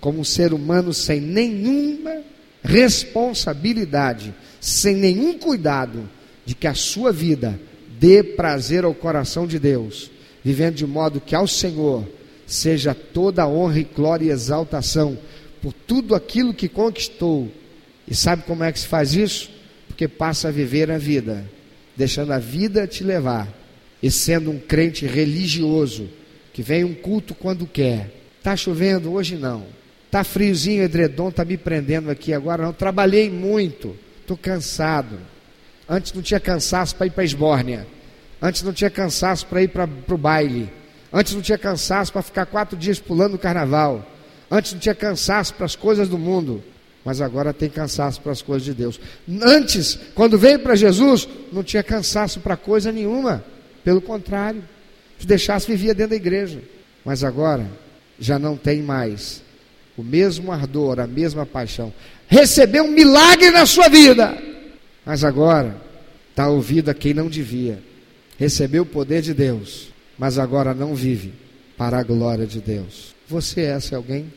como 0.00 0.20
um 0.20 0.24
ser 0.24 0.54
humano 0.54 0.94
sem 0.94 1.20
nenhuma 1.20 2.22
responsabilidade, 2.62 4.34
sem 4.58 4.94
nenhum 4.94 5.38
cuidado 5.38 6.08
de 6.46 6.54
que 6.54 6.66
a 6.66 6.74
sua 6.74 7.12
vida 7.12 7.60
dê 8.00 8.22
prazer 8.22 8.84
ao 8.84 8.94
coração 8.94 9.46
de 9.46 9.58
Deus, 9.58 10.10
vivendo 10.42 10.76
de 10.76 10.86
modo 10.86 11.20
que 11.20 11.34
ao 11.34 11.46
Senhor 11.46 12.17
seja 12.48 12.94
toda 12.94 13.46
honra 13.46 13.78
e 13.78 13.84
glória 13.84 14.24
e 14.24 14.30
exaltação 14.30 15.18
por 15.60 15.72
tudo 15.72 16.14
aquilo 16.14 16.54
que 16.54 16.68
conquistou. 16.68 17.52
E 18.08 18.14
sabe 18.14 18.42
como 18.44 18.64
é 18.64 18.72
que 18.72 18.80
se 18.80 18.86
faz 18.86 19.14
isso? 19.14 19.50
Porque 19.86 20.08
passa 20.08 20.48
a 20.48 20.50
viver 20.50 20.90
a 20.90 20.96
vida, 20.96 21.44
deixando 21.94 22.32
a 22.32 22.38
vida 22.38 22.86
te 22.86 23.04
levar, 23.04 23.46
e 24.02 24.10
sendo 24.10 24.50
um 24.50 24.58
crente 24.58 25.06
religioso, 25.06 26.08
que 26.52 26.62
vem 26.62 26.84
um 26.84 26.94
culto 26.94 27.34
quando 27.34 27.66
quer. 27.66 28.10
Está 28.38 28.56
chovendo? 28.56 29.12
Hoje 29.12 29.36
não. 29.36 29.66
Está 30.06 30.24
friozinho, 30.24 30.82
edredom 30.82 31.28
está 31.28 31.44
me 31.44 31.58
prendendo 31.58 32.10
aqui 32.10 32.32
agora 32.32 32.62
não. 32.62 32.72
Trabalhei 32.72 33.28
muito, 33.28 33.94
estou 34.20 34.38
cansado. 34.38 35.18
Antes 35.86 36.14
não 36.14 36.22
tinha 36.22 36.40
cansaço 36.40 36.96
para 36.96 37.06
ir 37.06 37.10
para 37.10 37.22
a 37.22 37.26
esbórnia. 37.26 37.86
Antes 38.40 38.62
não 38.62 38.72
tinha 38.72 38.88
cansaço 38.88 39.46
para 39.46 39.62
ir 39.62 39.68
para 39.68 39.84
o 39.84 40.18
baile. 40.18 40.70
Antes 41.12 41.34
não 41.34 41.40
tinha 41.40 41.58
cansaço 41.58 42.12
para 42.12 42.22
ficar 42.22 42.46
quatro 42.46 42.76
dias 42.76 42.98
pulando 42.98 43.34
o 43.34 43.38
carnaval. 43.38 44.06
Antes 44.50 44.72
não 44.72 44.80
tinha 44.80 44.94
cansaço 44.94 45.54
para 45.54 45.66
as 45.66 45.74
coisas 45.74 46.08
do 46.08 46.18
mundo. 46.18 46.62
Mas 47.04 47.20
agora 47.20 47.54
tem 47.54 47.70
cansaço 47.70 48.20
para 48.20 48.32
as 48.32 48.42
coisas 48.42 48.64
de 48.64 48.74
Deus. 48.74 49.00
Antes, 49.40 49.98
quando 50.14 50.38
veio 50.38 50.58
para 50.58 50.74
Jesus, 50.74 51.26
não 51.52 51.62
tinha 51.62 51.82
cansaço 51.82 52.40
para 52.40 52.56
coisa 52.56 52.92
nenhuma. 52.92 53.42
Pelo 53.82 54.00
contrário, 54.00 54.62
se 55.18 55.26
deixasse, 55.26 55.66
vivia 55.66 55.94
dentro 55.94 56.10
da 56.10 56.16
igreja. 56.16 56.60
Mas 57.04 57.24
agora, 57.24 57.66
já 58.18 58.38
não 58.38 58.56
tem 58.56 58.82
mais 58.82 59.42
o 59.96 60.02
mesmo 60.02 60.52
ardor, 60.52 61.00
a 61.00 61.06
mesma 61.06 61.46
paixão. 61.46 61.92
Recebeu 62.26 62.84
um 62.84 62.90
milagre 62.90 63.50
na 63.50 63.64
sua 63.64 63.88
vida. 63.88 64.36
Mas 65.06 65.24
agora, 65.24 65.80
está 66.30 66.48
ouvido 66.48 66.90
a 66.90 66.94
quem 66.94 67.14
não 67.14 67.28
devia. 67.28 67.82
Recebeu 68.38 68.82
o 68.82 68.86
poder 68.86 69.22
de 69.22 69.32
Deus 69.32 69.88
mas 70.18 70.38
agora 70.38 70.74
não 70.74 70.94
vive 70.94 71.32
para 71.76 71.98
a 71.98 72.02
glória 72.02 72.46
de 72.46 72.60
Deus. 72.60 73.14
Você 73.28 73.62
é 73.62 73.76
esse 73.76 73.94
alguém? 73.94 74.32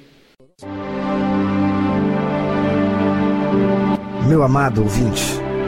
Meu 4.27 4.43
amado 4.43 4.83
ouvinte, 4.83 5.23